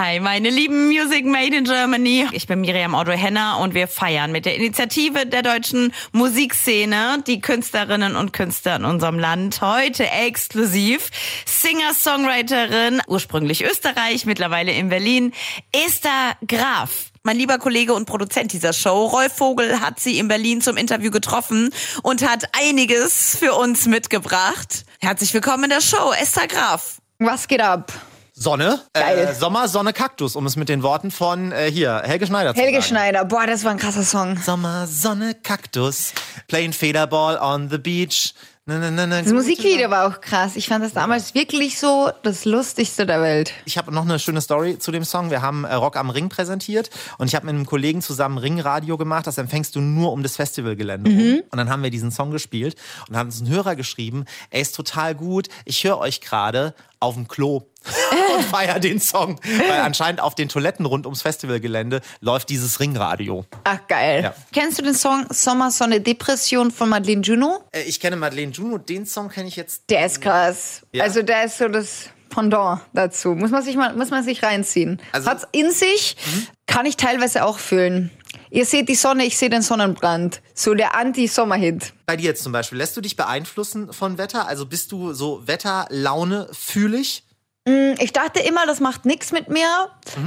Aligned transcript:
Hi, 0.00 0.20
meine 0.20 0.48
lieben 0.48 0.86
Music 0.86 1.24
Made 1.24 1.56
in 1.56 1.64
Germany. 1.64 2.28
Ich 2.30 2.46
bin 2.46 2.60
Miriam 2.60 2.94
Otto 2.94 3.10
Henner 3.10 3.58
und 3.58 3.74
wir 3.74 3.88
feiern 3.88 4.30
mit 4.30 4.46
der 4.46 4.54
Initiative 4.54 5.26
der 5.26 5.42
deutschen 5.42 5.92
Musikszene 6.12 7.24
die 7.26 7.40
Künstlerinnen 7.40 8.14
und 8.14 8.32
Künstler 8.32 8.76
in 8.76 8.84
unserem 8.84 9.18
Land 9.18 9.60
heute 9.60 10.08
exklusiv. 10.08 11.10
Singer-Songwriterin, 11.46 13.00
ursprünglich 13.08 13.64
Österreich, 13.64 14.24
mittlerweile 14.24 14.70
in 14.70 14.88
Berlin, 14.88 15.32
Esther 15.72 16.36
Graf. 16.46 17.10
Mein 17.24 17.36
lieber 17.36 17.58
Kollege 17.58 17.92
und 17.92 18.04
Produzent 18.04 18.52
dieser 18.52 18.72
Show, 18.72 19.06
Rolf 19.06 19.34
Vogel, 19.34 19.80
hat 19.80 19.98
sie 19.98 20.20
in 20.20 20.28
Berlin 20.28 20.60
zum 20.60 20.76
Interview 20.76 21.10
getroffen 21.10 21.70
und 22.04 22.22
hat 22.24 22.44
einiges 22.56 23.36
für 23.36 23.54
uns 23.54 23.86
mitgebracht. 23.86 24.84
Herzlich 25.00 25.34
willkommen 25.34 25.64
in 25.64 25.70
der 25.70 25.80
Show, 25.80 26.12
Esther 26.12 26.46
Graf. 26.46 26.98
Was 27.18 27.48
geht 27.48 27.60
ab? 27.60 27.92
Sonne, 28.40 28.80
äh, 28.92 29.34
Sommer, 29.34 29.66
Sonne, 29.66 29.92
Kaktus, 29.92 30.36
um 30.36 30.46
es 30.46 30.54
mit 30.54 30.68
den 30.68 30.84
Worten 30.84 31.10
von 31.10 31.50
äh, 31.50 31.70
hier 31.72 32.02
Helge 32.04 32.24
Schneider 32.26 32.54
zu 32.54 32.60
Helge 32.60 32.76
sagen. 32.76 32.88
Schneider, 32.88 33.24
boah, 33.24 33.46
das 33.48 33.64
war 33.64 33.72
ein 33.72 33.78
krasser 33.78 34.04
Song. 34.04 34.36
Sommer, 34.36 34.86
Sonne, 34.86 35.34
Kaktus, 35.34 36.12
playing 36.46 36.72
Federball 36.72 37.36
on 37.38 37.68
the 37.68 37.78
beach. 37.78 38.34
Na, 38.70 38.78
na, 38.78 39.06
na, 39.06 39.22
Das 39.22 39.32
Musikvideo 39.32 39.88
war 39.90 40.06
auch 40.06 40.20
krass. 40.20 40.54
Ich 40.54 40.68
fand 40.68 40.84
das 40.84 40.92
damals 40.92 41.34
wirklich 41.34 41.78
so 41.78 42.10
das 42.22 42.44
Lustigste 42.44 43.06
der 43.06 43.22
Welt. 43.22 43.54
Ich 43.64 43.78
habe 43.78 43.90
noch 43.92 44.02
eine 44.02 44.18
schöne 44.18 44.42
Story 44.42 44.78
zu 44.78 44.92
dem 44.92 45.04
Song. 45.04 45.30
Wir 45.30 45.40
haben 45.40 45.64
äh, 45.64 45.72
Rock 45.74 45.96
am 45.96 46.10
Ring 46.10 46.28
präsentiert 46.28 46.90
und 47.16 47.28
ich 47.28 47.34
habe 47.34 47.46
mit 47.46 47.54
einem 47.54 47.64
Kollegen 47.64 48.02
zusammen 48.02 48.36
Ringradio 48.36 48.98
gemacht. 48.98 49.26
Das 49.26 49.38
empfängst 49.38 49.74
du 49.74 49.80
nur 49.80 50.12
um 50.12 50.22
das 50.22 50.36
Festivalgelände 50.36 51.10
rum. 51.10 51.42
Und 51.50 51.56
dann 51.56 51.70
haben 51.70 51.82
wir 51.82 51.90
diesen 51.90 52.10
Song 52.12 52.30
gespielt 52.30 52.76
und 53.08 53.16
haben 53.16 53.28
uns 53.28 53.40
einen 53.40 53.48
Hörer 53.48 53.74
geschrieben. 53.74 54.26
Er 54.50 54.60
ist 54.60 54.76
total 54.76 55.14
gut. 55.14 55.48
Ich 55.64 55.82
höre 55.82 55.98
euch 55.98 56.20
gerade 56.20 56.74
auf 57.00 57.14
dem 57.14 57.26
Klo 57.26 57.62
und 58.36 58.44
feier 58.44 58.80
den 58.80 59.00
Song, 59.00 59.40
weil 59.68 59.80
anscheinend 59.80 60.20
auf 60.20 60.34
den 60.34 60.48
Toiletten 60.48 60.84
rund 60.84 61.06
ums 61.06 61.22
Festivalgelände 61.22 62.00
läuft 62.20 62.48
dieses 62.48 62.80
Ringradio. 62.80 63.44
Ach, 63.64 63.78
geil. 63.88 64.24
Ja. 64.24 64.34
Kennst 64.52 64.78
du 64.78 64.82
den 64.82 64.94
Song 64.94 65.26
Sommer, 65.30 65.70
Sonne, 65.70 66.00
Depression 66.00 66.70
von 66.70 66.88
Madeleine 66.88 67.22
Juno? 67.22 67.64
Äh, 67.72 67.82
ich 67.82 68.00
kenne 68.00 68.16
Madeleine 68.16 68.52
Juno. 68.52 68.78
Den 68.78 69.06
Song 69.06 69.28
kenne 69.28 69.48
ich 69.48 69.56
jetzt. 69.56 69.84
Der 69.88 70.06
ist 70.06 70.20
krass. 70.20 70.82
Ja. 70.92 71.04
Also 71.04 71.22
der 71.22 71.44
ist 71.44 71.58
so 71.58 71.68
das 71.68 72.10
Pendant 72.28 72.82
dazu. 72.92 73.30
Muss 73.30 73.50
man 73.50 73.62
sich 73.62 73.76
mal, 73.76 73.94
muss 73.94 74.10
man 74.10 74.22
sich 74.22 74.42
reinziehen. 74.42 75.00
Also- 75.12 75.30
Hat's 75.30 75.46
in 75.52 75.70
sich, 75.70 76.16
kann 76.66 76.84
ich 76.84 76.96
teilweise 76.96 77.44
auch 77.44 77.58
fühlen. 77.58 78.10
Ihr 78.50 78.64
seht 78.64 78.88
die 78.88 78.94
Sonne, 78.94 79.24
ich 79.24 79.36
sehe 79.36 79.50
den 79.50 79.62
Sonnenbrand. 79.62 80.40
So 80.54 80.74
der 80.74 80.94
Anti-Sommer-Hit. 80.94 81.92
Bei 82.06 82.16
dir 82.16 82.24
jetzt 82.26 82.42
zum 82.42 82.52
Beispiel, 82.52 82.78
lässt 82.78 82.96
du 82.96 83.00
dich 83.02 83.14
beeinflussen 83.16 83.92
von 83.92 84.16
Wetter? 84.18 84.46
Also 84.46 84.64
bist 84.66 84.90
du 84.92 85.12
so 85.12 85.46
Wetterlaune 85.46 86.48
fühlig? 86.52 87.24
Ich 87.98 88.12
dachte 88.12 88.40
immer, 88.40 88.66
das 88.66 88.80
macht 88.80 89.04
nichts 89.04 89.32
mit 89.32 89.48
mir. 89.48 89.66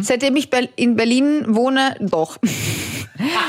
Seitdem 0.02 0.36
ich 0.36 0.50
in 0.76 0.96
Berlin 0.96 1.46
wohne, 1.48 1.96
doch. 2.00 2.38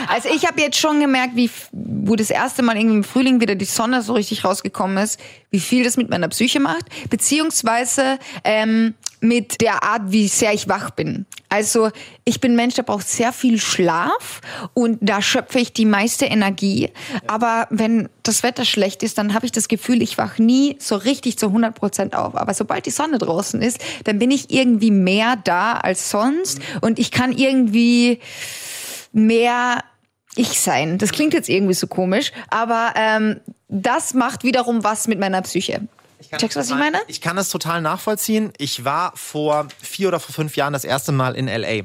Also 0.06 0.28
ich 0.28 0.46
habe 0.46 0.60
jetzt 0.60 0.76
schon 0.76 1.00
gemerkt, 1.00 1.34
wie 1.34 1.50
wo 1.72 2.14
das 2.14 2.28
erste 2.28 2.62
Mal 2.62 2.76
irgendwie 2.76 2.96
im 2.96 3.04
Frühling 3.04 3.40
wieder 3.40 3.54
die 3.54 3.64
Sonne 3.64 4.02
so 4.02 4.12
richtig 4.12 4.44
rausgekommen 4.44 4.98
ist, 4.98 5.18
wie 5.52 5.60
viel 5.60 5.84
das 5.84 5.96
mit 5.96 6.10
meiner 6.10 6.28
Psyche 6.28 6.58
macht, 6.58 6.86
beziehungsweise 7.10 8.18
ähm, 8.42 8.94
mit 9.20 9.60
der 9.60 9.84
Art, 9.84 10.02
wie 10.06 10.26
sehr 10.26 10.52
ich 10.52 10.68
wach 10.68 10.90
bin. 10.90 11.26
Also 11.48 11.90
ich 12.24 12.40
bin 12.40 12.52
ein 12.52 12.56
Mensch, 12.56 12.74
der 12.74 12.82
braucht 12.82 13.06
sehr 13.06 13.32
viel 13.32 13.60
Schlaf 13.60 14.40
und 14.74 14.98
da 15.00 15.22
schöpfe 15.22 15.60
ich 15.60 15.72
die 15.72 15.84
meiste 15.84 16.24
Energie. 16.24 16.90
Aber 17.26 17.68
wenn 17.70 18.08
das 18.22 18.42
Wetter 18.42 18.64
schlecht 18.64 19.02
ist, 19.02 19.18
dann 19.18 19.34
habe 19.34 19.46
ich 19.46 19.52
das 19.52 19.68
Gefühl, 19.68 20.02
ich 20.02 20.18
wach 20.18 20.38
nie 20.38 20.76
so 20.80 20.96
richtig 20.96 21.38
zu 21.38 21.46
100 21.46 21.74
Prozent 21.74 22.16
auf. 22.16 22.34
Aber 22.34 22.54
sobald 22.54 22.86
die 22.86 22.90
Sonne 22.90 23.18
draußen 23.18 23.60
ist, 23.62 23.78
dann 24.04 24.18
bin 24.18 24.30
ich 24.30 24.50
irgendwie 24.50 24.90
mehr 24.90 25.36
da 25.36 25.74
als 25.74 26.10
sonst 26.10 26.58
und 26.80 26.98
ich 26.98 27.10
kann 27.10 27.30
irgendwie 27.32 28.18
mehr 29.12 29.84
ich 30.34 30.58
sein. 30.58 30.98
Das 30.98 31.12
klingt 31.12 31.34
jetzt 31.34 31.48
irgendwie 31.48 31.74
so 31.74 31.86
komisch, 31.86 32.32
aber 32.48 32.94
ähm, 32.96 33.40
das 33.72 34.12
macht 34.12 34.44
wiederum 34.44 34.84
was 34.84 35.08
mit 35.08 35.18
meiner 35.18 35.40
Psyche. 35.42 35.88
Checkst 36.38 36.56
du, 36.56 36.60
was 36.60 36.68
ich 36.68 36.76
meine? 36.76 36.98
Ich 37.08 37.20
kann 37.20 37.36
das 37.36 37.48
total 37.48 37.80
nachvollziehen. 37.80 38.52
Ich 38.58 38.84
war 38.84 39.12
vor 39.16 39.66
vier 39.80 40.08
oder 40.08 40.20
vor 40.20 40.34
fünf 40.34 40.56
Jahren 40.56 40.72
das 40.72 40.84
erste 40.84 41.10
Mal 41.10 41.34
in 41.34 41.46
LA. 41.46 41.84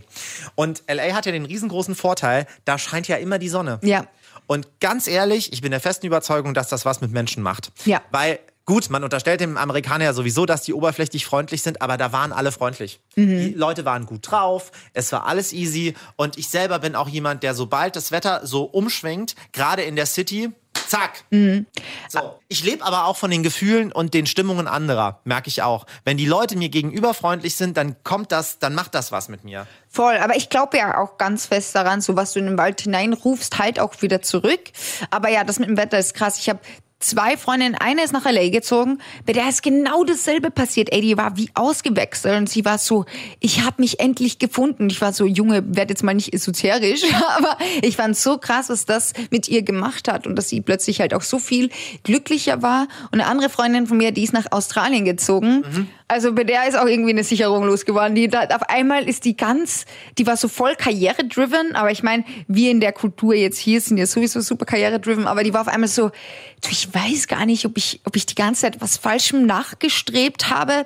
Und 0.55 0.83
LA 0.87 1.15
hat 1.15 1.25
ja 1.25 1.31
den 1.31 1.45
riesengroßen 1.45 1.95
Vorteil, 1.95 2.45
da 2.65 2.77
scheint 2.77 3.07
ja 3.07 3.15
immer 3.15 3.39
die 3.39 3.49
Sonne. 3.49 3.79
Ja. 3.83 4.05
Und 4.45 4.79
ganz 4.79 5.07
ehrlich, 5.07 5.53
ich 5.53 5.61
bin 5.61 5.71
der 5.71 5.79
festen 5.79 6.05
Überzeugung, 6.05 6.53
dass 6.53 6.69
das 6.69 6.85
was 6.85 7.01
mit 7.01 7.11
Menschen 7.11 7.41
macht. 7.41 7.71
Ja. 7.85 8.01
Weil, 8.11 8.39
gut, 8.65 8.89
man 8.89 9.03
unterstellt 9.03 9.41
dem 9.41 9.57
Amerikaner 9.57 10.05
ja 10.05 10.13
sowieso, 10.13 10.45
dass 10.45 10.61
die 10.61 10.73
oberflächlich 10.73 11.25
freundlich 11.25 11.63
sind, 11.63 11.81
aber 11.81 11.97
da 11.97 12.11
waren 12.11 12.31
alle 12.31 12.51
freundlich. 12.51 12.99
Mhm. 13.15 13.39
Die 13.39 13.53
Leute 13.53 13.85
waren 13.85 14.05
gut 14.05 14.29
drauf, 14.31 14.71
es 14.93 15.11
war 15.11 15.25
alles 15.25 15.51
easy. 15.51 15.95
Und 16.15 16.37
ich 16.37 16.47
selber 16.47 16.79
bin 16.79 16.95
auch 16.95 17.09
jemand, 17.09 17.43
der 17.43 17.55
sobald 17.55 17.95
das 17.95 18.11
Wetter 18.11 18.45
so 18.45 18.63
umschwenkt, 18.63 19.35
gerade 19.51 19.81
in 19.81 19.95
der 19.95 20.05
City, 20.05 20.51
zack. 20.87 21.23
Mhm. 21.29 21.65
So. 22.09 22.39
Ich 22.47 22.63
lebe 22.63 22.83
aber 22.83 23.05
auch 23.05 23.17
von 23.17 23.29
den 23.29 23.43
Gefühlen 23.43 23.91
und 23.91 24.13
den 24.13 24.25
Stimmungen 24.25 24.67
anderer, 24.67 25.19
merke 25.23 25.49
ich 25.49 25.61
auch. 25.61 25.85
Wenn 26.05 26.17
die 26.17 26.25
Leute 26.25 26.57
mir 26.57 26.69
gegenüber 26.69 27.13
freundlich 27.13 27.55
sind, 27.55 27.77
dann 27.77 27.95
kommt 28.03 28.31
das, 28.31 28.59
dann 28.59 28.73
macht 28.73 28.95
das 28.95 29.11
was 29.11 29.29
mit 29.29 29.43
mir. 29.43 29.67
Voll, 29.89 30.17
aber 30.17 30.35
ich 30.35 30.49
glaube 30.49 30.77
ja 30.77 30.97
auch 30.97 31.17
ganz 31.17 31.47
fest 31.47 31.75
daran, 31.75 32.01
so 32.01 32.15
was 32.15 32.33
du 32.33 32.39
in 32.39 32.45
den 32.45 32.57
Wald 32.57 32.81
hineinrufst, 32.81 33.59
halt 33.59 33.79
auch 33.79 34.01
wieder 34.01 34.21
zurück. 34.21 34.61
Aber 35.11 35.29
ja, 35.29 35.43
das 35.43 35.59
mit 35.59 35.69
dem 35.69 35.77
Wetter 35.77 35.99
ist 35.99 36.13
krass. 36.13 36.39
Ich 36.39 36.49
habe 36.49 36.59
zwei 36.99 37.37
Freundinnen, 37.37 37.75
eine 37.75 38.03
ist 38.03 38.13
nach 38.13 38.25
LA 38.25 38.49
gezogen, 38.49 38.99
bei 39.25 39.33
der 39.33 39.47
ist 39.49 39.61
genau 39.61 40.03
dasselbe 40.03 40.51
passiert. 40.51 40.91
Ey, 40.91 41.01
die 41.01 41.17
war 41.17 41.37
wie 41.37 41.49
ausgewechselt 41.53 42.37
und 42.37 42.49
sie 42.49 42.65
war 42.65 42.77
so, 42.77 43.05
ich 43.39 43.61
habe 43.63 43.81
mich 43.81 43.99
endlich 43.99 44.39
gefunden. 44.39 44.89
Ich 44.89 45.01
war 45.01 45.13
so, 45.13 45.25
Junge, 45.25 45.63
werd 45.75 45.89
jetzt 45.89 46.03
mal 46.03 46.13
nicht 46.13 46.33
esoterisch, 46.33 47.03
aber 47.37 47.57
ich 47.81 47.97
fand 47.97 48.17
so 48.17 48.37
krass, 48.37 48.69
was 48.69 48.85
das 48.85 49.13
mit 49.29 49.47
ihr 49.47 49.61
gemacht 49.61 50.07
hat 50.07 50.27
und 50.27 50.35
dass 50.35 50.49
sie 50.49 50.61
plötzlich 50.61 50.99
halt 50.99 51.13
auch 51.13 51.21
so 51.21 51.39
viel 51.39 51.69
glücklicher 52.03 52.61
war. 52.61 52.87
Und 53.11 53.19
eine 53.19 53.27
andere 53.27 53.49
Freundin 53.49 53.87
von 53.87 53.97
mir, 53.97 54.11
die 54.11 54.23
ist 54.23 54.33
nach 54.33 54.51
Australien 54.51 55.05
gezogen. 55.05 55.89
Also 56.09 56.33
bei 56.33 56.45
der 56.45 56.67
ist 56.67 56.77
auch 56.77 56.85
irgendwie 56.85 57.09
eine 57.09 57.25
Sicherung 57.25 57.65
losgeworden. 57.65 58.15
Die 58.15 58.29
da, 58.29 58.43
auf 58.43 58.69
einmal 58.69 59.07
ist 59.07 59.25
die 59.25 59.35
ganz, 59.35 59.85
die 60.17 60.25
war 60.25 60.37
so 60.37 60.47
voll 60.47 60.75
karriere-driven, 60.75 61.75
aber 61.75 61.91
ich 61.91 62.01
meine, 62.01 62.23
wir 62.47 62.71
in 62.71 62.79
der 62.79 62.93
Kultur 62.93 63.33
jetzt 63.33 63.57
hier 63.57 63.81
sind 63.81 63.97
ja 63.97 64.05
sowieso 64.05 64.39
super 64.39 64.65
karriere-driven, 64.65 65.27
aber 65.27 65.43
die 65.43 65.53
war 65.53 65.61
auf 65.61 65.67
einmal 65.67 65.89
so, 65.89 66.11
ich 66.69 66.93
weiß 66.93 67.27
gar 67.27 67.45
nicht, 67.45 67.65
ob 67.65 67.77
ich, 67.77 67.99
ob 68.05 68.15
ich 68.15 68.25
die 68.25 68.35
ganze 68.35 68.61
Zeit 68.61 68.79
was 68.79 68.95
Falschem 68.95 69.45
nachgestrebt 69.45 70.49
habe. 70.49 70.85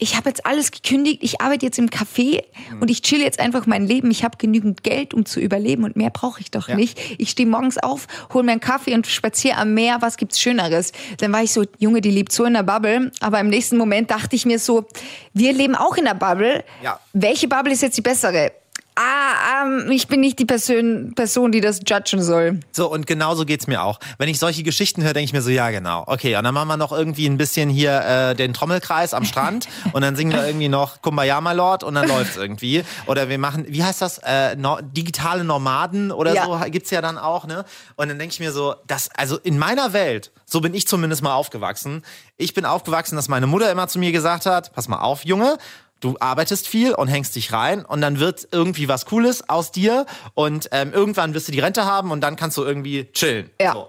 Ich 0.00 0.16
habe 0.16 0.28
jetzt 0.28 0.46
alles 0.46 0.70
gekündigt, 0.70 1.18
ich 1.22 1.40
arbeite 1.40 1.66
jetzt 1.66 1.78
im 1.78 1.88
Café 1.90 2.44
und 2.80 2.88
ich 2.88 3.02
chill 3.02 3.20
jetzt 3.20 3.40
einfach 3.40 3.66
mein 3.66 3.84
Leben. 3.84 4.12
Ich 4.12 4.22
habe 4.22 4.38
genügend 4.38 4.84
Geld, 4.84 5.12
um 5.12 5.26
zu 5.26 5.40
überleben 5.40 5.82
und 5.82 5.96
mehr 5.96 6.10
brauche 6.10 6.40
ich 6.40 6.52
doch 6.52 6.68
nicht. 6.68 7.00
Ich 7.18 7.30
stehe 7.30 7.48
morgens 7.48 7.78
auf, 7.78 8.06
hole 8.32 8.44
mir 8.44 8.52
einen 8.52 8.60
Kaffee 8.60 8.94
und 8.94 9.08
spaziere 9.08 9.56
am 9.56 9.74
Meer. 9.74 9.98
Was 10.00 10.16
gibt's 10.16 10.40
Schöneres? 10.40 10.92
Dann 11.18 11.32
war 11.32 11.42
ich 11.42 11.52
so, 11.52 11.64
Junge, 11.78 12.00
die 12.00 12.12
lebt 12.12 12.30
so 12.30 12.44
in 12.44 12.54
der 12.54 12.62
Bubble. 12.62 13.10
Aber 13.20 13.40
im 13.40 13.48
nächsten 13.48 13.76
Moment 13.76 14.10
dachte 14.10 14.36
ich 14.36 14.46
mir 14.46 14.60
so, 14.60 14.86
wir 15.34 15.52
leben 15.52 15.74
auch 15.74 15.96
in 15.96 16.04
der 16.04 16.14
Bubble. 16.14 16.64
Ja. 16.82 17.00
Welche 17.12 17.48
Bubble 17.48 17.72
ist 17.72 17.82
jetzt 17.82 17.96
die 17.96 18.02
bessere? 18.02 18.52
Ah, 19.00 19.62
ähm, 19.62 19.92
ich 19.92 20.08
bin 20.08 20.18
nicht 20.18 20.40
die 20.40 20.44
Person, 20.44 21.12
Person, 21.14 21.52
die 21.52 21.60
das 21.60 21.78
judgen 21.86 22.20
soll. 22.20 22.58
So, 22.72 22.90
und 22.90 23.06
genauso 23.06 23.44
geht's 23.44 23.68
mir 23.68 23.84
auch. 23.84 24.00
Wenn 24.18 24.28
ich 24.28 24.40
solche 24.40 24.64
Geschichten 24.64 25.04
höre, 25.04 25.12
denke 25.12 25.26
ich 25.26 25.32
mir 25.32 25.40
so, 25.40 25.50
ja, 25.50 25.70
genau. 25.70 26.02
Okay, 26.08 26.36
und 26.36 26.42
dann 26.42 26.52
machen 26.52 26.66
wir 26.66 26.76
noch 26.76 26.90
irgendwie 26.90 27.26
ein 27.26 27.36
bisschen 27.36 27.68
hier 27.70 28.00
äh, 28.00 28.34
den 28.34 28.52
Trommelkreis 28.54 29.14
am 29.14 29.24
Strand 29.24 29.68
und 29.92 30.02
dann 30.02 30.16
singen 30.16 30.32
wir 30.32 30.44
irgendwie 30.44 30.68
noch 30.68 31.00
Kumbaya, 31.00 31.40
my 31.40 31.52
Lord, 31.52 31.84
und 31.84 31.94
dann 31.94 32.08
läuft's 32.16 32.36
irgendwie. 32.36 32.82
Oder 33.06 33.28
wir 33.28 33.38
machen, 33.38 33.66
wie 33.68 33.84
heißt 33.84 34.02
das, 34.02 34.18
äh, 34.24 34.56
no, 34.56 34.78
digitale 34.82 35.44
Nomaden 35.44 36.10
oder 36.10 36.34
Ja. 36.34 36.44
so 36.46 36.58
gibt's 36.68 36.90
ja 36.90 37.00
dann 37.00 37.18
auch, 37.18 37.46
ne? 37.46 37.64
Und 37.94 38.08
dann 38.08 38.18
denke 38.18 38.32
ich 38.32 38.40
mir 38.40 38.50
so, 38.50 38.74
das, 38.88 39.10
also 39.16 39.38
in 39.38 39.58
meiner 39.58 39.92
Welt, 39.92 40.32
so 40.44 40.60
bin 40.60 40.74
ich 40.74 40.88
zumindest 40.88 41.22
mal 41.22 41.34
aufgewachsen. 41.34 42.02
Ich 42.36 42.52
bin 42.52 42.64
aufgewachsen, 42.64 43.14
dass 43.14 43.28
meine 43.28 43.46
Mutter 43.46 43.70
immer 43.70 43.86
zu 43.86 44.00
mir 44.00 44.10
gesagt 44.10 44.44
hat, 44.44 44.72
pass 44.72 44.88
mal 44.88 44.98
auf, 44.98 45.24
Junge, 45.24 45.56
Du 46.00 46.16
arbeitest 46.20 46.68
viel 46.68 46.94
und 46.94 47.08
hängst 47.08 47.34
dich 47.34 47.52
rein 47.52 47.84
und 47.84 48.00
dann 48.00 48.20
wird 48.20 48.48
irgendwie 48.52 48.88
was 48.88 49.06
Cooles 49.06 49.48
aus 49.48 49.72
dir 49.72 50.06
und 50.34 50.68
ähm, 50.72 50.92
irgendwann 50.92 51.34
wirst 51.34 51.48
du 51.48 51.52
die 51.52 51.60
Rente 51.60 51.84
haben 51.84 52.10
und 52.10 52.20
dann 52.20 52.36
kannst 52.36 52.56
du 52.56 52.64
irgendwie 52.64 53.10
chillen. 53.12 53.50
Ja. 53.60 53.72
So. 53.72 53.88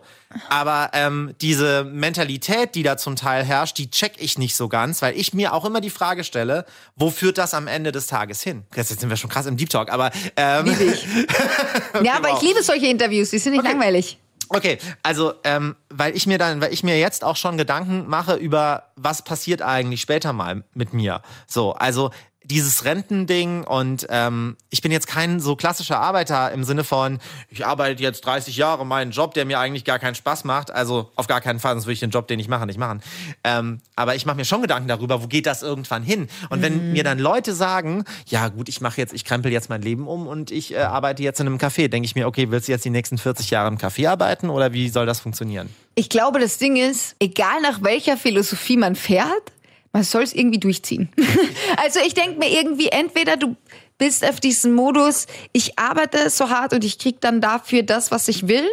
Aber 0.49 0.91
ähm, 0.93 1.33
diese 1.41 1.83
Mentalität, 1.83 2.75
die 2.75 2.83
da 2.83 2.97
zum 2.97 3.15
Teil 3.15 3.43
herrscht, 3.43 3.77
die 3.79 3.89
check 3.89 4.13
ich 4.19 4.37
nicht 4.37 4.55
so 4.55 4.67
ganz, 4.67 5.01
weil 5.01 5.17
ich 5.17 5.33
mir 5.33 5.53
auch 5.53 5.65
immer 5.65 5.81
die 5.81 5.89
Frage 5.89 6.23
stelle, 6.23 6.65
wo 6.95 7.09
führt 7.09 7.39
das 7.39 7.55
am 7.55 7.67
Ende 7.67 7.91
des 7.91 8.07
Tages 8.07 8.43
hin? 8.43 8.63
Jetzt 8.75 8.99
sind 8.99 9.09
wir 9.09 9.17
schon 9.17 9.29
krass 9.29 9.47
im 9.47 9.57
Deep 9.57 9.69
Talk, 9.69 9.91
aber 9.91 10.11
ähm, 10.35 10.67
ja, 12.03 12.17
aber 12.17 12.29
wow. 12.29 12.41
ich 12.41 12.47
liebe 12.47 12.61
solche 12.61 12.87
Interviews, 12.87 13.31
die 13.31 13.39
sind 13.39 13.53
nicht 13.53 13.63
langweilig. 13.63 14.19
Okay, 14.49 14.79
also 15.03 15.33
ähm, 15.43 15.75
weil 15.89 16.15
ich 16.15 16.25
mir 16.25 16.39
dann, 16.39 16.59
weil 16.59 16.73
ich 16.73 16.83
mir 16.83 16.99
jetzt 16.99 17.23
auch 17.23 17.35
schon 17.35 17.57
Gedanken 17.57 18.07
mache 18.07 18.35
über 18.35 18.91
was 18.95 19.21
passiert 19.23 19.61
eigentlich 19.61 20.01
später 20.01 20.33
mal 20.33 20.63
mit 20.73 20.93
mir. 20.93 21.21
So, 21.45 21.73
also 21.73 22.09
dieses 22.49 22.83
Rentending 22.83 23.63
und 23.63 24.07
ähm, 24.09 24.57
ich 24.69 24.81
bin 24.81 24.91
jetzt 24.91 25.07
kein 25.07 25.39
so 25.39 25.55
klassischer 25.55 25.99
Arbeiter 25.99 26.51
im 26.51 26.63
Sinne 26.63 26.83
von, 26.83 27.19
ich 27.49 27.65
arbeite 27.65 28.01
jetzt 28.01 28.25
30 28.25 28.57
Jahre 28.57 28.85
meinen 28.85 29.11
Job, 29.11 29.33
der 29.35 29.45
mir 29.45 29.59
eigentlich 29.59 29.85
gar 29.85 29.99
keinen 29.99 30.15
Spaß 30.15 30.45
macht. 30.45 30.71
Also 30.71 31.11
auf 31.15 31.27
gar 31.27 31.41
keinen 31.41 31.59
Fall, 31.59 31.73
sonst 31.73 31.85
würde 31.85 31.93
ich 31.93 31.99
den 31.99 32.09
Job, 32.09 32.27
den 32.27 32.39
ich 32.39 32.47
mache, 32.47 32.65
nicht 32.65 32.79
machen. 32.79 33.01
Ähm, 33.43 33.81
aber 33.95 34.15
ich 34.15 34.25
mache 34.25 34.37
mir 34.37 34.45
schon 34.45 34.61
Gedanken 34.61 34.87
darüber, 34.87 35.21
wo 35.21 35.27
geht 35.27 35.45
das 35.45 35.61
irgendwann 35.61 36.03
hin? 36.03 36.27
Und 36.49 36.61
wenn 36.61 36.91
mir 36.91 37.03
dann 37.03 37.19
Leute 37.19 37.53
sagen, 37.53 38.03
ja 38.25 38.47
gut, 38.47 38.67
ich 38.67 38.81
mache 38.81 38.99
jetzt, 38.99 39.13
ich 39.13 39.25
krempel 39.25 39.51
jetzt 39.51 39.69
mein 39.69 39.81
Leben 39.81 40.07
um 40.07 40.27
und 40.27 40.49
ich 40.51 40.73
äh, 40.73 40.79
arbeite 40.79 41.21
jetzt 41.21 41.39
in 41.39 41.47
einem 41.47 41.57
Café, 41.57 41.87
denke 41.87 42.05
ich 42.05 42.15
mir, 42.15 42.27
okay, 42.27 42.49
willst 42.49 42.67
du 42.67 42.71
jetzt 42.71 42.85
die 42.85 42.89
nächsten 42.89 43.17
40 43.17 43.51
Jahre 43.51 43.67
im 43.67 43.77
Café 43.77 44.09
arbeiten 44.09 44.49
oder 44.49 44.73
wie 44.73 44.89
soll 44.89 45.05
das 45.05 45.19
funktionieren? 45.19 45.69
Ich 45.93 46.09
glaube, 46.09 46.39
das 46.39 46.57
Ding 46.57 46.77
ist, 46.77 47.15
egal 47.19 47.61
nach 47.61 47.83
welcher 47.83 48.17
Philosophie 48.17 48.77
man 48.77 48.95
fährt, 48.95 49.51
man 49.91 50.03
soll 50.03 50.23
es 50.23 50.33
irgendwie 50.33 50.59
durchziehen. 50.59 51.09
also 51.77 51.99
ich 52.05 52.13
denke 52.13 52.39
mir 52.39 52.49
irgendwie, 52.49 52.89
entweder 52.89 53.37
du 53.37 53.55
bist 53.97 54.27
auf 54.27 54.39
diesem 54.39 54.73
Modus, 54.73 55.27
ich 55.51 55.77
arbeite 55.77 56.29
so 56.29 56.49
hart 56.49 56.73
und 56.73 56.83
ich 56.83 56.99
krieg 56.99 57.19
dann 57.21 57.41
dafür 57.41 57.83
das, 57.83 58.11
was 58.11 58.27
ich 58.27 58.47
will. 58.47 58.67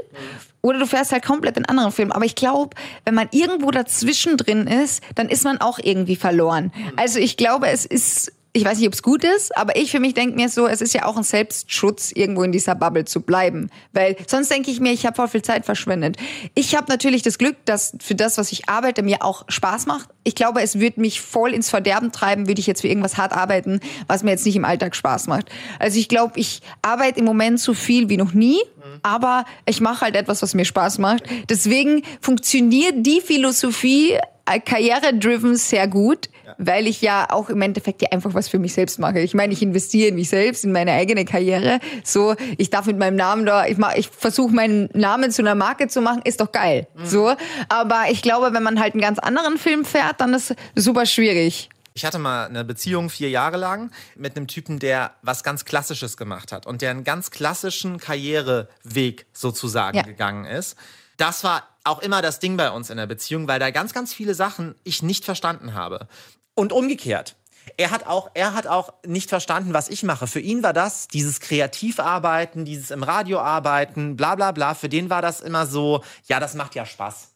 Oder 0.62 0.78
du 0.80 0.86
fährst 0.86 1.12
halt 1.12 1.24
komplett 1.24 1.56
in 1.56 1.64
anderen 1.64 1.92
Film. 1.92 2.10
Aber 2.10 2.24
ich 2.24 2.34
glaube, 2.34 2.76
wenn 3.04 3.14
man 3.14 3.28
irgendwo 3.30 3.70
dazwischen 3.70 4.36
drin 4.36 4.66
ist, 4.66 5.02
dann 5.14 5.28
ist 5.28 5.44
man 5.44 5.60
auch 5.60 5.78
irgendwie 5.80 6.16
verloren. 6.16 6.72
Also 6.96 7.20
ich 7.20 7.36
glaube, 7.36 7.68
es 7.68 7.86
ist 7.86 8.32
ich 8.56 8.64
weiß 8.64 8.78
nicht, 8.78 8.86
ob 8.86 8.94
es 8.94 9.02
gut 9.02 9.22
ist, 9.22 9.54
aber 9.54 9.76
ich 9.76 9.90
für 9.90 10.00
mich 10.00 10.14
denke 10.14 10.34
mir 10.34 10.48
so, 10.48 10.66
es 10.66 10.80
ist 10.80 10.94
ja 10.94 11.04
auch 11.04 11.18
ein 11.18 11.22
Selbstschutz, 11.22 12.10
irgendwo 12.10 12.42
in 12.42 12.52
dieser 12.52 12.74
Bubble 12.74 13.04
zu 13.04 13.20
bleiben. 13.20 13.68
Weil 13.92 14.16
sonst 14.26 14.50
denke 14.50 14.70
ich 14.70 14.80
mir, 14.80 14.92
ich 14.92 15.04
habe 15.04 15.14
voll 15.14 15.28
viel 15.28 15.42
Zeit 15.42 15.66
verschwendet. 15.66 16.16
Ich 16.54 16.74
habe 16.74 16.86
natürlich 16.88 17.20
das 17.20 17.36
Glück, 17.36 17.56
dass 17.66 17.94
für 18.00 18.14
das, 18.14 18.38
was 18.38 18.50
ich 18.52 18.68
arbeite, 18.70 19.02
mir 19.02 19.22
auch 19.22 19.44
Spaß 19.48 19.84
macht. 19.84 20.08
Ich 20.24 20.34
glaube, 20.34 20.62
es 20.62 20.80
würde 20.80 21.02
mich 21.02 21.20
voll 21.20 21.52
ins 21.52 21.68
Verderben 21.68 22.12
treiben, 22.12 22.48
würde 22.48 22.60
ich 22.60 22.66
jetzt 22.66 22.80
für 22.80 22.88
irgendwas 22.88 23.18
hart 23.18 23.32
arbeiten, 23.32 23.80
was 24.06 24.22
mir 24.22 24.30
jetzt 24.30 24.46
nicht 24.46 24.56
im 24.56 24.64
Alltag 24.64 24.96
Spaß 24.96 25.26
macht. 25.26 25.50
Also 25.78 25.98
ich 25.98 26.08
glaube, 26.08 26.40
ich 26.40 26.62
arbeite 26.80 27.18
im 27.18 27.26
Moment 27.26 27.60
so 27.60 27.74
viel 27.74 28.08
wie 28.08 28.16
noch 28.16 28.32
nie, 28.32 28.58
aber 29.02 29.44
ich 29.66 29.82
mache 29.82 30.00
halt 30.00 30.16
etwas, 30.16 30.40
was 30.40 30.54
mir 30.54 30.64
Spaß 30.64 30.96
macht. 30.96 31.24
Deswegen 31.50 32.02
funktioniert 32.22 32.94
die 32.96 33.20
Philosophie 33.20 34.18
äh, 34.46 34.60
karriere-driven 34.60 35.56
sehr 35.56 35.88
gut, 35.88 36.30
weil 36.58 36.86
ich 36.86 37.00
ja 37.02 37.28
auch 37.30 37.48
im 37.50 37.60
Endeffekt 37.62 38.02
ja 38.02 38.08
einfach 38.12 38.34
was 38.34 38.48
für 38.48 38.58
mich 38.58 38.72
selbst 38.74 38.98
mache. 38.98 39.20
Ich 39.20 39.34
meine, 39.34 39.52
ich 39.52 39.62
investiere 39.62 40.08
in 40.08 40.14
mich 40.14 40.28
selbst, 40.28 40.64
in 40.64 40.72
meine 40.72 40.92
eigene 40.92 41.24
Karriere. 41.24 41.80
So, 42.04 42.34
ich 42.58 42.70
darf 42.70 42.86
mit 42.86 42.98
meinem 42.98 43.16
Namen 43.16 43.46
da, 43.46 43.66
ich, 43.66 43.76
mach, 43.78 43.94
ich 43.94 44.08
versuche 44.08 44.54
meinen 44.54 44.88
Namen 44.92 45.30
zu 45.30 45.42
einer 45.42 45.54
Marke 45.54 45.88
zu 45.88 46.00
machen, 46.00 46.22
ist 46.24 46.40
doch 46.40 46.52
geil. 46.52 46.86
So, 47.04 47.34
aber 47.68 48.04
ich 48.10 48.22
glaube, 48.22 48.52
wenn 48.52 48.62
man 48.62 48.80
halt 48.80 48.94
einen 48.94 49.02
ganz 49.02 49.18
anderen 49.18 49.58
Film 49.58 49.84
fährt, 49.84 50.20
dann 50.20 50.34
ist 50.34 50.54
super 50.74 51.06
schwierig. 51.06 51.68
Ich 51.94 52.04
hatte 52.04 52.18
mal 52.18 52.44
eine 52.46 52.62
Beziehung 52.62 53.08
vier 53.08 53.30
Jahre 53.30 53.56
lang 53.56 53.90
mit 54.16 54.36
einem 54.36 54.46
Typen, 54.48 54.78
der 54.78 55.12
was 55.22 55.42
ganz 55.42 55.64
Klassisches 55.64 56.18
gemacht 56.18 56.52
hat 56.52 56.66
und 56.66 56.82
der 56.82 56.90
einen 56.90 57.04
ganz 57.04 57.30
klassischen 57.30 57.98
Karriereweg 57.98 59.26
sozusagen 59.32 59.96
Ja. 59.96 60.02
gegangen 60.02 60.44
ist. 60.44 60.76
Das 61.16 61.42
war 61.44 61.62
auch 61.84 62.00
immer 62.00 62.20
das 62.20 62.38
Ding 62.38 62.56
bei 62.58 62.70
uns 62.70 62.90
in 62.90 62.98
der 62.98 63.06
Beziehung, 63.06 63.48
weil 63.48 63.58
da 63.60 63.70
ganz, 63.70 63.94
ganz 63.94 64.12
viele 64.12 64.34
Sachen 64.34 64.74
ich 64.84 65.02
nicht 65.02 65.24
verstanden 65.24 65.72
habe. 65.74 66.08
Und 66.56 66.72
umgekehrt. 66.72 67.36
Er 67.76 67.90
hat 67.90 68.06
auch, 68.06 68.30
er 68.34 68.54
hat 68.54 68.66
auch 68.66 68.92
nicht 69.04 69.28
verstanden, 69.28 69.74
was 69.74 69.88
ich 69.88 70.02
mache. 70.02 70.26
Für 70.26 70.40
ihn 70.40 70.62
war 70.62 70.72
das, 70.72 71.08
dieses 71.08 71.40
Kreativarbeiten, 71.40 72.64
dieses 72.64 72.90
im 72.90 73.02
Radio 73.02 73.38
arbeiten, 73.38 74.16
bla 74.16 74.34
bla 74.34 74.52
bla, 74.52 74.74
für 74.74 74.88
den 74.88 75.10
war 75.10 75.22
das 75.22 75.40
immer 75.40 75.66
so, 75.66 76.02
ja, 76.26 76.40
das 76.40 76.54
macht 76.54 76.74
ja 76.74 76.86
Spaß. 76.86 77.28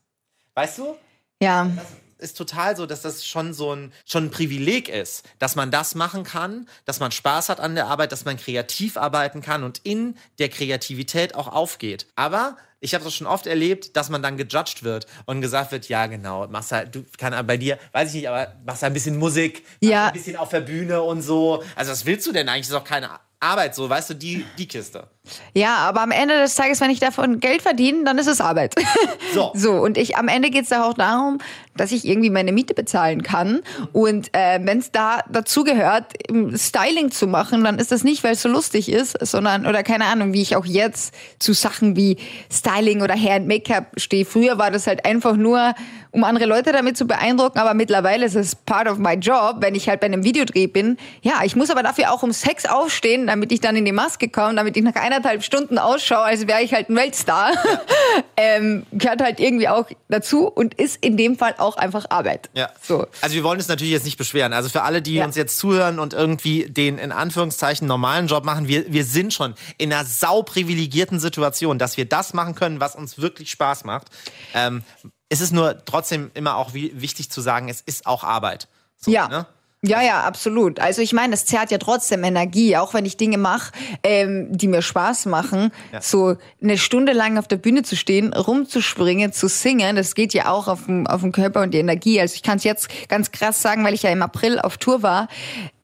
Weißt 0.55 0.79
du? 0.79 0.97
Ja. 1.43 1.71
ist 2.19 2.37
total 2.37 2.77
so, 2.77 2.87
dass 2.87 3.03
das 3.03 3.27
schon 3.27 3.55
so 3.55 3.75
ein, 3.75 3.93
schon 4.05 4.25
ein 4.27 4.31
Privileg 4.31 4.89
ist, 4.89 5.25
dass 5.39 5.57
man 5.57 5.71
das 5.71 5.95
machen 5.95 6.23
kann, 6.23 6.69
dass 6.85 7.01
man 7.01 7.13
Spaß 7.13 7.49
hat 7.49 7.61
an 7.61 7.75
der 7.75 7.87
Arbeit, 7.87 8.13
dass 8.13 8.25
man 8.25 8.37
kreativ 8.37 8.97
arbeiten 8.97 9.41
kann 9.41 9.65
und 9.65 9.79
in 9.79 10.17
der 10.39 10.51
Kreativität 10.51 11.35
auch 11.35 11.49
aufgeht. 11.49 12.07
Aber 12.17 12.57
ich 12.81 12.95
habe 12.95 13.05
das 13.05 13.15
schon 13.15 13.27
oft 13.27 13.47
erlebt, 13.47 13.97
dass 13.97 14.09
man 14.09 14.23
dann 14.23 14.37
gejudged 14.37 14.83
wird 14.83 15.07
und 15.27 15.41
gesagt 15.41 15.71
wird, 15.73 15.89
ja 15.89 16.07
genau, 16.07 16.47
machst 16.49 16.73
halt, 16.73 16.95
du 16.95 17.05
kann 17.19 17.47
bei 17.47 17.57
dir, 17.57 17.79
weiß 17.93 18.09
ich 18.11 18.15
nicht, 18.17 18.29
aber 18.29 18.55
machst 18.65 18.83
halt 18.83 18.91
ein 18.93 18.95
bisschen 18.95 19.19
Musik, 19.19 19.65
Ja. 19.81 20.07
ein 20.09 20.13
bisschen 20.13 20.37
auf 20.37 20.49
der 20.49 20.61
Bühne 20.61 21.03
und 21.03 21.23
so. 21.23 21.63
Also 21.77 21.93
was 21.93 22.07
willst 22.07 22.27
du 22.27 22.33
denn 22.33 22.49
eigentlich? 22.49 22.67
Das 22.69 22.77
ist 22.77 22.81
doch 22.81 22.85
keine 22.85 23.11
Arbeit, 23.39 23.75
so, 23.75 23.89
weißt 23.89 24.11
du, 24.11 24.15
die, 24.15 24.45
die 24.59 24.69
Kiste. 24.69 25.09
Ja, 25.55 25.77
aber 25.77 26.03
am 26.03 26.11
Ende 26.11 26.39
des 26.39 26.55
Tages, 26.55 26.81
wenn 26.81 26.91
ich 26.91 27.01
davon 27.01 27.41
Geld 27.41 27.63
verdiene, 27.63 28.05
dann 28.05 28.19
ist 28.19 28.27
es 28.27 28.41
Arbeit. 28.41 28.75
So. 29.33 29.53
So, 29.55 29.73
und 29.75 29.97
ich 29.97 30.17
am 30.17 30.27
Ende 30.27 30.51
geht 30.51 30.65
es 30.65 30.71
da 30.71 30.85
auch 30.85 30.95
darum, 30.95 31.39
dass 31.77 31.93
ich 31.93 32.05
irgendwie 32.05 32.31
meine 32.31 32.53
Miete 32.53 32.75
bezahlen 32.75 33.23
kann. 33.23 33.61
Und 33.93 34.35
äh, 34.35 34.59
wenn 34.63 34.79
es 34.79 34.91
da 34.91 35.21
dazu 35.31 35.63
gehört, 35.63 36.13
Styling 36.55 37.11
zu 37.11 37.27
machen, 37.27 37.65
dann 37.65 37.79
ist 37.79 37.93
das 37.93 38.03
nicht, 38.03 38.25
weil 38.25 38.33
es 38.33 38.43
so 38.43 38.49
lustig 38.49 38.91
ist, 38.91 39.17
sondern, 39.25 39.67
oder 39.67 39.83
keine 39.83 40.07
Ahnung, 40.07 40.33
wie 40.33 40.43
ich 40.43 40.57
auch 40.57 40.65
jetzt 40.65 41.15
zu 41.39 41.53
Sachen 41.53 41.97
wie 41.97 42.17
Styling 42.53 43.03
oder 43.03 43.15
Hair 43.15 43.37
and 43.37 43.49
Make-up 43.49 43.93
stehe. 43.97 44.25
Früher 44.25 44.59
war 44.59 44.71
das 44.71 44.87
halt 44.87 45.05
einfach 45.05 45.37
nur, 45.37 45.75
um 46.11 46.25
andere 46.25 46.47
Leute 46.47 46.73
damit 46.73 46.97
zu 46.97 47.07
beeindrucken, 47.07 47.59
aber 47.59 47.75
mittlerweile 47.75 48.27
ist 48.27 48.35
es 48.35 48.55
part 48.55 48.89
of 48.89 48.99
my 48.99 49.15
job, 49.15 49.57
wenn 49.61 49.75
ich 49.75 49.89
halt 49.89 50.01
bei 50.01 50.07
einem 50.07 50.25
Videodreh 50.25 50.67
bin. 50.67 50.97
Ja, 51.23 51.41
ich 51.45 51.57
muss 51.57 51.71
aber 51.71 51.83
dafür 51.83 52.13
auch 52.13 52.23
um 52.23 52.33
Sex 52.33 52.67
aufstehen, 52.67 53.27
damit 53.27 53.53
ich 53.53 53.61
dann 53.61 53.77
in 53.77 53.85
die 53.85 53.93
Maske 53.93 54.29
komme, 54.29 54.55
damit 54.55 54.77
ich 54.77 54.83
nach 54.83 54.95
eineinhalb 55.21 55.45
Stunden 55.45 55.79
ausschaue, 55.79 56.23
als 56.25 56.47
wäre 56.47 56.63
ich 56.63 56.73
halt 56.73 56.89
ein 56.89 56.97
Weltstar. 56.97 57.53
ähm, 58.37 58.87
gehört 58.93 59.23
halt 59.23 59.39
irgendwie 59.41 59.69
auch 59.69 59.87
dazu 60.09 60.47
und 60.49 60.75
ist 60.75 60.97
in 61.05 61.17
dem 61.17 61.37
Fall 61.37 61.55
auch 61.59 61.77
einfach 61.77 62.07
Arbeit. 62.11 62.49
Ja. 62.55 62.71
So. 62.83 63.07
Also 63.21 63.35
wir 63.35 63.45
wollen 63.45 63.59
uns 63.59 63.69
natürlich 63.69 63.93
jetzt 63.93 64.05
nicht 64.05 64.17
beschweren. 64.17 64.53
Also 64.53 64.69
für 64.69 64.83
alle, 64.83 65.03
die 65.03 65.15
Ja. 65.15 65.25
uns 65.25 65.37
jetzt 65.37 65.59
zuhören 65.59 65.99
und 65.99 66.13
irgendwie 66.15 66.65
den 66.69 66.99
in 66.99 67.13
Anführungszeichen 67.13 67.87
normalen 67.87 68.27
Job 68.27 68.45
machen, 68.45 68.69
wir, 68.69 68.91
wir 68.93 69.05
sind 69.05 69.33
schon 69.35 69.55
in 69.79 69.93
einer 69.93 70.05
sau 70.05 70.43
privilegierten 70.43 71.21
Situation, 71.21 71.79
dass 71.79 71.97
wir 71.97 72.07
das 72.07 72.35
machen 72.35 72.55
können, 72.55 72.81
was 72.81 72.97
uns 72.97 73.19
wirklich 73.19 73.51
Spaß 73.51 73.85
macht. 73.85 74.09
Ähm, 74.55 74.83
es 75.29 75.41
ist 75.41 75.53
nur 75.53 75.85
trotzdem 75.85 76.31
immer 76.35 76.57
auch 76.57 76.75
wi- 76.75 76.93
wichtig 76.95 77.31
zu 77.31 77.41
sagen, 77.41 77.69
es 77.69 77.81
ist 77.81 78.07
auch 78.07 78.25
Arbeit. 78.25 78.69
So, 78.97 79.11
Ja. 79.11 79.29
ne? 79.29 79.47
Ja, 79.83 80.03
ja, 80.03 80.25
absolut. 80.25 80.79
Also 80.79 81.01
ich 81.01 81.15
meine, 81.15 81.33
es 81.33 81.47
zerrt 81.47 81.71
ja 81.71 81.79
trotzdem 81.79 82.23
Energie, 82.23 82.77
auch 82.77 82.93
wenn 82.93 83.07
ich 83.07 83.17
Dinge 83.17 83.39
mache, 83.39 83.73
ähm, 84.03 84.49
die 84.51 84.69
mir 84.69 84.83
Spaß 84.83 85.25
machen. 85.25 85.73
Ja. 85.91 86.03
So 86.03 86.37
eine 86.63 86.77
Stunde 86.77 87.13
lang 87.13 87.39
auf 87.39 87.49
der 87.49 87.57
Bühne 87.57 87.83
zu 87.83 87.97
stehen, 87.97 88.35
rumzuspringen, 88.35 89.33
zu 89.33 89.49
singen, 89.49 89.97
das 89.97 90.15
geht 90.15 90.35
ja 90.35 90.51
auch 90.51 90.69
auf 90.69 90.85
den, 90.85 91.07
auf 91.07 91.23
den 91.23 91.33
Körper 91.33 91.63
und 91.63 91.73
die 91.73 91.79
Energie. 91.79 92.21
Also 92.21 92.35
ich 92.35 92.43
kann 92.43 92.59
es 92.59 92.65
jetzt 92.65 92.91
ganz 93.09 93.33
krass 93.33 93.63
sagen, 93.63 93.83
weil 93.83 93.95
ich 93.95 94.03
ja 94.03 94.11
im 94.11 94.23
April 94.23 94.59
auf 94.59 94.77
Tour 94.77 95.03
war. 95.03 95.29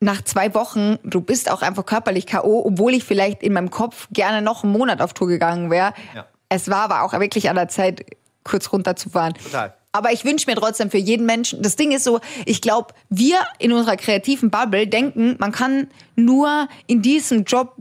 Nach 0.01 0.21
zwei 0.21 0.53
Wochen, 0.53 0.99
du 1.03 1.23
bist 1.23 1.51
auch 1.51 1.63
einfach 1.63 1.87
körperlich 1.87 2.27
K.O., 2.27 2.67
obwohl 2.67 2.93
ich 2.93 3.05
vielleicht 3.05 3.43
in 3.43 3.55
meinem 3.55 3.71
Kopf 3.71 4.09
gerne 4.13 4.43
noch 4.43 4.63
einen 4.63 4.75
Monat 4.75 5.01
auf 5.01 5.15
Tour 5.15 5.29
gegangen 5.29 5.71
wäre. 5.71 5.95
Ja. 6.15 6.27
Es 6.51 6.69
war 6.69 6.83
aber 6.91 7.03
auch 7.03 7.19
wirklich 7.19 7.49
an 7.49 7.57
der 7.57 7.69
Zeit, 7.69 8.05
kurz 8.45 8.71
runterzufahren. 8.71 9.33
Total. 9.35 9.75
Aber 9.97 10.13
ich 10.13 10.25
wünsche 10.25 10.51
mir 10.51 10.57
trotzdem 10.57 10.91
für 10.91 10.99
jeden 10.99 11.25
Menschen, 11.25 11.63
das 11.63 11.77
Ding 11.77 11.91
ist 11.91 12.05
so, 12.05 12.21
ich 12.45 12.61
glaube, 12.61 12.95
wir 13.09 13.39
in 13.59 13.73
unserer 13.73 13.97
kreativen 13.97 14.51
Bubble 14.51 14.87
denken, 14.87 15.37
man 15.39 15.53
kann 15.53 15.89
nur 16.17 16.69
in 16.87 17.01
diesem 17.01 17.45
Job 17.45 17.75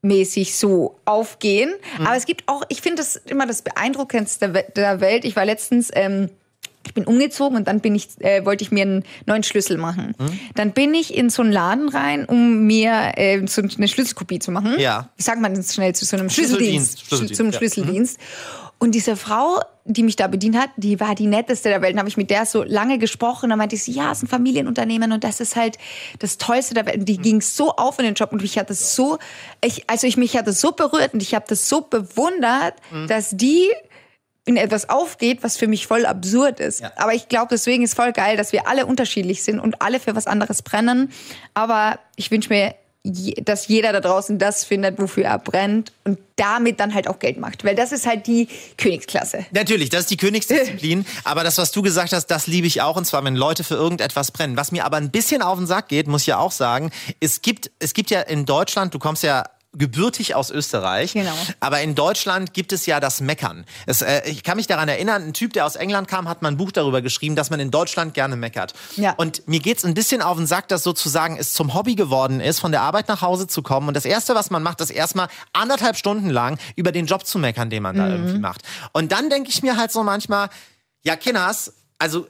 mäßig 0.00 0.56
so 0.56 0.98
aufgehen. 1.04 1.74
Aber 1.98 2.16
es 2.16 2.24
gibt 2.24 2.44
auch, 2.46 2.62
ich 2.68 2.80
finde 2.80 3.02
das 3.02 3.16
immer 3.16 3.46
das 3.46 3.62
Beeindruckendste 3.62 4.64
der 4.74 5.00
Welt. 5.00 5.24
Ich 5.24 5.36
war 5.36 5.44
letztens, 5.44 5.90
ähm, 5.92 6.30
ich 6.86 6.94
bin 6.94 7.04
umgezogen 7.04 7.56
und 7.56 7.68
dann 7.68 7.80
bin 7.80 7.94
ich, 7.94 8.08
äh, 8.20 8.44
wollte 8.46 8.64
ich 8.64 8.70
mir 8.70 8.82
einen 8.82 9.04
neuen 9.26 9.42
Schlüssel 9.42 9.76
machen. 9.76 10.14
Dann 10.54 10.72
bin 10.72 10.94
ich 10.94 11.14
in 11.14 11.28
so 11.28 11.42
einen 11.42 11.52
Laden 11.52 11.90
rein, 11.90 12.24
um 12.24 12.66
mir 12.66 13.12
äh, 13.16 13.46
so 13.46 13.60
eine 13.60 13.88
Schlüsselkopie 13.88 14.38
zu 14.38 14.50
machen. 14.50 14.78
Ja. 14.78 15.10
Wie 15.16 15.22
sagt 15.22 15.40
man 15.40 15.54
das 15.54 15.74
schnell 15.74 15.94
zu 15.94 16.06
so 16.06 16.16
einem 16.16 16.30
Schlüsseldienst. 16.30 17.00
Schlüsseldienst? 17.06 17.56
Schlüsseldienst, 17.56 18.14
Zum 18.14 18.24
ja. 18.24 18.30
Mhm. 18.30 18.67
Und 18.78 18.94
diese 18.94 19.16
Frau, 19.16 19.60
die 19.84 20.02
mich 20.04 20.16
da 20.16 20.28
bedient 20.28 20.56
hat, 20.56 20.70
die 20.76 21.00
war 21.00 21.14
die 21.14 21.26
netteste 21.26 21.68
der 21.68 21.82
Welt. 21.82 21.94
Dann 21.94 22.00
habe 22.00 22.08
ich 22.08 22.16
mit 22.16 22.30
der 22.30 22.46
so 22.46 22.62
lange 22.62 22.98
gesprochen. 22.98 23.50
Dann 23.50 23.58
meinte 23.58 23.76
sie, 23.76 23.92
ja, 23.92 24.12
es 24.12 24.18
ist 24.18 24.24
ein 24.24 24.28
Familienunternehmen 24.28 25.10
und 25.12 25.24
das 25.24 25.40
ist 25.40 25.56
halt 25.56 25.78
das 26.20 26.38
Tollste 26.38 26.74
der 26.74 26.86
Welt. 26.86 26.98
Und 26.98 27.08
die 27.08 27.18
ging 27.18 27.40
so 27.40 27.72
auf 27.72 27.98
in 27.98 28.04
den 28.04 28.14
Job 28.14 28.32
und 28.32 28.42
ich 28.42 28.56
hatte 28.58 28.74
so, 28.74 29.18
ich, 29.64 29.88
also 29.90 30.06
ich 30.06 30.16
mich 30.16 30.36
hatte 30.36 30.52
so 30.52 30.72
berührt 30.72 31.14
und 31.14 31.22
ich 31.22 31.34
habe 31.34 31.46
das 31.48 31.68
so 31.68 31.80
bewundert, 31.80 32.74
dass 33.08 33.30
die 33.30 33.68
in 34.44 34.56
etwas 34.56 34.88
aufgeht, 34.88 35.42
was 35.42 35.56
für 35.56 35.66
mich 35.66 35.86
voll 35.86 36.06
absurd 36.06 36.58
ist. 36.60 36.80
Ja. 36.80 36.92
Aber 36.96 37.14
ich 37.14 37.28
glaube, 37.28 37.48
deswegen 37.50 37.82
ist 37.82 37.94
voll 37.94 38.12
geil, 38.12 38.36
dass 38.36 38.52
wir 38.52 38.66
alle 38.66 38.86
unterschiedlich 38.86 39.42
sind 39.42 39.60
und 39.60 39.82
alle 39.82 40.00
für 40.00 40.16
was 40.16 40.26
anderes 40.26 40.62
brennen. 40.62 41.12
Aber 41.52 41.98
ich 42.16 42.30
wünsche 42.30 42.48
mir, 42.48 42.74
dass 43.42 43.68
jeder 43.68 43.92
da 43.92 44.00
draußen 44.00 44.38
das 44.38 44.64
findet, 44.64 44.98
wofür 45.00 45.24
er 45.24 45.38
brennt 45.38 45.92
und 46.04 46.18
damit 46.36 46.78
dann 46.80 46.94
halt 46.94 47.08
auch 47.08 47.18
Geld 47.18 47.38
macht. 47.38 47.64
Weil 47.64 47.74
das 47.74 47.92
ist 47.92 48.06
halt 48.06 48.26
die 48.26 48.48
Königsklasse. 48.76 49.46
Natürlich, 49.50 49.90
das 49.90 50.02
ist 50.02 50.10
die 50.10 50.16
Königsdisziplin. 50.16 51.06
aber 51.24 51.44
das, 51.44 51.58
was 51.58 51.72
du 51.72 51.82
gesagt 51.82 52.12
hast, 52.12 52.26
das 52.26 52.46
liebe 52.46 52.66
ich 52.66 52.82
auch. 52.82 52.96
Und 52.96 53.04
zwar, 53.04 53.24
wenn 53.24 53.36
Leute 53.36 53.64
für 53.64 53.74
irgendetwas 53.74 54.30
brennen. 54.30 54.56
Was 54.56 54.72
mir 54.72 54.84
aber 54.84 54.98
ein 54.98 55.10
bisschen 55.10 55.42
auf 55.42 55.58
den 55.58 55.66
Sack 55.66 55.88
geht, 55.88 56.06
muss 56.06 56.22
ich 56.22 56.28
ja 56.28 56.38
auch 56.38 56.52
sagen, 56.52 56.90
es 57.20 57.42
gibt, 57.42 57.70
es 57.78 57.94
gibt 57.94 58.10
ja 58.10 58.20
in 58.20 58.46
Deutschland, 58.46 58.94
du 58.94 58.98
kommst 58.98 59.22
ja 59.22 59.44
gebürtig 59.72 60.34
aus 60.34 60.50
Österreich. 60.50 61.12
Genau. 61.12 61.34
Aber 61.60 61.82
in 61.82 61.94
Deutschland 61.94 62.54
gibt 62.54 62.72
es 62.72 62.86
ja 62.86 63.00
das 63.00 63.20
Meckern. 63.20 63.66
Es, 63.86 64.00
äh, 64.00 64.22
ich 64.28 64.42
kann 64.42 64.56
mich 64.56 64.66
daran 64.66 64.88
erinnern, 64.88 65.22
ein 65.22 65.32
Typ, 65.34 65.52
der 65.52 65.66
aus 65.66 65.76
England 65.76 66.08
kam, 66.08 66.28
hat 66.28 66.40
mal 66.40 66.48
ein 66.48 66.56
Buch 66.56 66.72
darüber 66.72 67.02
geschrieben, 67.02 67.36
dass 67.36 67.50
man 67.50 67.60
in 67.60 67.70
Deutschland 67.70 68.14
gerne 68.14 68.36
meckert. 68.36 68.72
Ja. 68.96 69.12
Und 69.16 69.46
mir 69.46 69.60
geht's 69.60 69.84
ein 69.84 69.94
bisschen 69.94 70.22
auf 70.22 70.38
den 70.38 70.46
Sack, 70.46 70.68
dass 70.68 70.82
sozusagen 70.82 71.36
es 71.36 71.52
zum 71.52 71.74
Hobby 71.74 71.96
geworden 71.96 72.40
ist, 72.40 72.60
von 72.60 72.72
der 72.72 72.80
Arbeit 72.80 73.08
nach 73.08 73.20
Hause 73.20 73.46
zu 73.46 73.62
kommen. 73.62 73.88
Und 73.88 73.94
das 73.94 74.06
Erste, 74.06 74.34
was 74.34 74.50
man 74.50 74.62
macht, 74.62 74.80
ist 74.80 74.90
erstmal 74.90 75.28
anderthalb 75.52 75.96
Stunden 75.96 76.30
lang 76.30 76.58
über 76.76 76.90
den 76.90 77.06
Job 77.06 77.26
zu 77.26 77.38
meckern, 77.38 77.68
den 77.68 77.82
man 77.82 77.96
da 77.96 78.08
irgendwie 78.08 78.38
macht. 78.38 78.62
Und 78.92 79.12
dann 79.12 79.28
denke 79.28 79.50
ich 79.50 79.62
mir 79.62 79.76
halt 79.76 79.92
so 79.92 80.02
manchmal, 80.02 80.48
ja, 81.04 81.14
Kinders, 81.14 81.74
also 81.98 82.26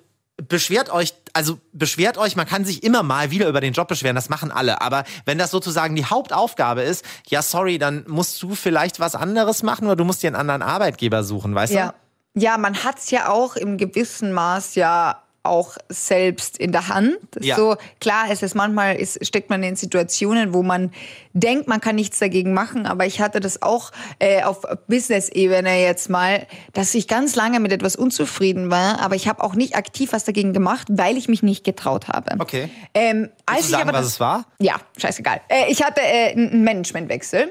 beschwert 0.48 0.90
euch, 0.90 1.17
also 1.32 1.58
beschwert 1.72 2.18
euch, 2.18 2.36
man 2.36 2.46
kann 2.46 2.64
sich 2.64 2.82
immer 2.82 3.02
mal 3.02 3.30
wieder 3.30 3.48
über 3.48 3.60
den 3.60 3.72
Job 3.72 3.88
beschweren, 3.88 4.16
das 4.16 4.28
machen 4.28 4.50
alle. 4.50 4.80
Aber 4.80 5.04
wenn 5.24 5.38
das 5.38 5.50
sozusagen 5.50 5.94
die 5.94 6.04
Hauptaufgabe 6.04 6.82
ist, 6.82 7.04
ja, 7.26 7.42
sorry, 7.42 7.78
dann 7.78 8.04
musst 8.06 8.42
du 8.42 8.54
vielleicht 8.54 9.00
was 9.00 9.14
anderes 9.14 9.62
machen 9.62 9.86
oder 9.86 9.96
du 9.96 10.04
musst 10.04 10.22
dir 10.22 10.28
einen 10.28 10.36
anderen 10.36 10.62
Arbeitgeber 10.62 11.24
suchen, 11.24 11.54
weißt 11.54 11.72
Ja. 11.72 11.94
Ja, 12.34 12.56
man 12.56 12.84
hat's 12.84 13.10
ja 13.10 13.30
auch 13.30 13.56
im 13.56 13.78
gewissen 13.78 14.32
Maß 14.32 14.76
ja 14.76 15.22
auch 15.48 15.76
selbst 15.88 16.58
in 16.58 16.70
der 16.72 16.88
Hand. 16.88 17.16
Ja. 17.40 17.56
So 17.56 17.76
klar, 18.00 18.26
es 18.30 18.42
ist 18.42 18.54
manchmal 18.54 18.96
ist, 18.96 19.24
steckt 19.26 19.50
man 19.50 19.62
in 19.62 19.74
Situationen, 19.76 20.52
wo 20.54 20.62
man 20.62 20.92
denkt, 21.32 21.68
man 21.68 21.80
kann 21.80 21.96
nichts 21.96 22.18
dagegen 22.18 22.52
machen, 22.52 22.86
aber 22.86 23.06
ich 23.06 23.20
hatte 23.20 23.40
das 23.40 23.62
auch 23.62 23.90
äh, 24.18 24.42
auf 24.42 24.62
Business-Ebene 24.88 25.80
jetzt 25.82 26.10
mal, 26.10 26.46
dass 26.72 26.94
ich 26.94 27.08
ganz 27.08 27.34
lange 27.36 27.60
mit 27.60 27.72
etwas 27.72 27.96
unzufrieden 27.96 28.70
war, 28.70 29.00
aber 29.00 29.14
ich 29.14 29.28
habe 29.28 29.42
auch 29.42 29.54
nicht 29.54 29.76
aktiv 29.76 30.12
was 30.12 30.24
dagegen 30.24 30.52
gemacht, 30.52 30.88
weil 30.90 31.16
ich 31.16 31.28
mich 31.28 31.42
nicht 31.42 31.64
getraut 31.64 32.08
habe. 32.08 32.36
Okay. 32.40 32.68
Ähm, 32.94 33.28
als 33.46 33.58
Willst 33.58 33.70
du 33.70 33.72
ich 33.74 33.78
sagen, 33.78 33.88
aber 33.88 33.98
was 33.98 34.04
das- 34.06 34.14
es 34.14 34.20
war? 34.20 34.46
ja, 34.60 34.76
scheißegal. 34.96 35.40
Äh, 35.48 35.70
ich 35.70 35.82
hatte 35.82 36.00
äh, 36.02 36.32
einen 36.32 36.64
Managementwechsel. 36.64 37.50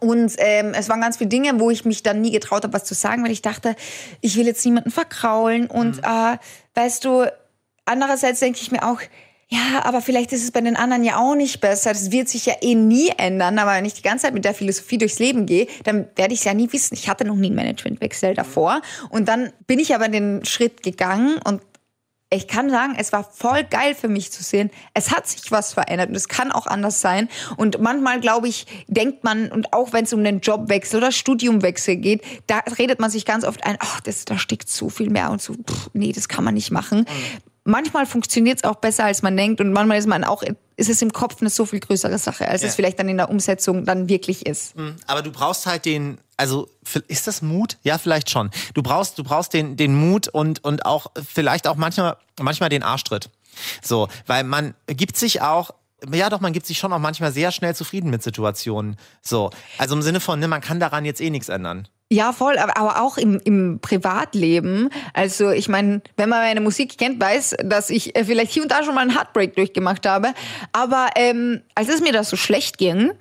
Und 0.00 0.34
ähm, 0.38 0.72
es 0.74 0.88
waren 0.88 1.00
ganz 1.00 1.16
viele 1.18 1.28
Dinge, 1.28 1.60
wo 1.60 1.70
ich 1.70 1.84
mich 1.84 2.02
dann 2.02 2.20
nie 2.20 2.30
getraut 2.30 2.64
habe, 2.64 2.72
was 2.72 2.84
zu 2.84 2.94
sagen, 2.94 3.24
weil 3.24 3.30
ich 3.30 3.42
dachte, 3.42 3.76
ich 4.20 4.36
will 4.36 4.46
jetzt 4.46 4.64
niemanden 4.64 4.90
verkraulen. 4.90 5.66
Und 5.66 5.98
äh, 5.98 6.36
weißt 6.74 7.04
du, 7.04 7.26
andererseits 7.84 8.40
denke 8.40 8.58
ich 8.60 8.70
mir 8.70 8.82
auch, 8.82 9.00
ja, 9.48 9.84
aber 9.84 10.00
vielleicht 10.00 10.32
ist 10.32 10.42
es 10.42 10.50
bei 10.50 10.60
den 10.60 10.74
anderen 10.74 11.04
ja 11.04 11.18
auch 11.18 11.34
nicht 11.34 11.60
besser. 11.60 11.90
Das 11.90 12.10
wird 12.10 12.28
sich 12.28 12.46
ja 12.46 12.54
eh 12.60 12.74
nie 12.74 13.10
ändern. 13.16 13.58
Aber 13.58 13.72
wenn 13.74 13.84
ich 13.84 13.94
die 13.94 14.02
ganze 14.02 14.26
Zeit 14.26 14.34
mit 14.34 14.44
der 14.44 14.54
Philosophie 14.54 14.98
durchs 14.98 15.18
Leben 15.18 15.46
gehe, 15.46 15.68
dann 15.84 16.08
werde 16.16 16.34
ich 16.34 16.40
es 16.40 16.44
ja 16.44 16.54
nie 16.54 16.72
wissen. 16.72 16.94
Ich 16.94 17.08
hatte 17.08 17.24
noch 17.24 17.36
nie 17.36 17.48
einen 17.48 17.56
Managementwechsel 17.56 18.34
davor. 18.34 18.80
Und 19.10 19.28
dann 19.28 19.52
bin 19.66 19.78
ich 19.78 19.94
aber 19.94 20.08
den 20.08 20.44
Schritt 20.44 20.82
gegangen 20.82 21.38
und 21.44 21.60
ich 22.34 22.48
kann 22.48 22.70
sagen, 22.70 22.94
es 22.98 23.12
war 23.12 23.24
voll 23.24 23.64
geil 23.64 23.94
für 23.94 24.08
mich 24.08 24.32
zu 24.32 24.42
sehen. 24.42 24.70
Es 24.92 25.10
hat 25.10 25.26
sich 25.26 25.50
was 25.50 25.72
verändert 25.72 26.08
und 26.10 26.14
es 26.16 26.28
kann 26.28 26.52
auch 26.52 26.66
anders 26.66 27.00
sein. 27.00 27.28
Und 27.56 27.80
manchmal, 27.80 28.20
glaube 28.20 28.48
ich, 28.48 28.66
denkt 28.88 29.24
man, 29.24 29.50
und 29.50 29.72
auch 29.72 29.92
wenn 29.92 30.04
es 30.04 30.12
um 30.12 30.22
den 30.24 30.40
Jobwechsel 30.40 30.98
oder 30.98 31.12
Studiumwechsel 31.12 31.96
geht, 31.96 32.22
da 32.46 32.58
redet 32.78 33.00
man 33.00 33.10
sich 33.10 33.24
ganz 33.24 33.44
oft 33.44 33.64
ein, 33.64 33.76
ach, 33.80 34.00
das, 34.00 34.24
da 34.24 34.38
steckt 34.38 34.68
so 34.68 34.88
viel 34.88 35.10
mehr 35.10 35.30
und 35.30 35.40
so, 35.42 35.54
pff, 35.54 35.90
nee, 35.92 36.12
das 36.12 36.28
kann 36.28 36.44
man 36.44 36.54
nicht 36.54 36.70
machen. 36.70 37.06
Manchmal 37.66 38.04
funktioniert 38.04 38.58
es 38.58 38.64
auch 38.64 38.76
besser, 38.76 39.04
als 39.06 39.22
man 39.22 39.36
denkt 39.36 39.60
und 39.60 39.72
manchmal 39.72 39.98
ist 39.98 40.06
man 40.06 40.22
auch, 40.22 40.42
ist 40.76 40.90
es 40.90 41.00
im 41.00 41.12
Kopf 41.12 41.40
eine 41.40 41.48
so 41.48 41.64
viel 41.64 41.80
größere 41.80 42.18
Sache, 42.18 42.46
als 42.46 42.60
Ja. 42.60 42.68
es 42.68 42.74
vielleicht 42.74 42.98
dann 42.98 43.08
in 43.08 43.16
der 43.16 43.30
Umsetzung 43.30 43.86
dann 43.86 44.08
wirklich 44.08 44.44
ist. 44.44 44.74
Aber 45.06 45.22
du 45.22 45.30
brauchst 45.32 45.64
halt 45.64 45.86
den, 45.86 46.18
also 46.36 46.68
ist 47.08 47.26
das 47.26 47.42
Mut? 47.42 47.78
Ja, 47.82 47.98
vielleicht 47.98 48.30
schon. 48.30 48.50
Du 48.74 48.82
brauchst, 48.82 49.18
du 49.18 49.24
brauchst 49.24 49.52
den, 49.52 49.76
den 49.76 49.94
Mut 49.94 50.28
und, 50.28 50.64
und 50.64 50.86
auch 50.86 51.06
vielleicht 51.32 51.66
auch 51.66 51.76
manchmal, 51.76 52.16
manchmal 52.40 52.68
den 52.68 52.82
Arschtritt. 52.82 53.30
So, 53.82 54.08
weil 54.26 54.44
man 54.44 54.74
gibt 54.86 55.16
sich 55.16 55.42
auch, 55.42 55.70
ja 56.12 56.28
doch, 56.30 56.40
man 56.40 56.52
gibt 56.52 56.66
sich 56.66 56.78
schon 56.78 56.92
auch 56.92 56.98
manchmal 56.98 57.32
sehr 57.32 57.52
schnell 57.52 57.74
zufrieden 57.74 58.10
mit 58.10 58.22
Situationen. 58.22 58.96
So, 59.22 59.50
also 59.78 59.94
im 59.94 60.02
Sinne 60.02 60.20
von, 60.20 60.38
ne, 60.40 60.48
man 60.48 60.60
kann 60.60 60.80
daran 60.80 61.04
jetzt 61.04 61.20
eh 61.20 61.30
nichts 61.30 61.48
ändern. 61.48 61.88
Ja, 62.12 62.32
voll, 62.32 62.58
aber, 62.58 63.02
auch 63.02 63.16
im, 63.16 63.40
im 63.44 63.80
Privatleben. 63.80 64.90
Also 65.14 65.50
ich 65.50 65.68
meine, 65.68 66.02
wenn 66.16 66.28
man 66.28 66.40
meine 66.40 66.60
Musik 66.60 66.98
kennt, 66.98 67.20
weiß, 67.20 67.56
dass 67.64 67.88
ich 67.90 68.14
äh, 68.14 68.24
vielleicht 68.24 68.52
hier 68.52 68.62
und 68.62 68.70
da 68.70 68.84
schon 68.84 68.94
mal 68.94 69.00
einen 69.00 69.16
Heartbreak 69.16 69.56
durchgemacht 69.56 70.06
habe. 70.06 70.34
Aber 70.72 71.08
ähm, 71.16 71.62
als 71.74 71.88
es 71.88 72.02
mir 72.02 72.12
da 72.12 72.22
so 72.22 72.36
schlecht 72.36 72.76
ging, 72.78 73.12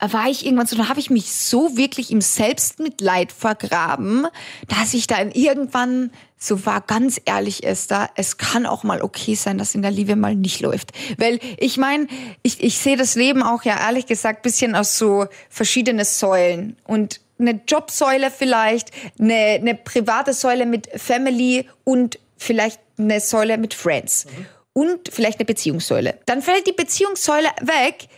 war 0.00 0.28
ich 0.28 0.46
irgendwann 0.46 0.66
so, 0.66 0.76
da 0.76 0.88
habe 0.88 1.00
ich 1.00 1.10
mich 1.10 1.32
so 1.32 1.76
wirklich 1.76 2.12
im 2.12 2.20
Selbstmitleid 2.20 3.32
vergraben, 3.32 4.28
dass 4.68 4.94
ich 4.94 5.08
dann 5.08 5.32
irgendwann 5.32 6.10
so 6.38 6.64
war, 6.64 6.80
ganz 6.80 7.20
ehrlich, 7.24 7.64
Esther, 7.64 8.08
es 8.14 8.38
kann 8.38 8.64
auch 8.64 8.84
mal 8.84 9.02
okay 9.02 9.34
sein, 9.34 9.58
dass 9.58 9.74
in 9.74 9.82
der 9.82 9.90
Liebe 9.90 10.14
mal 10.14 10.36
nicht 10.36 10.60
läuft. 10.60 10.92
Weil 11.18 11.40
ich 11.58 11.76
meine, 11.76 12.06
ich, 12.44 12.62
ich 12.62 12.78
sehe 12.78 12.96
das 12.96 13.16
Leben 13.16 13.42
auch 13.42 13.64
ja 13.64 13.76
ehrlich 13.76 14.06
gesagt 14.06 14.42
bisschen 14.42 14.76
aus 14.76 14.96
so 14.96 15.26
verschiedene 15.50 16.04
Säulen. 16.04 16.76
Und 16.84 17.20
eine 17.38 17.60
Jobsäule 17.66 18.30
vielleicht, 18.30 18.90
eine, 19.18 19.34
eine 19.34 19.74
private 19.74 20.32
Säule 20.32 20.66
mit 20.66 20.88
Family 21.00 21.68
und 21.84 22.18
vielleicht 22.36 22.80
eine 22.98 23.20
Säule 23.20 23.58
mit 23.58 23.74
Friends. 23.74 24.26
Und 24.72 25.08
vielleicht 25.12 25.38
eine 25.38 25.46
Beziehungssäule. 25.46 26.18
Dann 26.26 26.40
fällt 26.42 26.66
die 26.66 26.72
Beziehungssäule 26.72 27.48
weg, 27.62 28.08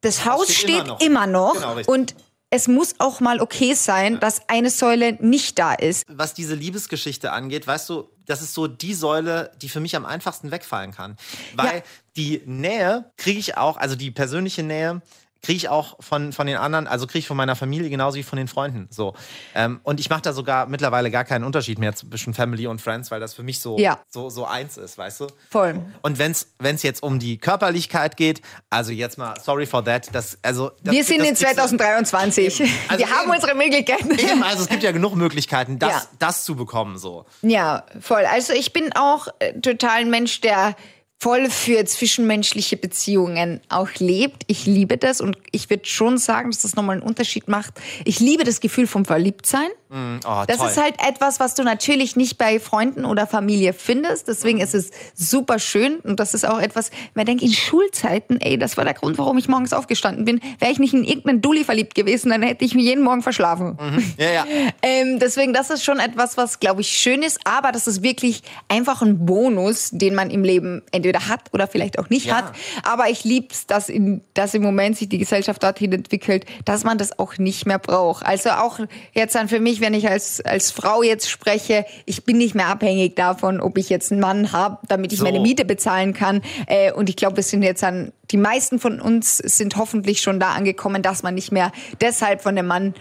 das 0.00 0.24
Haus 0.24 0.52
steht 0.52 0.70
immer 0.70 0.84
noch. 0.84 1.00
immer 1.00 1.26
noch, 1.28 1.54
Genau, 1.54 1.92
und 1.92 2.14
es 2.50 2.66
muss 2.68 2.96
auch 2.98 3.20
mal 3.20 3.40
okay 3.40 3.72
sein, 3.74 4.18
dass 4.20 4.48
eine 4.48 4.68
Säule 4.68 5.12
nicht 5.20 5.58
da 5.58 5.72
ist. 5.74 6.04
was 6.08 6.34
diese 6.34 6.54
Liebesgeschichte 6.54 7.30
angeht, 7.32 7.66
weißt 7.66 7.88
du, 7.88 8.08
das 8.26 8.42
ist 8.42 8.52
so 8.52 8.66
die 8.66 8.94
Säule, 8.94 9.52
die 9.62 9.68
für 9.68 9.80
mich 9.80 9.94
am 9.96 10.04
einfachsten 10.04 10.50
wegfallen 10.50 10.90
kann. 10.92 11.16
Weil 11.54 11.76
Ja. 11.78 11.82
die 12.16 12.42
Nähe 12.44 13.10
kriege 13.16 13.38
ich 13.38 13.56
auch, 13.56 13.76
also 13.76 13.94
die 13.96 14.10
persönliche 14.10 14.62
Nähe 14.64 15.00
kriege 15.42 15.56
ich 15.56 15.68
auch 15.68 15.96
von, 16.00 16.32
von 16.32 16.46
den 16.46 16.56
anderen, 16.56 16.86
also 16.86 17.06
kriege 17.08 17.18
ich 17.18 17.26
von 17.26 17.36
meiner 17.36 17.56
Familie 17.56 17.90
genauso 17.90 18.16
wie 18.16 18.22
von 18.22 18.36
den 18.36 18.46
Freunden. 18.46 18.86
So. 18.90 19.14
Ähm, 19.56 19.80
und 19.82 19.98
ich 19.98 20.08
mache 20.08 20.22
da 20.22 20.32
sogar 20.32 20.66
mittlerweile 20.66 21.10
gar 21.10 21.24
keinen 21.24 21.42
Unterschied 21.42 21.80
mehr 21.80 21.94
zwischen 21.96 22.32
Family 22.32 22.68
und 22.68 22.80
Friends, 22.80 23.10
weil 23.10 23.18
das 23.18 23.34
für 23.34 23.42
mich 23.42 23.58
so, 23.58 23.76
Ja. 23.76 23.98
so, 24.08 24.30
so 24.30 24.46
eins 24.46 24.76
ist, 24.76 24.96
weißt 24.98 25.20
du? 25.20 25.26
Voll. 25.50 25.80
Und 26.02 26.18
wenn 26.20 26.30
es 26.30 26.82
jetzt 26.84 27.02
um 27.02 27.18
die 27.18 27.38
Körperlichkeit 27.38 28.16
geht, 28.16 28.40
also 28.70 28.92
jetzt 28.92 29.18
mal, 29.18 29.34
sorry 29.42 29.66
for 29.66 29.84
that, 29.84 30.14
das, 30.14 30.38
also. 30.42 30.70
Das, 30.84 30.94
Wir 30.94 31.02
sind 31.04 31.18
das 31.18 31.28
in 31.28 31.34
gibt's- 31.34 31.54
2023. 31.56 32.60
Eben. 32.60 32.70
Also 32.88 33.04
Wir 33.04 33.10
haben 33.12 33.22
eben. 33.24 33.32
unsere 33.32 33.54
Möglichkeiten. 33.56 34.10
Eben, 34.12 34.42
also 34.44 34.62
es 34.62 34.68
gibt 34.68 34.84
ja 34.84 34.92
genug 34.92 35.16
Möglichkeiten, 35.16 35.78
das, 35.80 35.90
Ja. 35.90 36.02
das 36.20 36.44
zu 36.44 36.54
bekommen, 36.54 36.98
so. 36.98 37.26
Ja, 37.42 37.84
voll. 38.00 38.24
Also 38.26 38.52
ich 38.52 38.72
bin 38.72 38.92
auch 38.94 39.26
äh, 39.40 39.54
total 39.60 40.02
ein 40.02 40.10
Mensch, 40.10 40.40
der 40.40 40.76
voll 41.22 41.50
für 41.50 41.84
zwischenmenschliche 41.84 42.76
Beziehungen 42.76 43.60
auch 43.68 43.90
lebt. 44.00 44.42
Ich 44.48 44.66
liebe 44.66 44.98
das 44.98 45.20
und 45.20 45.38
ich 45.52 45.70
würde 45.70 45.84
schon 45.84 46.18
sagen, 46.18 46.50
dass 46.50 46.62
das 46.62 46.74
nochmal 46.74 46.96
einen 46.96 47.06
Unterschied 47.06 47.46
macht. 47.46 47.74
Ich 48.04 48.18
liebe 48.18 48.42
das 48.42 48.58
Gefühl 48.58 48.88
vom 48.88 49.04
Verliebtsein. 49.04 49.68
Oh, 49.92 50.44
Das 50.46 50.56
toll. 50.58 50.68
ist 50.68 50.80
halt 50.80 50.94
etwas, 51.06 51.38
was 51.38 51.54
du 51.54 51.62
natürlich 51.64 52.16
nicht 52.16 52.38
bei 52.38 52.58
Freunden 52.60 53.04
oder 53.04 53.26
Familie 53.26 53.72
findest. 53.74 54.26
Deswegen 54.28 54.60
ist 54.60 54.74
es 54.74 54.90
super 55.14 55.58
schön. 55.58 55.96
Und 55.96 56.18
das 56.18 56.32
ist 56.34 56.46
auch 56.48 56.58
etwas, 56.60 56.90
man 57.14 57.26
denkt 57.26 57.42
in 57.42 57.52
Schulzeiten, 57.52 58.40
ey, 58.40 58.56
das 58.58 58.76
war 58.76 58.84
der 58.84 58.94
Grund, 58.94 59.18
warum 59.18 59.36
ich 59.38 59.48
morgens 59.48 59.72
aufgestanden 59.72 60.24
bin. 60.24 60.40
Wäre 60.58 60.72
ich 60.72 60.78
nicht 60.78 60.94
in 60.94 61.04
irgendeinen 61.04 61.42
Dulli 61.42 61.64
verliebt 61.64 61.94
gewesen, 61.94 62.30
dann 62.30 62.42
hätte 62.42 62.64
ich 62.64 62.74
mich 62.74 62.84
jeden 62.84 63.04
Morgen 63.04 63.22
verschlafen. 63.22 63.76
ja, 64.16 64.30
ja. 64.32 64.46
Ähm, 64.84 65.18
deswegen, 65.18 65.52
das 65.52 65.70
ist 65.70 65.84
schon 65.84 65.98
etwas, 66.00 66.36
was, 66.36 66.58
glaube 66.58 66.80
ich, 66.80 66.88
schön 66.88 67.22
ist. 67.22 67.38
Aber 67.44 67.70
das 67.70 67.86
ist 67.86 68.02
wirklich 68.02 68.42
einfach 68.68 69.02
ein 69.02 69.26
Bonus, 69.26 69.90
den 69.92 70.14
man 70.14 70.30
im 70.30 70.42
Leben 70.42 70.82
entweder 70.90 71.28
hat 71.28 71.50
oder 71.52 71.68
vielleicht 71.68 71.98
auch 71.98 72.08
nicht 72.10 72.26
Ja. 72.26 72.36
hat. 72.36 72.52
Aber 72.82 73.08
ich 73.10 73.24
lieb's, 73.24 73.66
dass, 73.66 73.88
in, 73.88 74.22
dass 74.34 74.54
im 74.54 74.62
Moment 74.62 74.96
sich 74.96 75.08
die 75.08 75.18
Gesellschaft 75.18 75.62
dorthin 75.62 75.92
entwickelt, 75.92 76.46
dass 76.64 76.82
man 76.84 76.98
das 76.98 77.18
auch 77.18 77.38
nicht 77.38 77.66
mehr 77.66 77.78
braucht. 77.78 78.24
Also 78.26 78.50
auch 78.50 78.78
jetzt 79.12 79.34
dann 79.34 79.48
für 79.48 79.60
mich, 79.60 79.80
wenn 79.82 79.92
ich 79.92 80.08
als, 80.08 80.40
als 80.40 80.70
Frau 80.70 81.02
jetzt 81.02 81.28
spreche, 81.28 81.84
ich 82.06 82.24
bin 82.24 82.38
nicht 82.38 82.54
mehr 82.54 82.68
abhängig 82.68 83.14
davon, 83.16 83.60
ob 83.60 83.76
ich 83.76 83.90
jetzt 83.90 84.10
einen 84.10 84.22
Mann 84.22 84.52
habe, 84.52 84.78
damit 84.88 85.12
ich 85.12 85.18
So. 85.18 85.24
meine 85.24 85.40
Miete 85.40 85.66
bezahlen 85.66 86.14
kann. 86.14 86.40
Äh, 86.66 86.92
und 86.92 87.10
ich 87.10 87.16
glaube, 87.16 87.36
wir 87.36 87.42
sind 87.42 87.62
jetzt 87.62 87.84
an, 87.84 88.12
die 88.30 88.38
meisten 88.38 88.78
von 88.78 88.98
uns 88.98 89.36
sind 89.36 89.76
hoffentlich 89.76 90.22
schon 90.22 90.40
da 90.40 90.52
angekommen, 90.52 91.02
dass 91.02 91.22
man 91.22 91.34
nicht 91.34 91.52
mehr 91.52 91.70
deshalb 92.00 92.40
von 92.40 92.56
dem 92.56 92.66
Mann 92.66 92.94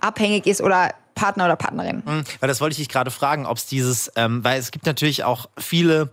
abhängig 0.00 0.46
ist 0.46 0.62
oder 0.62 0.94
Partner 1.14 1.44
oder 1.44 1.56
Partnerin. 1.56 2.02
Weil 2.06 2.48
das 2.48 2.62
wollte 2.62 2.72
ich 2.72 2.78
dich 2.78 2.88
gerade 2.88 3.10
fragen, 3.10 3.44
ob 3.44 3.58
es 3.58 3.66
dieses, 3.66 4.10
ähm, 4.16 4.42
weil 4.42 4.58
es 4.58 4.70
gibt 4.70 4.86
natürlich 4.86 5.24
auch 5.24 5.50
viele 5.58 6.10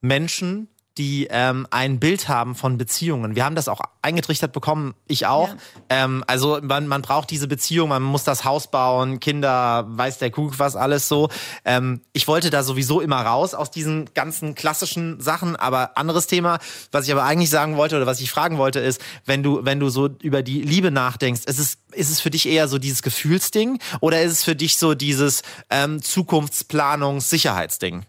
Menschen, 0.00 0.68
die 0.98 1.28
ähm, 1.30 1.66
ein 1.70 2.00
Bild 2.00 2.28
haben 2.28 2.54
von 2.54 2.76
Beziehungen. 2.76 3.36
Wir 3.36 3.44
haben 3.44 3.54
das 3.54 3.68
auch 3.68 3.80
eingetrichtert 4.02 4.52
bekommen, 4.52 4.94
ich 5.06 5.26
auch. 5.26 5.48
Ja. 5.48 5.56
Ähm, 5.88 6.24
also 6.26 6.58
man, 6.62 6.88
man 6.88 7.02
braucht 7.02 7.30
diese 7.30 7.46
Beziehung, 7.46 7.90
man 7.90 8.02
muss 8.02 8.24
das 8.24 8.44
Haus 8.44 8.70
bauen, 8.70 9.20
Kinder, 9.20 9.84
weiß 9.88 10.18
der 10.18 10.30
Kuckuck 10.30 10.58
was 10.58 10.76
alles 10.76 11.08
so. 11.08 11.28
Ähm, 11.64 12.00
ich 12.12 12.28
wollte 12.28 12.50
da 12.50 12.62
sowieso 12.62 13.00
immer 13.00 13.20
raus 13.20 13.54
aus 13.54 13.70
diesen 13.70 14.12
ganzen 14.14 14.54
klassischen 14.54 15.20
Sachen, 15.20 15.56
aber 15.56 15.96
anderes 15.96 16.26
Thema, 16.26 16.58
was 16.90 17.06
ich 17.06 17.12
aber 17.12 17.24
eigentlich 17.24 17.50
sagen 17.50 17.76
wollte 17.76 17.96
oder 17.96 18.06
was 18.06 18.20
ich 18.20 18.30
fragen 18.30 18.58
wollte, 18.58 18.80
ist, 18.80 19.00
wenn 19.24 19.42
du, 19.42 19.64
wenn 19.64 19.80
du 19.80 19.88
so 19.90 20.08
über 20.22 20.42
die 20.42 20.62
Liebe 20.62 20.90
nachdenkst, 20.90 21.42
ist 21.46 21.58
es, 21.58 21.78
ist 21.92 22.10
es 22.10 22.20
für 22.20 22.30
dich 22.30 22.48
eher 22.48 22.68
so 22.68 22.78
dieses 22.78 23.02
Gefühlsding 23.02 23.78
oder 24.00 24.22
ist 24.22 24.32
es 24.32 24.44
für 24.44 24.56
dich 24.56 24.76
so 24.76 24.94
dieses 24.94 25.42
ähm, 25.70 26.02
Zukunftsplanungs-Sicherheitsding? 26.02 28.02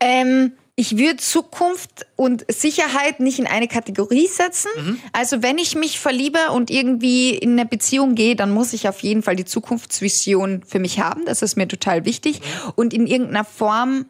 Ähm, 0.00 0.52
ich 0.76 0.98
würde 0.98 1.18
Zukunft 1.18 2.06
und 2.16 2.44
Sicherheit 2.52 3.20
nicht 3.20 3.38
in 3.38 3.46
eine 3.46 3.68
Kategorie 3.68 4.26
setzen. 4.26 4.70
Mhm. 4.76 5.00
Also 5.12 5.42
wenn 5.42 5.58
ich 5.58 5.76
mich 5.76 6.00
verliebe 6.00 6.50
und 6.52 6.68
irgendwie 6.68 7.30
in 7.30 7.52
eine 7.52 7.64
Beziehung 7.64 8.16
gehe, 8.16 8.34
dann 8.34 8.50
muss 8.50 8.72
ich 8.72 8.88
auf 8.88 9.00
jeden 9.00 9.22
Fall 9.22 9.36
die 9.36 9.44
Zukunftsvision 9.44 10.64
für 10.66 10.80
mich 10.80 10.98
haben. 10.98 11.24
Das 11.26 11.42
ist 11.42 11.56
mir 11.56 11.68
total 11.68 12.04
wichtig. 12.04 12.40
Mhm. 12.40 12.72
Und 12.74 12.94
in 12.94 13.06
irgendeiner 13.06 13.44
Form 13.44 14.06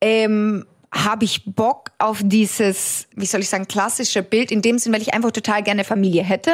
ähm, 0.00 0.64
habe 1.04 1.24
ich 1.24 1.44
Bock 1.44 1.90
auf 1.98 2.20
dieses, 2.22 3.06
wie 3.14 3.26
soll 3.26 3.40
ich 3.40 3.48
sagen, 3.48 3.66
klassische 3.68 4.22
Bild, 4.22 4.50
in 4.50 4.62
dem 4.62 4.78
Sinn, 4.78 4.92
weil 4.92 5.02
ich 5.02 5.14
einfach 5.14 5.30
total 5.30 5.62
gerne 5.62 5.84
Familie 5.84 6.22
hätte. 6.22 6.52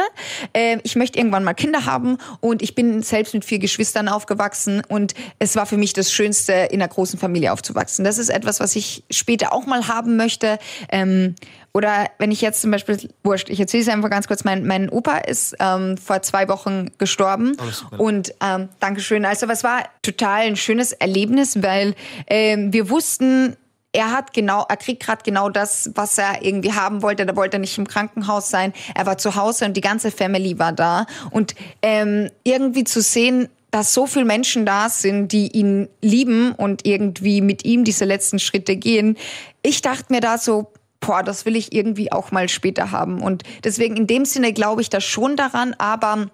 Äh, 0.52 0.78
ich 0.82 0.96
möchte 0.96 1.18
irgendwann 1.18 1.44
mal 1.44 1.54
Kinder 1.54 1.86
haben 1.86 2.18
und 2.40 2.62
ich 2.62 2.74
bin 2.74 3.02
selbst 3.02 3.34
mit 3.34 3.44
vier 3.44 3.58
Geschwistern 3.58 4.08
aufgewachsen 4.08 4.82
und 4.88 5.14
es 5.38 5.56
war 5.56 5.66
für 5.66 5.76
mich 5.76 5.92
das 5.92 6.12
Schönste, 6.12 6.52
in 6.52 6.80
einer 6.80 6.88
großen 6.88 7.18
Familie 7.18 7.52
aufzuwachsen. 7.52 8.04
Das 8.04 8.18
ist 8.18 8.28
etwas, 8.28 8.60
was 8.60 8.76
ich 8.76 9.04
später 9.10 9.52
auch 9.52 9.66
mal 9.66 9.88
haben 9.88 10.16
möchte. 10.16 10.58
Ähm, 10.90 11.34
oder 11.74 12.10
wenn 12.18 12.30
ich 12.30 12.42
jetzt 12.42 12.60
zum 12.60 12.70
Beispiel, 12.70 13.08
wurscht, 13.24 13.48
ich 13.48 13.58
erzähle 13.58 13.82
es 13.82 13.88
einfach 13.88 14.10
ganz 14.10 14.28
kurz, 14.28 14.44
mein, 14.44 14.66
mein 14.66 14.90
Opa 14.90 15.18
ist 15.18 15.56
ähm, 15.58 15.96
vor 15.96 16.20
zwei 16.22 16.48
Wochen 16.48 16.90
gestorben. 16.98 17.56
Oh, 17.58 18.02
und 18.04 18.34
ähm, 18.42 18.68
Dankeschön. 18.78 19.24
Also 19.24 19.48
was 19.48 19.64
war 19.64 19.84
total 20.02 20.42
ein 20.42 20.56
schönes 20.56 20.92
Erlebnis, 20.92 21.62
weil 21.62 21.94
ähm, 22.26 22.72
wir 22.72 22.90
wussten, 22.90 23.56
er 23.92 24.10
hat 24.10 24.32
genau, 24.32 24.64
er 24.68 24.76
kriegt 24.78 25.02
gerade 25.02 25.22
genau 25.22 25.50
das, 25.50 25.90
was 25.94 26.16
er 26.16 26.42
irgendwie 26.42 26.72
haben 26.72 27.02
wollte. 27.02 27.26
Da 27.26 27.36
wollte 27.36 27.58
er 27.58 27.60
nicht 27.60 27.76
im 27.76 27.86
Krankenhaus 27.86 28.48
sein. 28.48 28.72
Er 28.94 29.06
war 29.06 29.18
zu 29.18 29.36
Hause 29.36 29.66
und 29.66 29.76
die 29.76 29.82
ganze 29.82 30.10
Family 30.10 30.58
war 30.58 30.72
da. 30.72 31.06
Und 31.30 31.54
ähm, 31.82 32.30
irgendwie 32.42 32.84
zu 32.84 33.02
sehen, 33.02 33.48
dass 33.70 33.94
so 33.94 34.06
viele 34.06 34.24
Menschen 34.24 34.66
da 34.66 34.88
sind, 34.88 35.32
die 35.32 35.48
ihn 35.48 35.88
lieben 36.00 36.52
und 36.52 36.86
irgendwie 36.86 37.40
mit 37.40 37.64
ihm 37.64 37.84
diese 37.84 38.04
letzten 38.04 38.38
Schritte 38.38 38.76
gehen. 38.76 39.16
Ich 39.62 39.82
dachte 39.82 40.12
mir 40.12 40.20
da 40.20 40.38
so, 40.38 40.72
boah, 41.00 41.22
das 41.22 41.44
will 41.46 41.56
ich 41.56 41.72
irgendwie 41.72 42.12
auch 42.12 42.30
mal 42.32 42.48
später 42.48 42.90
haben. 42.90 43.20
Und 43.20 43.42
deswegen 43.64 43.96
in 43.96 44.06
dem 44.06 44.24
Sinne 44.24 44.52
glaube 44.52 44.80
ich 44.82 44.90
da 44.90 45.00
schon 45.00 45.36
daran, 45.36 45.74
aber 45.78 46.28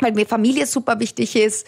weil 0.00 0.12
mir 0.12 0.26
Familie 0.26 0.66
super 0.66 1.00
wichtig 1.00 1.36
ist, 1.36 1.66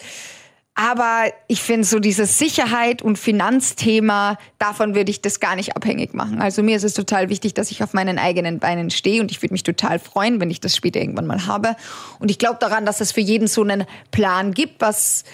aber 0.79 1.33
ich 1.47 1.61
finde 1.61 1.83
so 1.83 1.99
dieses 1.99 2.39
Sicherheit 2.39 3.01
und 3.01 3.19
Finanzthema, 3.19 4.37
davon 4.59 4.95
würde 4.95 5.11
ich 5.11 5.21
das 5.21 5.41
gar 5.41 5.57
nicht 5.57 5.75
abhängig 5.75 6.13
machen. 6.13 6.39
Also 6.39 6.63
mir 6.63 6.77
ist 6.77 6.85
es 6.85 6.93
total 6.93 7.27
wichtig, 7.27 7.53
dass 7.53 7.69
ich 7.69 7.83
auf 7.83 7.91
meinen 7.91 8.17
eigenen 8.17 8.59
Beinen 8.59 8.89
stehe 8.89 9.19
und 9.19 9.29
ich 9.29 9.41
würde 9.41 9.53
mich 9.53 9.63
total 9.63 9.99
freuen, 9.99 10.39
wenn 10.39 10.49
ich 10.49 10.61
das 10.61 10.77
später 10.77 11.01
irgendwann 11.01 11.27
mal 11.27 11.47
habe. 11.47 11.75
Und 12.19 12.31
ich 12.31 12.37
glaube 12.37 12.59
daran, 12.61 12.85
dass 12.85 13.01
es 13.01 13.11
für 13.11 13.19
jeden 13.19 13.49
so 13.49 13.61
einen 13.61 13.83
Plan 14.11 14.53
gibt, 14.53 14.79
was 14.79 15.25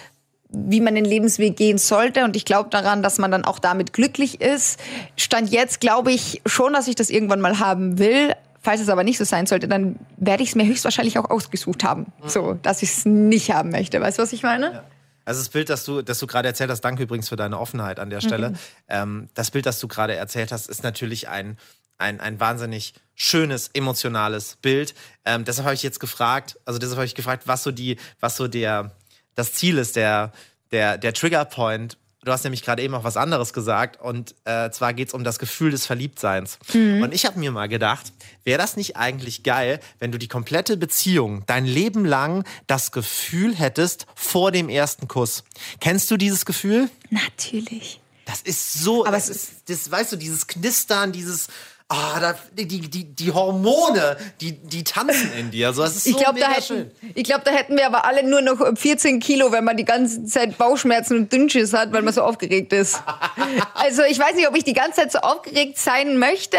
wie 0.48 0.80
man 0.80 0.96
den 0.96 1.04
Lebensweg 1.04 1.56
gehen 1.56 1.78
sollte. 1.78 2.24
Und 2.24 2.34
ich 2.34 2.44
glaube 2.44 2.70
daran, 2.70 3.04
dass 3.04 3.18
man 3.18 3.30
dann 3.30 3.44
auch 3.44 3.60
damit 3.60 3.92
glücklich 3.92 4.40
ist. 4.40 4.80
Stand 5.16 5.50
jetzt 5.50 5.80
glaube 5.80 6.10
ich 6.10 6.42
schon, 6.44 6.72
dass 6.72 6.88
ich 6.88 6.96
das 6.96 7.08
irgendwann 7.08 7.40
mal 7.40 7.60
haben 7.60 8.00
will. 8.00 8.32
Falls 8.62 8.80
es 8.80 8.88
aber 8.88 9.04
nicht 9.04 9.18
so 9.18 9.24
sein 9.24 9.46
sollte, 9.46 9.68
dann 9.68 9.94
werde 10.16 10.42
ich 10.42 10.48
es 10.48 10.54
mir 10.56 10.66
höchstwahrscheinlich 10.66 11.20
auch 11.20 11.30
ausgesucht 11.30 11.84
haben. 11.84 12.06
So, 12.26 12.54
dass 12.62 12.82
ich 12.82 12.90
es 12.90 13.04
nicht 13.04 13.52
haben 13.52 13.70
möchte. 13.70 14.00
Weißt 14.00 14.18
du, 14.18 14.22
was 14.22 14.32
ich 14.32 14.42
meine? 14.42 14.72
Ja. 14.72 14.82
Also 15.26 15.40
das 15.40 15.50
Bild, 15.50 15.68
das 15.68 15.84
du, 15.84 16.00
das 16.00 16.18
du 16.20 16.26
gerade 16.26 16.48
erzählt 16.48 16.70
hast, 16.70 16.80
danke 16.80 17.02
übrigens 17.02 17.28
für 17.28 17.36
deine 17.36 17.58
Offenheit 17.58 17.98
an 18.00 18.08
der 18.08 18.20
Stelle. 18.20 18.50
Mhm. 18.50 18.56
Ähm, 18.88 19.28
das 19.34 19.50
Bild, 19.50 19.66
das 19.66 19.80
du 19.80 19.88
gerade 19.88 20.14
erzählt 20.14 20.52
hast, 20.52 20.70
ist 20.70 20.82
natürlich 20.84 21.28
ein, 21.28 21.58
ein, 21.98 22.20
ein 22.20 22.40
wahnsinnig 22.40 22.94
schönes, 23.14 23.68
emotionales 23.74 24.56
Bild. 24.62 24.94
Ähm, 25.24 25.44
deshalb 25.44 25.66
habe 25.66 25.74
ich 25.74 25.82
jetzt 25.82 26.00
gefragt, 26.00 26.58
also 26.64 26.78
deshalb 26.78 26.98
habe 26.98 27.06
ich 27.06 27.16
gefragt, 27.16 27.42
was 27.46 27.64
so 27.64 27.72
die, 27.72 27.96
was 28.20 28.36
so 28.36 28.46
der, 28.46 28.92
das 29.34 29.52
Ziel 29.52 29.78
ist, 29.78 29.96
der, 29.96 30.32
der, 30.70 30.96
der 30.96 31.12
Triggerpoint 31.12 31.98
Du 32.26 32.32
hast 32.32 32.42
nämlich 32.42 32.64
gerade 32.64 32.82
eben 32.82 32.92
auch 32.92 33.04
was 33.04 33.16
anderes 33.16 33.52
gesagt. 33.52 34.00
Und 34.02 34.34
äh, 34.44 34.68
zwar 34.70 34.92
geht 34.94 35.08
es 35.08 35.14
um 35.14 35.22
das 35.22 35.38
Gefühl 35.38 35.70
des 35.70 35.86
Verliebtseins. 35.86 36.58
Mhm. 36.74 37.02
Und 37.02 37.14
ich 37.14 37.24
habe 37.24 37.38
mir 37.38 37.52
mal 37.52 37.68
gedacht, 37.68 38.12
wäre 38.42 38.58
das 38.58 38.76
nicht 38.76 38.96
eigentlich 38.96 39.44
geil, 39.44 39.78
wenn 40.00 40.10
du 40.10 40.18
die 40.18 40.26
komplette 40.26 40.76
Beziehung, 40.76 41.44
dein 41.46 41.64
Leben 41.64 42.04
lang 42.04 42.42
das 42.66 42.90
Gefühl 42.90 43.54
hättest 43.54 44.06
vor 44.16 44.50
dem 44.50 44.68
ersten 44.68 45.06
Kuss. 45.06 45.44
Kennst 45.80 46.10
du 46.10 46.16
dieses 46.16 46.44
Gefühl? 46.44 46.90
Natürlich. 47.10 48.00
Das 48.24 48.40
ist 48.40 48.72
so, 48.74 49.06
aber 49.06 49.16
es 49.16 49.28
ist, 49.28 49.52
das 49.68 49.88
weißt 49.88 50.10
du, 50.10 50.16
dieses 50.16 50.48
Knistern, 50.48 51.12
dieses 51.12 51.46
ah, 51.88 52.20
da, 52.20 52.34
die, 52.52 52.66
die, 52.66 53.04
die 53.04 53.32
Hormone, 53.32 54.16
die, 54.40 54.52
die 54.52 54.82
tanzen 54.84 55.32
in 55.38 55.50
dir. 55.50 55.72
So, 55.72 55.82
das 55.82 55.96
ist 55.96 56.04
so 56.04 56.10
ich 56.10 56.16
glaube, 56.16 56.40
da, 56.40 56.50
hätten, 56.50 56.90
ich 57.14 57.24
glaub, 57.24 57.44
da 57.44 57.52
hätten 57.52 57.76
wir 57.76 57.86
aber 57.86 58.04
alle 58.04 58.28
nur 58.28 58.40
noch 58.40 58.58
14 58.76 59.20
Kilo, 59.20 59.52
wenn 59.52 59.64
man 59.64 59.76
die 59.76 59.84
ganze 59.84 60.24
Zeit 60.24 60.58
Bauchschmerzen 60.58 61.16
und 61.16 61.32
Dünnschiss 61.32 61.72
hat, 61.72 61.92
weil 61.92 62.02
man 62.02 62.12
so 62.12 62.22
aufgeregt 62.22 62.72
ist. 62.72 63.00
also 63.74 64.02
ich 64.02 64.18
weiß 64.18 64.34
nicht, 64.34 64.48
ob 64.48 64.56
ich 64.56 64.64
die 64.64 64.72
ganze 64.72 65.02
Zeit 65.02 65.12
so 65.12 65.18
aufgeregt 65.20 65.78
sein 65.78 66.18
möchte, 66.18 66.58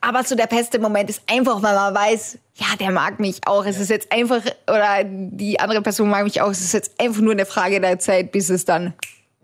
aber 0.00 0.24
so 0.24 0.34
der 0.34 0.46
beste 0.46 0.78
Moment 0.78 1.08
ist 1.08 1.22
einfach, 1.26 1.62
weil 1.62 1.74
man 1.74 1.94
weiß, 1.94 2.38
ja, 2.56 2.76
der 2.78 2.90
mag 2.90 3.18
mich 3.18 3.46
auch. 3.46 3.64
Es 3.64 3.78
ist 3.78 3.88
jetzt 3.88 4.12
einfach, 4.12 4.42
oder 4.66 5.02
die 5.04 5.58
andere 5.58 5.80
Person 5.80 6.10
mag 6.10 6.24
mich 6.24 6.42
auch. 6.42 6.50
Es 6.50 6.60
ist 6.60 6.74
jetzt 6.74 7.00
einfach 7.00 7.22
nur 7.22 7.32
eine 7.32 7.46
Frage 7.46 7.80
der 7.80 7.98
Zeit, 7.98 8.32
bis 8.32 8.50
es 8.50 8.66
dann 8.66 8.92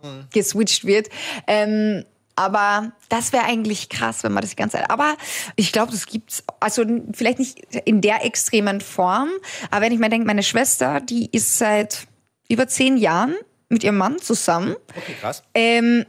mhm. 0.02 0.26
geswitcht 0.30 0.84
wird. 0.84 1.08
Ähm, 1.46 2.04
aber 2.36 2.92
das 3.08 3.32
wäre 3.32 3.44
eigentlich 3.44 3.88
krass, 3.88 4.22
wenn 4.22 4.32
man 4.32 4.42
das 4.42 4.50
die 4.50 4.56
ganze 4.56 4.76
Zeit. 4.76 4.90
Aber 4.90 5.16
ich 5.56 5.72
glaube, 5.72 5.90
das 5.90 6.06
gibt's. 6.06 6.44
Also 6.60 6.84
vielleicht 7.12 7.38
nicht 7.38 7.58
in 7.84 8.02
der 8.02 8.24
extremen 8.24 8.80
Form. 8.80 9.30
Aber 9.70 9.86
wenn 9.86 9.92
ich 9.92 9.98
mir 9.98 10.10
denke, 10.10 10.26
meine 10.26 10.42
Schwester, 10.42 11.00
die 11.00 11.30
ist 11.32 11.58
seit 11.58 12.06
über 12.48 12.68
zehn 12.68 12.98
Jahren 12.98 13.34
mit 13.68 13.82
ihrem 13.82 13.96
Mann 13.96 14.18
zusammen. 14.18 14.76
Okay, 14.96 15.14
krass. 15.20 15.42
Ähm, 15.54 16.04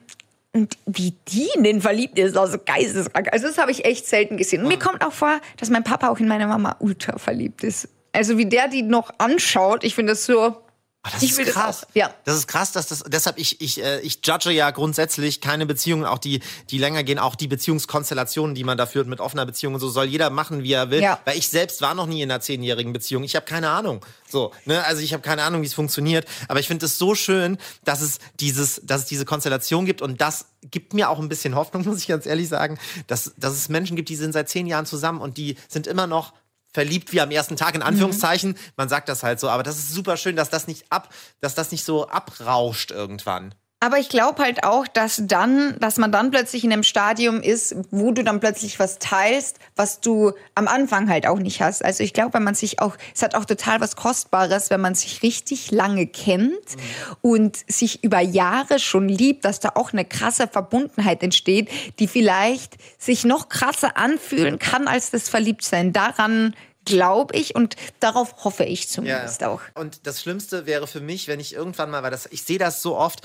und 0.54 0.78
wie 0.86 1.14
die 1.30 1.48
in 1.56 1.64
den 1.64 1.82
verliebt 1.82 2.18
ist, 2.20 2.36
also 2.36 2.58
geisteskrank. 2.64 3.32
Also 3.32 3.48
das 3.48 3.58
habe 3.58 3.72
ich 3.72 3.86
echt 3.86 4.06
selten 4.06 4.38
gesehen. 4.38 4.64
Und 4.64 4.68
mir 4.68 4.80
kommt 4.80 5.06
auch 5.06 5.14
vor, 5.14 5.40
dass 5.58 5.70
mein 5.70 5.84
Papa 5.84 6.10
auch 6.10 6.20
in 6.20 6.28
meine 6.28 6.48
Mama 6.48 6.76
ultra 6.80 7.18
verliebt 7.18 7.64
ist. 7.64 7.90
Also 8.12 8.38
wie 8.38 8.48
der 8.48 8.68
die 8.68 8.82
noch 8.82 9.12
anschaut, 9.20 9.84
ich 9.84 9.96
finde 9.96 10.14
das 10.14 10.26
so 10.26 10.58
Ah, 11.04 11.10
das 11.14 11.24
ich 11.24 11.38
ist 11.38 11.52
krass. 11.52 11.82
Das, 11.82 11.90
ja. 11.94 12.14
das 12.26 12.36
ist 12.36 12.48
krass, 12.48 12.72
dass 12.72 12.88
das 12.88 13.04
deshalb 13.08 13.38
ich 13.38 13.62
ich 13.62 13.82
äh, 13.82 14.00
ich 14.02 14.20
judge 14.24 14.52
ja 14.52 14.72
grundsätzlich 14.72 15.42
keine 15.42 15.66
Beziehungen, 15.66 16.06
auch 16.06 16.18
die 16.18 16.42
die 16.70 16.78
länger 16.78 17.04
gehen, 17.04 17.20
auch 17.20 17.36
die 17.36 17.48
Beziehungskonstellationen, 17.48 18.56
die 18.56 18.64
man 18.64 18.78
da 18.78 18.86
führt 18.86 19.08
mit 19.08 19.20
offener 19.20 19.46
Beziehung 19.46 19.76
und 19.76 19.80
so 19.80 19.90
soll 19.90 20.06
jeder 20.06 20.30
machen, 20.30 20.64
wie 20.64 20.74
er 20.74 20.90
will. 20.90 21.02
Ja. 21.02 21.20
Weil 21.26 21.38
ich 21.38 21.50
selbst 21.50 21.82
war 21.82 21.94
noch 21.94 22.08
nie 22.08 22.22
in 22.22 22.32
einer 22.32 22.42
zehnjährigen 22.42 22.94
Beziehung. 22.94 23.24
Ich 23.24 23.36
habe 23.36 23.46
keine 23.46 23.70
Ahnung. 23.70 24.06
So, 24.28 24.52
ne, 24.66 24.84
also 24.86 25.02
ich 25.02 25.14
habe 25.14 25.22
keine 25.22 25.44
Ahnung, 25.44 25.62
wie 25.62 25.68
es 25.68 25.74
funktioniert. 25.74 26.28
Aber 26.50 26.60
ich 26.60 26.68
finde 26.68 26.86
es 26.86 26.98
so 26.98 27.16
schön, 27.16 27.58
dass 27.86 28.02
es 28.02 28.20
dieses, 28.40 28.82
dass 28.84 29.02
es 29.02 29.08
diese 29.08 29.24
Konstellation 29.24 29.86
gibt 29.86 30.02
und 30.02 30.20
das 30.20 30.48
gibt 30.72 30.94
mir 30.94 31.10
auch 31.10 31.20
ein 31.20 31.30
bisschen 31.30 31.56
Hoffnung, 31.56 31.84
muss 31.86 32.00
ich 32.00 32.08
ganz 32.08 32.26
ehrlich 32.26 32.50
sagen, 32.50 32.78
dass 33.06 33.34
dass 33.38 33.54
es 33.54 33.70
Menschen 33.70 33.96
gibt, 33.96 34.10
die 34.10 34.16
sind 34.16 34.34
seit 34.34 34.50
zehn 34.50 34.68
Jahren 34.68 34.86
zusammen 34.86 35.22
und 35.22 35.38
die 35.38 35.58
sind 35.70 35.88
immer 35.88 36.08
noch 36.08 36.34
verliebt 36.78 37.12
wie 37.12 37.22
am 37.22 37.32
ersten 37.32 37.56
Tag, 37.56 37.74
in 37.74 37.82
Anführungszeichen. 37.82 38.52
Mhm. 38.52 38.58
Man 38.76 38.88
sagt 38.88 39.10
das 39.10 39.24
halt 39.24 39.40
so, 39.40 39.50
aber 39.50 39.64
das 39.64 39.80
ist 39.80 39.94
super 39.94 40.16
schön, 40.16 40.36
dass 40.36 40.52
das 40.52 40.68
nicht 40.68 40.86
ab, 40.92 41.12
dass 41.42 41.56
das 41.56 41.72
nicht 41.72 41.84
so 41.84 42.08
abrauscht 42.08 42.92
irgendwann. 42.92 43.56
Aber 43.80 44.00
ich 44.00 44.10
glaube 44.10 44.42
halt 44.42 44.64
auch, 44.64 44.88
dass 44.88 45.22
dann, 45.24 45.78
dass 45.80 45.98
man 45.98 46.12
dann 46.12 46.32
plötzlich 46.32 46.64
in 46.64 46.74
einem 46.74 46.82
Stadium 46.82 47.44
ist, 47.44 47.76
wo 47.92 48.12
du 48.12 48.24
dann 48.24 48.40
plötzlich 48.40 48.80
was 48.80 48.98
teilst, 48.98 49.60
was 49.76 50.00
du 50.00 50.32
am 50.56 50.68
Anfang 50.68 51.10
halt 51.10 51.28
auch 51.28 51.38
nicht 51.38 51.62
hast. 51.62 51.86
Also 51.86 52.04
ich 52.04 52.14
glaube, 52.14 52.34
wenn 52.34 52.44
man 52.44 52.56
sich 52.56 52.82
auch, 52.82 52.98
es 53.14 53.22
hat 53.22 53.36
auch 53.36 53.46
total 53.46 53.80
was 53.80 53.96
Kostbares, 53.96 54.72
wenn 54.72 54.82
man 54.82 54.96
sich 54.96 55.22
richtig 55.22 55.70
lange 55.70 56.08
kennt 56.08 56.50
mhm. 56.52 57.16
und 57.22 57.58
sich 57.72 58.04
über 58.04 58.20
Jahre 58.20 58.80
schon 58.80 59.10
liebt, 59.10 59.46
dass 59.46 59.60
da 59.60 59.74
auch 59.76 59.94
eine 59.94 60.06
krasse 60.06 60.48
Verbundenheit 60.48 61.22
entsteht, 61.22 61.70
die 62.00 62.08
vielleicht 62.08 62.78
sich 62.98 63.26
noch 63.26 63.48
krasser 63.48 63.96
anfühlen 63.96 64.58
kann 64.58 64.88
als 64.88 65.12
das 65.12 65.30
Verliebtsein. 65.30 65.94
Daran 65.94 66.56
glaube 66.88 67.36
ich 67.36 67.54
und 67.54 67.76
darauf 68.00 68.44
hoffe 68.44 68.64
ich 68.64 68.90
zumindest 68.90 69.42
ja. 69.42 69.50
auch. 69.50 69.62
Und 69.76 70.08
das 70.08 70.22
Schlimmste 70.22 70.66
wäre 70.66 70.88
für 70.88 71.02
mich, 71.02 71.28
wenn 71.28 71.40
ich 71.40 71.54
irgendwann 71.54 71.92
mal, 71.92 72.02
weil 72.02 72.12
das, 72.12 72.28
ich 72.32 72.44
sehe 72.44 72.58
das 72.58 72.82
so 72.82 72.98
oft, 72.98 73.22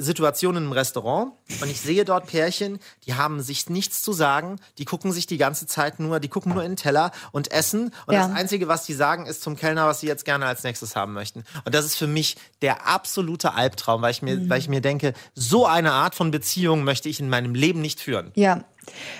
Situationen 0.00 0.64
im 0.64 0.72
Restaurant 0.72 1.32
und 1.60 1.70
ich 1.70 1.80
sehe 1.80 2.04
dort 2.04 2.26
Pärchen, 2.26 2.78
die 3.06 3.14
haben 3.14 3.40
sich 3.40 3.68
nichts 3.68 4.02
zu 4.02 4.12
sagen, 4.12 4.56
die 4.78 4.84
gucken 4.84 5.12
sich 5.12 5.26
die 5.26 5.38
ganze 5.38 5.66
Zeit 5.66 6.00
nur, 6.00 6.20
die 6.20 6.28
gucken 6.28 6.52
nur 6.54 6.62
in 6.62 6.72
den 6.72 6.76
Teller 6.76 7.12
und 7.32 7.50
essen 7.52 7.92
und 8.06 8.14
ja. 8.14 8.26
das 8.26 8.36
Einzige, 8.36 8.68
was 8.68 8.84
die 8.84 8.94
sagen, 8.94 9.26
ist 9.26 9.42
zum 9.42 9.56
Kellner, 9.56 9.86
was 9.86 10.00
sie 10.00 10.06
jetzt 10.06 10.24
gerne 10.24 10.46
als 10.46 10.62
nächstes 10.62 10.96
haben 10.96 11.12
möchten. 11.12 11.44
Und 11.64 11.74
das 11.74 11.84
ist 11.84 11.96
für 11.96 12.06
mich 12.06 12.36
der 12.62 12.86
absolute 12.86 13.54
Albtraum, 13.54 14.02
weil 14.02 14.12
ich 14.12 14.22
mir, 14.22 14.36
mhm. 14.36 14.50
weil 14.50 14.58
ich 14.58 14.68
mir 14.68 14.80
denke, 14.80 15.14
so 15.34 15.66
eine 15.66 15.92
Art 15.92 16.14
von 16.14 16.30
Beziehung 16.30 16.84
möchte 16.84 17.08
ich 17.08 17.20
in 17.20 17.28
meinem 17.28 17.54
Leben 17.54 17.80
nicht 17.80 18.00
führen. 18.00 18.32
Ja, 18.34 18.64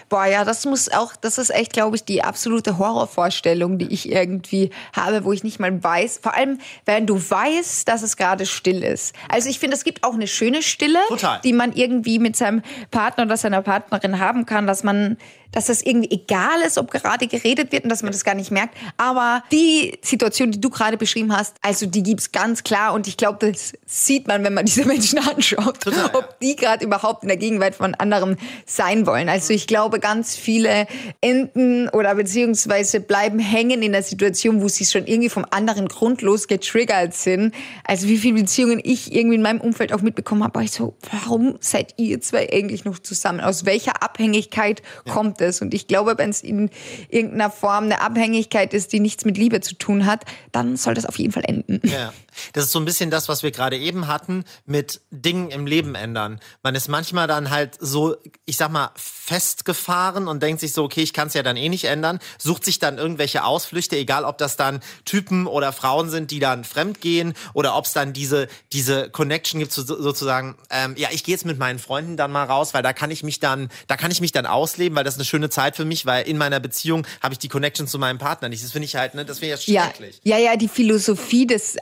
Boah, 0.09 0.27
ja, 0.27 0.45
das 0.45 0.65
muss 0.65 0.91
auch, 0.91 1.17
das 1.17 1.39
ist 1.39 1.51
echt, 1.51 1.73
glaube 1.73 1.97
ich, 1.97 2.05
die 2.05 2.23
absolute 2.23 2.79
Horrorvorstellung, 2.79 3.79
die 3.79 3.93
ich 3.93 4.11
irgendwie 4.11 4.71
habe, 4.95 5.25
wo 5.25 5.33
ich 5.33 5.45
nicht 5.45 5.61
mal 5.61 5.83
weiß, 5.83 6.21
vor 6.23 6.35
allem, 6.35 6.59
wenn 6.85 7.07
du 7.07 7.17
weißt, 7.17 7.89
dass 7.89 8.03
es 8.03 8.17
gerade 8.17 8.47
still 8.47 8.83
ist. 8.83 9.15
Also 9.29 9.49
ich 9.49 9.59
finde, 9.59 9.77
es 9.77 9.85
gibt 9.85 10.05
auch 10.05 10.15
eine 10.15 10.27
schöne 10.27 10.63
Stille, 10.63 10.99
Total. 11.09 11.41
die 11.43 11.53
man 11.53 11.73
irgendwie 11.73 12.19
mit 12.19 12.37
seinem 12.37 12.63
Partner 12.91 13.25
oder 13.25 13.37
seiner 13.37 13.63
Partnerin 13.63 14.19
haben 14.19 14.47
kann, 14.47 14.67
dass 14.67 14.85
man 14.85 15.17
dass 15.53 15.67
das 15.67 15.83
irgendwie 15.83 16.11
egal 16.11 16.61
ist, 16.67 16.79
ob 16.79 16.91
gerade 16.91 17.27
geredet 17.27 17.73
wird 17.73 17.85
und 17.85 17.91
dass 17.91 18.03
man 18.03 18.13
das 18.13 18.25
gar 18.25 18.35
nicht 18.35 18.51
merkt. 18.51 18.77
Aber 18.97 19.43
die 19.51 19.99
Situation, 20.03 20.51
die 20.51 20.61
du 20.61 20.71
gerade 20.71 20.97
beschrieben 20.97 21.35
hast, 21.35 21.57
also 21.63 21.87
die 21.87 22.03
gibt's 22.03 22.33
ganz 22.33 22.63
klar 22.63 22.93
und 22.93 23.07
ich 23.07 23.17
glaube, 23.17 23.51
das 23.51 23.73
sieht 23.87 24.29
man, 24.29 24.45
wenn 24.45 24.55
man 24.55 24.67
diese 24.67 24.85
Menschen 24.85 25.19
anschaut, 25.29 25.81
Total, 25.81 26.11
ob 26.15 26.39
die 26.41 26.57
gerade 26.57 26.85
überhaupt 26.85 27.23
in 27.23 27.29
der 27.29 27.39
Gegenwart 27.39 27.75
von 27.75 27.95
anderen 27.95 28.37
sein 28.67 29.07
wollen. 29.07 29.29
Also 29.29 29.53
ich 29.53 29.67
glaube, 29.67 30.01
ganz 30.01 30.37
viele 30.37 30.87
enden 31.21 31.89
oder 31.89 32.15
beziehungsweise 32.15 33.01
bleiben 33.01 33.39
hängen 33.39 33.83
in 33.83 33.93
der 33.93 34.03
Situation, 34.03 34.63
wo 34.63 34.69
sie 34.69 34.85
schon 34.85 35.07
irgendwie 35.07 35.29
vom 35.29 35.47
anderen 35.51 35.89
grundlos 35.89 36.49
getriggert 36.49 37.15
sind. 37.15 37.55
Also 37.85 38.07
wie 38.09 38.19
viele 38.19 38.41
Beziehungen 38.41 38.81
ich 38.83 39.15
irgendwie 39.15 39.37
in 39.37 39.43
meinem 39.43 39.61
Umfeld 39.61 39.93
auch 39.93 40.03
mitbekommen 40.03 40.45
habe, 40.45 40.57
war 40.57 40.63
ich 40.63 40.73
so, 40.73 40.95
warum 41.11 41.57
seid 41.61 41.95
ihr 41.97 42.21
zwei 42.21 42.51
eigentlich 42.53 42.85
noch 42.85 42.99
zusammen? 42.99 43.41
Aus 43.41 43.65
welcher 43.65 44.03
Abhängigkeit 44.03 44.83
ja. 45.07 45.15
Kommt 45.39 45.41
es? 45.41 45.63
Und 45.63 45.75
ich 45.75 45.87
glaube, 45.87 46.19
wenn 46.19 46.31
es 46.31 46.43
in 46.43 46.71
irgendeiner 47.09 47.51
Form 47.51 47.85
eine 47.85 48.01
Abhängigkeit 48.01 48.75
ist, 48.75 48.93
die 48.93 49.01
nichts 49.01 49.25
mit 49.25 49.39
Liebe 49.39 49.61
zu 49.61 49.75
tun 49.75 50.07
hat, 50.07 50.25
dann 50.53 50.77
soll 50.77 50.95
das 50.95 51.07
auf 51.07 51.19
jeden 51.19 51.33
Fall 51.33 51.45
enden. 51.47 51.81
Ja. 51.85 52.13
Das 52.53 52.65
ist 52.65 52.73
so 52.73 52.79
ein 52.79 52.85
bisschen 52.85 53.11
das, 53.11 53.29
was 53.29 53.43
wir 53.43 53.51
gerade 53.51 53.77
eben 53.77 54.07
hatten 54.07 54.45
mit 54.67 55.01
Dingen 55.11 55.51
im 55.51 55.67
Leben 55.67 55.95
ändern. 55.95 56.41
Man 56.63 56.75
ist 56.75 56.89
manchmal 56.89 57.27
dann 57.27 57.51
halt 57.51 57.77
so, 57.81 58.17
ich 58.45 58.57
sag 58.57 58.71
mal, 58.71 58.91
festgefahren 58.97 60.29
und 60.29 60.43
denkt 60.43 60.61
sich 60.61 60.73
so, 60.73 60.85
okay, 60.85 61.03
ich 61.03 61.13
kann 61.13 61.29
es 61.29 61.35
ja 61.35 61.43
dann 61.43 61.57
eh 61.57 61.69
nicht 61.69 61.85
ändern, 61.85 62.19
sucht 62.39 62.65
sich 62.65 62.79
dann 62.79 62.99
irgendwelche 62.99 63.45
Ausflüchte, 63.45 63.97
egal 63.97 64.25
ob 64.25 64.39
das 64.39 64.57
dann 64.57 64.81
Typen 65.05 65.47
oder 65.47 65.73
Frauen 65.73 66.11
sind, 66.11 66.31
die 66.31 66.39
dann 66.39 66.65
fremd 66.65 67.01
gehen 67.01 67.35
oder 67.53 67.77
ob 67.77 67.85
es 67.85 67.93
dann 67.93 68.13
diese, 68.13 68.49
diese 68.73 69.11
Connection 69.11 69.61
gibt, 69.61 69.73
sozusagen, 69.73 70.57
ähm, 70.71 70.95
ja, 70.97 71.09
ich 71.13 71.25
gehe 71.25 71.35
jetzt 71.35 71.45
mit 71.45 71.59
meinen 71.59 71.79
Freunden 71.79 72.17
dann 72.17 72.33
mal 72.33 72.45
raus, 72.45 72.75
weil 72.75 72.83
da 72.83 72.93
kann 72.93 73.11
ich 73.11 73.23
mich 73.23 73.41
dann, 73.41 73.69
da 73.87 73.97
kann 73.97 74.11
ich 74.11 74.21
mich 74.21 74.33
dann 74.33 74.47
ausleben, 74.47 74.97
weil 74.97 75.05
das 75.05 75.15
ist 75.15 75.21
eine 75.21 75.27
schöne 75.27 75.51
Zeit 75.51 75.77
für 75.77 75.85
mich, 75.85 76.07
weil 76.07 76.27
in 76.27 76.39
meiner 76.39 76.61
Beziehung 76.61 77.07
habe 77.23 77.35
ich 77.35 77.39
die 77.39 77.49
Connection 77.49 77.87
zu 77.87 77.99
meinem 77.99 78.19
Partner 78.19 78.49
nicht. 78.49 78.65
Das 78.65 78.73
finde 78.73 78.87
ich 78.87 78.97
halt, 78.97 79.15
ne, 79.15 79.25
das 79.25 79.41
wäre 79.41 79.53
ja 79.53 79.57
schrecklich. 79.57 80.21
Ja, 80.25 80.39
ja, 80.39 80.53
ja, 80.53 80.57
die 80.57 80.69
Philosophie 80.69 81.47
des 81.47 81.77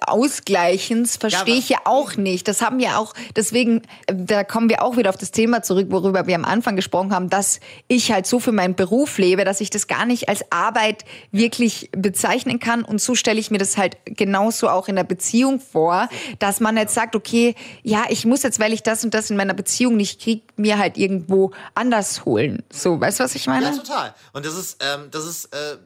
Ausgleichens 0.46 1.16
verstehe 1.16 1.54
ja, 1.54 1.58
ich 1.58 1.68
ja 1.68 1.78
auch 1.84 2.16
nicht. 2.16 2.46
Das 2.46 2.62
haben 2.62 2.78
wir 2.78 2.98
auch, 2.98 3.14
deswegen, 3.34 3.82
da 4.06 4.44
kommen 4.44 4.68
wir 4.68 4.82
auch 4.82 4.96
wieder 4.96 5.10
auf 5.10 5.16
das 5.16 5.32
Thema 5.32 5.62
zurück, 5.62 5.88
worüber 5.90 6.26
wir 6.26 6.36
am 6.36 6.44
Anfang 6.44 6.76
gesprochen 6.76 7.12
haben, 7.12 7.28
dass 7.28 7.58
ich 7.88 8.12
halt 8.12 8.26
so 8.26 8.38
für 8.38 8.52
meinen 8.52 8.76
Beruf 8.76 9.18
lebe, 9.18 9.44
dass 9.44 9.60
ich 9.60 9.70
das 9.70 9.88
gar 9.88 10.06
nicht 10.06 10.28
als 10.28 10.44
Arbeit 10.52 11.04
wirklich 11.32 11.90
bezeichnen 11.92 12.60
kann. 12.60 12.84
Und 12.84 13.00
so 13.00 13.16
stelle 13.16 13.40
ich 13.40 13.50
mir 13.50 13.58
das 13.58 13.76
halt 13.76 13.96
genauso 14.04 14.68
auch 14.68 14.86
in 14.86 14.94
der 14.94 15.04
Beziehung 15.04 15.58
vor, 15.58 16.08
dass 16.38 16.60
man 16.60 16.76
jetzt 16.76 16.94
sagt, 16.94 17.16
okay, 17.16 17.56
ja, 17.82 18.04
ich 18.08 18.24
muss 18.24 18.44
jetzt, 18.44 18.60
weil 18.60 18.72
ich 18.72 18.84
das 18.84 19.04
und 19.04 19.14
das 19.14 19.30
in 19.30 19.36
meiner 19.36 19.54
Beziehung 19.54 19.96
nicht 19.96 20.20
kriege, 20.20 20.42
mir 20.54 20.78
halt 20.78 20.96
irgendwo 20.96 21.50
anders 21.74 22.24
holen. 22.24 22.62
So, 22.70 23.00
weißt 23.00 23.18
du, 23.18 23.24
was 23.24 23.34
ich 23.34 23.48
meine? 23.48 23.66
Ja, 23.66 23.72
total. 23.72 24.14
Und 24.32 24.46
das 24.46 24.54
ist, 24.54 24.80
ähm, 24.80 25.08
das 25.10 25.26
ist, 25.26 25.46
äh, 25.46 25.76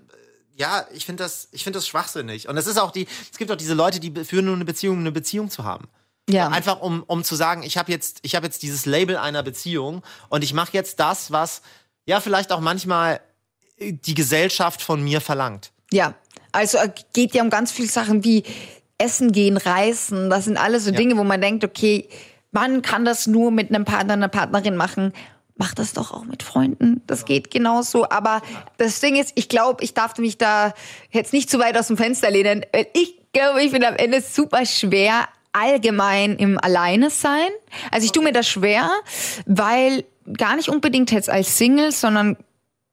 ja, 0.57 0.87
ich 0.93 1.07
finde 1.07 1.23
das, 1.23 1.49
ich 1.53 1.65
finde 1.65 1.79
das 1.79 1.87
schwachsinnig. 1.87 2.49
Und 2.49 2.57
es 2.57 2.67
ist 2.67 2.79
auch 2.79 2.91
die, 2.91 3.07
es 3.31 3.39
gibt 3.39 3.51
auch 3.51 3.57
diese 3.57 3.75
Leute, 3.75 4.01
die 4.01 4.25
führen 4.25 4.45
nur 4.45 4.55
eine 4.55 4.65
Beziehung, 4.65 4.97
um 4.97 5.01
eine 5.01 5.13
Beziehung 5.13 5.51
zu 5.51 5.65
haben. 5.65 5.89
Ja. 6.29 6.49
Einfach 6.49 6.81
um, 6.81 7.03
um 7.07 7.25
zu 7.25 7.35
sagen, 7.35 7.63
ich 7.63 7.77
habe 7.77 7.91
jetzt, 7.91 8.19
ich 8.23 8.35
habe 8.35 8.47
jetzt 8.47 8.63
dieses 8.63 8.87
Label 8.87 9.17
einer 9.17 9.43
Beziehung 9.43 10.03
und 10.29 10.45
ich 10.45 10.53
mache 10.53 10.73
jetzt 10.73 11.01
das, 11.01 11.33
was 11.33 11.63
ja 12.07 12.21
vielleicht 12.21 12.53
auch 12.53 12.61
manchmal 12.61 13.21
die 13.81 14.15
Gesellschaft 14.15 14.83
von 14.83 15.03
mir 15.03 15.21
verlangt. 15.21 15.73
Ja, 15.93 16.15
also 16.53 16.79
äh, 16.79 16.91
geht 17.13 17.35
ja 17.35 17.43
um 17.43 17.51
ganz 17.51 17.73
viele 17.73 17.89
Sachen 17.89 18.25
wie 18.25 18.45
Essen 18.99 19.33
gehen, 19.33 19.57
Reisen. 19.57 20.31
Das 20.31 20.45
sind 20.45 20.57
alles 20.57 20.85
so 20.85 20.91
ja. 20.91 20.97
Dinge, 20.97 21.17
wo 21.17 21.25
man 21.25 21.41
denkt, 21.41 21.65
okay, 21.65 22.09
man 22.53 22.83
kann 22.83 23.05
das 23.05 23.27
nur 23.27 23.51
mit 23.51 23.71
einem 23.71 23.85
Partner, 23.85 24.13
einer 24.15 24.29
Partnerin 24.29 24.77
machen. 24.77 25.13
Mach 25.61 25.75
das 25.75 25.93
doch 25.93 26.11
auch 26.11 26.25
mit 26.25 26.43
Freunden. 26.43 27.03
Das 27.07 27.27
geht 27.27 27.51
genauso. 27.51 28.09
Aber 28.09 28.41
das 28.79 29.01
Ding 29.01 29.17
ist, 29.17 29.33
ich 29.35 29.51
glaube, 29.51 29.85
ich 29.85 29.93
darf 29.93 30.17
mich 30.17 30.39
da 30.39 30.73
jetzt 31.11 31.35
nicht 31.35 31.51
zu 31.51 31.59
weit 31.59 31.77
aus 31.77 31.89
dem 31.89 31.99
Fenster 31.99 32.31
lehnen. 32.31 32.65
Ich 32.95 33.21
glaube, 33.35 33.63
ich 33.63 33.71
bin 33.71 33.85
am 33.85 33.95
Ende 33.97 34.23
super 34.23 34.65
schwer 34.65 35.29
allgemein 35.53 36.37
im 36.37 36.59
Alleine 36.59 37.11
sein. 37.11 37.51
Also 37.91 38.07
ich 38.07 38.13
tue 38.13 38.25
mir 38.25 38.33
das 38.33 38.49
schwer, 38.49 38.91
weil 39.45 40.05
gar 40.39 40.57
nicht 40.57 40.71
unbedingt 40.71 41.11
jetzt 41.11 41.29
als 41.29 41.59
Single, 41.59 41.93
sondern 41.93 42.39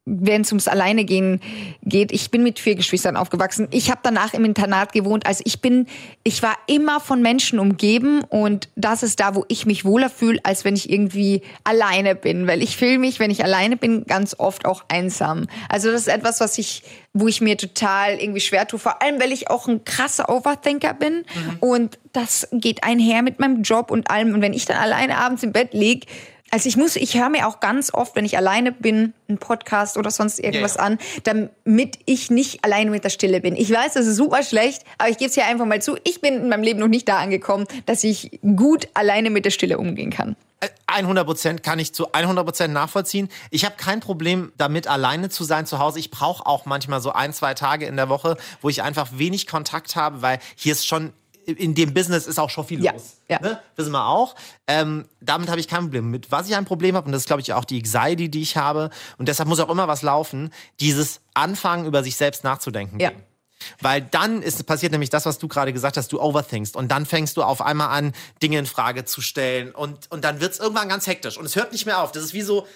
wenn 0.09 0.41
es 0.41 0.51
ums 0.51 0.69
Alleine 0.69 1.03
gehen 1.03 1.41
geht, 1.83 2.13
ich 2.13 2.31
bin 2.31 2.41
mit 2.41 2.59
vier 2.59 2.75
Geschwistern 2.75 3.17
aufgewachsen. 3.17 3.67
Ich 3.71 3.91
habe 3.91 3.99
danach 4.03 4.33
im 4.33 4.45
Internat 4.45 4.93
gewohnt. 4.93 5.27
Also 5.27 5.41
ich 5.45 5.59
bin, 5.59 5.85
ich 6.23 6.41
war 6.41 6.55
immer 6.67 7.01
von 7.01 7.21
Menschen 7.21 7.59
umgeben 7.59 8.21
und 8.23 8.69
das 8.77 9.03
ist 9.03 9.19
da, 9.19 9.35
wo 9.35 9.43
ich 9.49 9.65
mich 9.65 9.83
wohler 9.83 10.09
fühle, 10.09 10.39
als 10.43 10.63
wenn 10.63 10.75
ich 10.75 10.89
irgendwie 10.89 11.41
alleine 11.65 12.15
bin. 12.15 12.47
Weil 12.47 12.63
ich 12.63 12.77
fühle 12.77 12.99
mich, 12.99 13.19
wenn 13.19 13.31
ich 13.31 13.43
alleine 13.43 13.75
bin, 13.75 14.05
ganz 14.05 14.33
oft 14.39 14.65
auch 14.65 14.85
einsam. 14.87 15.47
Also 15.67 15.91
das 15.91 16.01
ist 16.01 16.07
etwas, 16.07 16.39
was 16.39 16.57
ich, 16.57 16.83
wo 17.13 17.27
ich 17.27 17.41
mir 17.41 17.57
total 17.57 18.13
irgendwie 18.13 18.39
schwer 18.39 18.65
tue. 18.65 18.79
Vor 18.79 19.01
allem, 19.01 19.19
weil 19.19 19.33
ich 19.33 19.49
auch 19.49 19.67
ein 19.67 19.83
krasser 19.83 20.29
Overthinker 20.29 20.93
bin 20.93 21.17
mhm. 21.17 21.57
und 21.59 21.99
das 22.13 22.47
geht 22.53 22.83
einher 22.85 23.21
mit 23.23 23.39
meinem 23.39 23.61
Job 23.61 23.91
und 23.91 24.09
allem. 24.09 24.33
Und 24.33 24.41
wenn 24.41 24.53
ich 24.53 24.65
dann 24.65 24.77
alleine 24.77 25.17
abends 25.17 25.43
im 25.43 25.51
Bett 25.51 25.73
lieg, 25.73 26.05
also 26.51 26.69
ich 26.69 26.77
muss, 26.77 26.95
ich 26.95 27.17
höre 27.17 27.29
mir 27.29 27.47
auch 27.47 27.59
ganz 27.59 27.93
oft, 27.93 28.15
wenn 28.15 28.25
ich 28.25 28.37
alleine 28.37 28.71
bin, 28.71 29.13
einen 29.27 29.37
Podcast 29.37 29.97
oder 29.97 30.11
sonst 30.11 30.39
irgendwas 30.39 30.75
ja, 30.75 30.81
ja. 30.81 30.87
an, 30.87 30.99
damit 31.23 31.99
ich 32.05 32.29
nicht 32.29 32.63
alleine 32.63 32.91
mit 32.91 33.03
der 33.03 33.09
Stille 33.09 33.41
bin. 33.41 33.55
Ich 33.55 33.71
weiß, 33.71 33.93
das 33.93 34.07
ist 34.07 34.15
super 34.15 34.43
schlecht, 34.43 34.83
aber 34.97 35.09
ich 35.09 35.17
gebe 35.17 35.29
es 35.29 35.35
hier 35.35 35.45
einfach 35.45 35.65
mal 35.65 35.81
zu. 35.81 35.97
Ich 36.03 36.21
bin 36.21 36.35
in 36.35 36.49
meinem 36.49 36.63
Leben 36.63 36.79
noch 36.79 36.87
nicht 36.87 37.07
da 37.07 37.17
angekommen, 37.17 37.65
dass 37.85 38.03
ich 38.03 38.39
gut 38.55 38.87
alleine 38.93 39.29
mit 39.29 39.45
der 39.45 39.51
Stille 39.51 39.77
umgehen 39.77 40.09
kann. 40.09 40.35
100 40.87 41.25
Prozent 41.25 41.63
kann 41.63 41.77
ich 41.77 41.93
zu 41.93 42.13
100 42.13 42.43
Prozent 42.43 42.73
nachvollziehen. 42.73 43.29
Ich 43.51 43.63
habe 43.63 43.75
kein 43.77 43.99
Problem 43.99 44.51
damit, 44.57 44.87
alleine 44.87 45.29
zu 45.29 45.43
sein 45.43 45.67
zu 45.67 45.77
Hause. 45.77 45.99
Ich 45.99 46.09
brauche 46.09 46.45
auch 46.45 46.65
manchmal 46.65 46.99
so 46.99 47.11
ein, 47.11 47.31
zwei 47.33 47.53
Tage 47.53 47.85
in 47.85 47.95
der 47.95 48.09
Woche, 48.09 48.37
wo 48.61 48.69
ich 48.69 48.81
einfach 48.81 49.09
wenig 49.13 49.45
Kontakt 49.45 49.95
habe, 49.95 50.23
weil 50.23 50.39
hier 50.55 50.71
ist 50.71 50.87
schon 50.87 51.13
in 51.55 51.75
dem 51.75 51.93
Business 51.93 52.27
ist 52.27 52.39
auch 52.39 52.49
schon 52.49 52.65
viel 52.65 52.83
ja, 52.83 52.91
los. 52.91 53.17
Ja. 53.29 53.39
Ne? 53.39 53.59
Wissen 53.77 53.91
wir 53.91 54.05
auch. 54.05 54.35
Ähm, 54.67 55.05
damit 55.21 55.49
habe 55.49 55.59
ich 55.59 55.67
kein 55.67 55.83
Problem. 55.83 56.11
Mit 56.11 56.31
was 56.31 56.49
ich 56.49 56.55
ein 56.55 56.65
Problem 56.65 56.95
habe, 56.95 57.05
und 57.05 57.13
das 57.13 57.21
ist, 57.21 57.27
glaube 57.27 57.41
ich, 57.41 57.53
auch 57.53 57.65
die 57.65 57.77
Anxiety, 57.77 58.29
die 58.29 58.41
ich 58.41 58.57
habe, 58.57 58.89
und 59.17 59.29
deshalb 59.29 59.47
muss 59.47 59.59
auch 59.59 59.69
immer 59.69 59.87
was 59.87 60.01
laufen, 60.01 60.51
dieses 60.79 61.21
Anfangen, 61.33 61.85
über 61.85 62.03
sich 62.03 62.17
selbst 62.17 62.43
nachzudenken. 62.43 62.99
Ja. 62.99 63.11
Weil 63.81 64.01
dann 64.01 64.41
ist 64.41 64.65
passiert 64.65 64.91
nämlich 64.91 65.09
das, 65.09 65.25
was 65.25 65.39
du 65.39 65.47
gerade 65.47 65.73
gesagt 65.73 65.97
hast, 65.97 66.11
du 66.11 66.21
overthinkst 66.21 66.75
und 66.75 66.89
dann 66.89 67.05
fängst 67.05 67.37
du 67.37 67.43
auf 67.43 67.61
einmal 67.61 67.89
an, 67.89 68.13
Dinge 68.41 68.59
in 68.59 68.65
Frage 68.65 69.05
zu 69.05 69.21
stellen 69.21 69.71
und, 69.71 70.11
und 70.11 70.23
dann 70.23 70.41
wird 70.41 70.53
es 70.53 70.59
irgendwann 70.59 70.89
ganz 70.89 71.07
hektisch 71.07 71.37
und 71.37 71.45
es 71.45 71.55
hört 71.55 71.71
nicht 71.71 71.85
mehr 71.85 72.01
auf. 72.01 72.11
Das 72.11 72.23
ist 72.23 72.33
wie 72.33 72.43
so, 72.43 72.67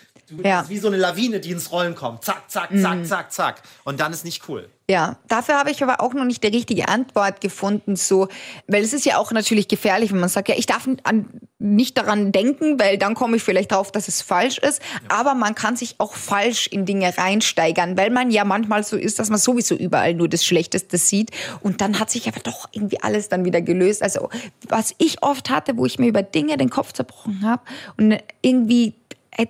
ja. 0.43 0.67
wie 0.67 0.77
so 0.77 0.87
eine 0.87 0.97
Lawine, 0.97 1.39
die 1.39 1.51
ins 1.51 1.71
Rollen 1.71 1.95
kommt. 1.95 2.23
Zack, 2.23 2.49
zack, 2.49 2.69
zack, 2.75 2.97
mhm. 2.97 3.05
zack, 3.05 3.31
zack. 3.31 3.61
Und 3.83 3.99
dann 3.99 4.13
ist 4.13 4.25
nicht 4.25 4.47
cool. 4.47 4.69
Ja, 4.91 5.15
dafür 5.29 5.57
habe 5.57 5.71
ich 5.71 5.81
aber 5.83 6.01
auch 6.01 6.13
noch 6.13 6.25
nicht 6.25 6.43
die 6.43 6.47
richtige 6.47 6.89
Antwort 6.89 7.39
gefunden, 7.39 7.95
so, 7.95 8.27
weil 8.67 8.83
es 8.83 8.91
ist 8.91 9.05
ja 9.05 9.15
auch 9.17 9.31
natürlich 9.31 9.69
gefährlich, 9.69 10.11
wenn 10.11 10.19
man 10.19 10.27
sagt, 10.27 10.49
ja, 10.49 10.55
ich 10.57 10.65
darf 10.65 10.85
an, 11.03 11.29
nicht 11.59 11.97
daran 11.97 12.33
denken, 12.33 12.77
weil 12.77 12.97
dann 12.97 13.13
komme 13.13 13.37
ich 13.37 13.43
vielleicht 13.43 13.71
drauf, 13.71 13.93
dass 13.93 14.09
es 14.09 14.21
falsch 14.21 14.57
ist. 14.57 14.81
Ja. 14.81 15.19
Aber 15.19 15.33
man 15.33 15.55
kann 15.55 15.77
sich 15.77 15.95
auch 15.99 16.15
falsch 16.15 16.67
in 16.67 16.85
Dinge 16.85 17.17
reinsteigern, 17.17 17.95
weil 17.95 18.09
man 18.09 18.31
ja 18.31 18.43
manchmal 18.43 18.83
so 18.83 18.97
ist, 18.97 19.17
dass 19.19 19.29
man 19.29 19.39
sowieso 19.39 19.75
überall 19.75 20.13
nur 20.13 20.27
das 20.27 20.43
Schlechteste 20.43 20.97
sieht. 20.97 21.31
Und 21.61 21.79
dann 21.79 21.97
hat 21.97 22.09
sich 22.09 22.27
aber 22.27 22.41
doch 22.41 22.67
irgendwie 22.73 23.01
alles 23.01 23.29
dann 23.29 23.45
wieder 23.45 23.61
gelöst. 23.61 24.03
Also 24.03 24.29
was 24.67 24.93
ich 24.97 25.23
oft 25.23 25.49
hatte, 25.49 25.77
wo 25.77 25.85
ich 25.85 25.99
mir 25.99 26.07
über 26.07 26.23
Dinge 26.23 26.57
den 26.57 26.69
Kopf 26.69 26.91
zerbrochen 26.91 27.43
habe 27.45 27.61
und 27.95 28.17
irgendwie 28.41 28.95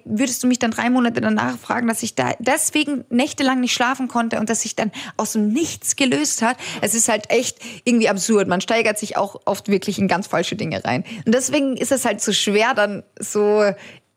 würdest 0.06 0.44
du 0.44 0.48
mich 0.48 0.60
dann 0.60 0.72
drei 0.72 0.90
Monate 0.90 1.22
danach 1.22 1.58
fragen, 1.58 1.88
dass 1.88 2.04
ich 2.04 2.16
da 2.16 2.34
deswegen 2.40 3.04
nächtelang 3.10 3.60
nicht 3.60 3.74
schlafen 3.74 4.08
konnte 4.08 4.40
und 4.40 4.50
dass 4.50 4.62
sich 4.62 4.76
dann 4.76 4.92
aus 5.18 5.34
dem 5.34 5.50
Nichts 5.50 5.96
gelöst 5.96 6.42
hat. 6.42 6.58
Es 6.82 6.94
ist 6.94 7.10
halt 7.10 7.30
echt 7.32 7.58
irgendwie 7.84 8.10
absurd. 8.10 8.48
Man 8.48 8.62
steigert 8.62 9.00
sich 9.00 9.18
auch 9.18 9.42
oft 9.46 9.70
wirklich 9.70 9.98
in 10.00 10.08
ganz 10.08 10.28
falsche 10.28 10.56
Dinge 10.56 10.84
rein. 10.84 11.04
Und 11.26 11.34
deswegen 11.34 11.78
ist 11.78 11.92
es 11.92 12.06
halt 12.06 12.22
so 12.22 12.32
schwer, 12.34 12.74
dann 12.74 13.04
so. 13.20 13.60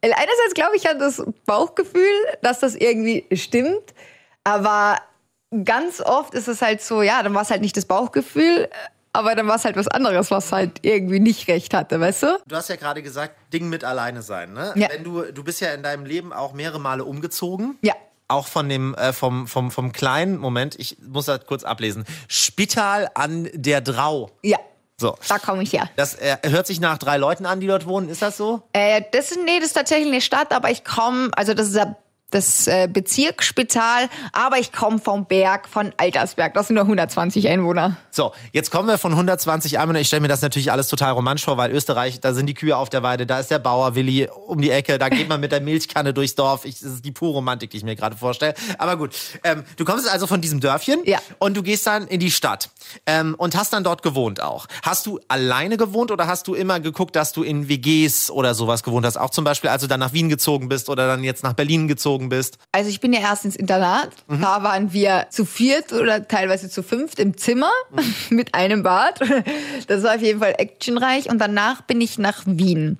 Einerseits 0.02 0.52
glaube 0.54 0.76
ich 0.76 0.88
an 0.88 0.98
das 0.98 1.24
Bauchgefühl, 1.46 2.04
dass 2.42 2.60
das 2.60 2.74
irgendwie 2.74 3.24
stimmt, 3.32 3.94
aber 4.44 4.98
ganz 5.64 6.02
oft 6.02 6.34
ist 6.34 6.48
es 6.48 6.60
halt 6.60 6.82
so, 6.82 7.00
ja, 7.00 7.22
dann 7.22 7.32
war 7.32 7.42
es 7.42 7.50
halt 7.50 7.62
nicht 7.62 7.76
das 7.76 7.86
Bauchgefühl, 7.86 8.68
aber 9.14 9.34
dann 9.34 9.46
war 9.46 9.56
es 9.56 9.64
halt 9.64 9.76
was 9.76 9.88
anderes, 9.88 10.30
was 10.30 10.52
halt 10.52 10.80
irgendwie 10.82 11.20
nicht 11.20 11.48
recht 11.48 11.72
hatte, 11.72 12.00
weißt 12.00 12.24
du? 12.24 12.38
Du 12.46 12.56
hast 12.56 12.68
ja 12.68 12.76
gerade 12.76 13.02
gesagt, 13.02 13.36
Ding 13.52 13.68
mit 13.68 13.84
alleine 13.84 14.22
sein, 14.22 14.52
ne? 14.52 14.72
Ja. 14.74 14.88
Wenn 14.90 15.04
du, 15.04 15.22
du 15.22 15.44
bist 15.44 15.60
ja 15.60 15.72
in 15.72 15.82
deinem 15.82 16.04
Leben 16.04 16.32
auch 16.32 16.52
mehrere 16.52 16.80
Male 16.80 17.04
umgezogen. 17.04 17.78
Ja. 17.80 17.94
Auch 18.26 18.48
von 18.48 18.68
dem, 18.68 18.94
äh, 18.94 19.12
vom, 19.12 19.46
vom, 19.46 19.70
vom 19.70 19.92
kleinen 19.92 20.36
Moment, 20.36 20.78
ich 20.78 20.98
muss 21.00 21.26
das 21.26 21.46
kurz 21.46 21.62
ablesen. 21.62 22.04
Spital 22.26 23.08
an 23.14 23.48
der 23.54 23.80
Drau. 23.80 24.30
Ja. 24.42 24.58
So. 24.96 25.16
Da 25.28 25.38
komme 25.38 25.62
ich 25.62 25.72
her. 25.72 25.88
Das 25.96 26.14
äh, 26.14 26.36
hört 26.44 26.66
sich 26.66 26.80
nach 26.80 26.98
drei 26.98 27.16
Leuten 27.16 27.46
an, 27.46 27.60
die 27.60 27.66
dort 27.66 27.86
wohnen. 27.86 28.08
Ist 28.08 28.22
das 28.22 28.36
so? 28.36 28.62
Äh, 28.72 29.02
das, 29.12 29.30
ist, 29.30 29.40
nee, 29.44 29.58
das 29.58 29.68
ist 29.68 29.72
tatsächlich 29.74 30.08
eine 30.08 30.20
Stadt, 30.20 30.52
aber 30.52 30.70
ich 30.70 30.84
komme, 30.84 31.30
also 31.36 31.54
das 31.54 31.68
ist 31.68 31.76
ja 31.76 31.96
das 32.34 32.66
äh, 32.66 32.88
Bezirksspital, 32.92 34.08
aber 34.32 34.58
ich 34.58 34.72
komme 34.72 34.98
vom 34.98 35.26
Berg, 35.26 35.68
von 35.68 35.92
Altersberg. 35.96 36.54
Das 36.54 36.66
sind 36.66 36.74
nur 36.74 36.84
120 36.84 37.48
Einwohner. 37.48 37.96
So, 38.10 38.32
jetzt 38.52 38.70
kommen 38.70 38.88
wir 38.88 38.98
von 38.98 39.12
120 39.12 39.78
Einwohnern. 39.78 40.02
Ich 40.02 40.08
stelle 40.08 40.20
mir 40.20 40.28
das 40.28 40.42
natürlich 40.42 40.72
alles 40.72 40.88
total 40.88 41.12
romantisch 41.12 41.44
vor, 41.44 41.56
weil 41.56 41.70
Österreich, 41.70 42.20
da 42.20 42.34
sind 42.34 42.46
die 42.46 42.54
Kühe 42.54 42.76
auf 42.76 42.90
der 42.90 43.02
Weide, 43.02 43.26
da 43.26 43.38
ist 43.38 43.50
der 43.50 43.58
Bauer 43.58 43.94
Willi 43.94 44.28
um 44.46 44.60
die 44.60 44.70
Ecke, 44.70 44.98
da 44.98 45.08
geht 45.08 45.28
man 45.28 45.40
mit 45.40 45.52
der 45.52 45.60
Milchkanne 45.60 46.12
durchs 46.12 46.34
Dorf. 46.34 46.64
Ich, 46.64 46.80
das 46.80 46.92
ist 46.94 47.04
die 47.04 47.12
pure 47.12 47.34
Romantik, 47.34 47.70
die 47.70 47.76
ich 47.76 47.84
mir 47.84 47.96
gerade 47.96 48.16
vorstelle. 48.16 48.54
Aber 48.78 48.96
gut, 48.96 49.14
ähm, 49.44 49.64
du 49.76 49.84
kommst 49.84 50.08
also 50.10 50.26
von 50.26 50.40
diesem 50.40 50.60
Dörfchen 50.60 51.00
ja. 51.04 51.18
und 51.38 51.56
du 51.56 51.62
gehst 51.62 51.86
dann 51.86 52.06
in 52.08 52.20
die 52.20 52.30
Stadt 52.30 52.70
ähm, 53.06 53.34
und 53.38 53.56
hast 53.56 53.72
dann 53.72 53.84
dort 53.84 54.02
gewohnt 54.02 54.42
auch. 54.42 54.66
Hast 54.82 55.06
du 55.06 55.20
alleine 55.28 55.76
gewohnt 55.76 56.10
oder 56.10 56.26
hast 56.26 56.48
du 56.48 56.54
immer 56.54 56.80
geguckt, 56.80 57.16
dass 57.16 57.32
du 57.32 57.42
in 57.42 57.68
WGs 57.68 58.30
oder 58.30 58.54
sowas 58.54 58.82
gewohnt 58.82 59.06
hast? 59.06 59.16
Auch 59.16 59.30
zum 59.30 59.44
Beispiel, 59.44 59.70
als 59.70 59.82
du 59.82 59.88
dann 59.88 60.00
nach 60.00 60.12
Wien 60.12 60.28
gezogen 60.28 60.68
bist 60.68 60.88
oder 60.88 61.06
dann 61.06 61.24
jetzt 61.24 61.42
nach 61.42 61.52
Berlin 61.52 61.88
gezogen 61.88 62.23
gezogen 62.24 62.28
bist? 62.28 62.58
Also 62.72 62.90
ich 62.90 63.00
bin 63.00 63.12
ja 63.12 63.20
erst 63.20 63.44
ins 63.44 63.56
Internat. 63.56 64.10
Da 64.28 64.62
waren 64.62 64.92
wir 64.92 65.26
zu 65.30 65.44
viert 65.44 65.92
oder 65.92 66.26
teilweise 66.26 66.68
zu 66.68 66.82
fünft 66.82 67.18
im 67.18 67.36
Zimmer 67.36 67.70
mit 68.30 68.54
einem 68.54 68.82
Bad. 68.82 69.20
Das 69.86 70.02
war 70.02 70.16
auf 70.16 70.22
jeden 70.22 70.40
Fall 70.40 70.54
actionreich. 70.58 71.30
Und 71.30 71.38
danach 71.38 71.82
bin 71.82 72.00
ich 72.00 72.18
nach 72.18 72.42
Wien. 72.46 72.98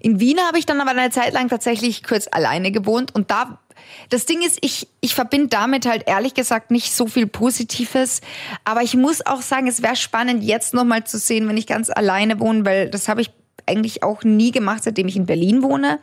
In 0.00 0.20
Wien 0.20 0.38
habe 0.40 0.58
ich 0.58 0.66
dann 0.66 0.80
aber 0.80 0.90
eine 0.90 1.10
Zeit 1.10 1.32
lang 1.32 1.48
tatsächlich 1.48 2.02
kurz 2.02 2.28
alleine 2.30 2.72
gewohnt. 2.72 3.14
Und 3.14 3.30
da 3.30 3.58
das 4.08 4.26
Ding 4.26 4.42
ist, 4.42 4.58
ich, 4.60 4.88
ich 5.00 5.14
verbinde 5.14 5.48
damit 5.48 5.86
halt 5.86 6.04
ehrlich 6.06 6.34
gesagt 6.34 6.70
nicht 6.70 6.94
so 6.94 7.06
viel 7.06 7.26
Positives. 7.26 8.20
Aber 8.64 8.82
ich 8.82 8.94
muss 8.94 9.24
auch 9.24 9.42
sagen, 9.42 9.66
es 9.66 9.82
wäre 9.82 9.96
spannend, 9.96 10.42
jetzt 10.42 10.74
nochmal 10.74 11.04
zu 11.04 11.18
sehen, 11.18 11.48
wenn 11.48 11.56
ich 11.56 11.66
ganz 11.66 11.90
alleine 11.90 12.40
wohne, 12.40 12.64
weil 12.64 12.90
das 12.90 13.08
habe 13.08 13.20
ich 13.20 13.30
eigentlich 13.66 14.02
auch 14.02 14.22
nie 14.24 14.50
gemacht, 14.50 14.84
seitdem 14.84 15.08
ich 15.08 15.16
in 15.16 15.26
Berlin 15.26 15.62
wohne. 15.62 15.98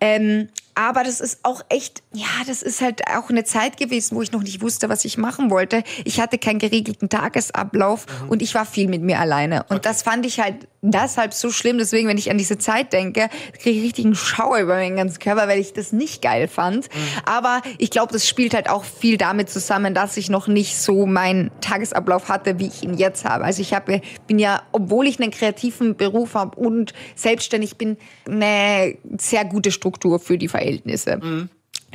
Ähm, 0.00 0.48
aber 0.74 1.04
das 1.04 1.20
ist 1.20 1.40
auch 1.42 1.62
echt, 1.68 2.02
ja, 2.12 2.26
das 2.46 2.62
ist 2.62 2.80
halt 2.80 3.02
auch 3.08 3.28
eine 3.28 3.44
Zeit 3.44 3.76
gewesen, 3.76 4.16
wo 4.16 4.22
ich 4.22 4.32
noch 4.32 4.42
nicht 4.42 4.62
wusste, 4.62 4.88
was 4.88 5.04
ich 5.04 5.18
machen 5.18 5.50
wollte. 5.50 5.82
Ich 6.04 6.20
hatte 6.20 6.38
keinen 6.38 6.58
geregelten 6.58 7.08
Tagesablauf 7.08 8.06
und 8.28 8.42
ich 8.42 8.54
war 8.54 8.64
viel 8.64 8.88
mit 8.88 9.02
mir 9.02 9.20
alleine. 9.20 9.64
Und 9.68 9.84
das 9.84 10.02
fand 10.02 10.24
ich 10.24 10.40
halt 10.40 10.66
deshalb 10.80 11.34
so 11.34 11.50
schlimm. 11.50 11.78
Deswegen, 11.78 12.08
wenn 12.08 12.18
ich 12.18 12.30
an 12.30 12.38
diese 12.38 12.58
Zeit 12.58 12.92
denke, 12.92 13.28
kriege 13.60 13.78
ich 13.78 13.84
richtig 13.84 14.04
einen 14.06 14.14
Schauer 14.14 14.58
über 14.58 14.74
meinen 14.74 14.96
ganzen 14.96 15.18
Körper, 15.18 15.46
weil 15.46 15.60
ich 15.60 15.72
das 15.72 15.92
nicht 15.92 16.22
geil 16.22 16.48
fand. 16.48 16.88
Aber 17.24 17.62
ich 17.78 17.90
glaube, 17.90 18.12
das 18.12 18.26
spielt 18.26 18.54
halt 18.54 18.68
auch 18.68 18.84
viel 18.84 19.16
damit 19.16 19.50
zusammen, 19.50 19.94
dass 19.94 20.16
ich 20.16 20.30
noch 20.30 20.48
nicht 20.48 20.76
so 20.78 21.06
meinen 21.06 21.50
Tagesablauf 21.60 22.28
hatte, 22.28 22.58
wie 22.58 22.66
ich 22.66 22.82
ihn 22.82 22.94
jetzt 22.94 23.24
habe. 23.24 23.44
Also 23.44 23.62
ich 23.62 23.74
habe, 23.74 24.00
bin 24.26 24.38
ja, 24.38 24.62
obwohl 24.72 25.06
ich 25.06 25.20
einen 25.20 25.30
kreativen 25.30 25.96
Beruf 25.96 26.34
habe 26.34 26.58
und 26.58 26.94
selbstständig 27.14 27.76
bin, 27.76 27.96
eine 28.26 28.96
sehr 29.18 29.44
gute 29.44 29.70
Struktur 29.70 30.18
für 30.18 30.38
die 30.38 30.48
Verhältnisse. 30.62 31.18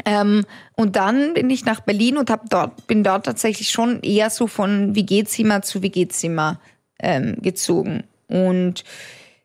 Ähm, 0.05 0.45
und 0.75 0.95
dann 0.95 1.33
bin 1.33 1.49
ich 1.49 1.65
nach 1.65 1.79
Berlin 1.81 2.17
und 2.17 2.29
hab 2.29 2.49
dort, 2.49 2.87
bin 2.87 3.03
dort 3.03 3.25
tatsächlich 3.25 3.69
schon 3.69 4.01
eher 4.01 4.29
so 4.29 4.47
von 4.47 4.95
WG-Zimmer 4.95 5.61
zu 5.61 5.81
WG-Zimmer 5.81 6.59
ähm, 6.99 7.37
gezogen. 7.41 8.03
Und 8.27 8.83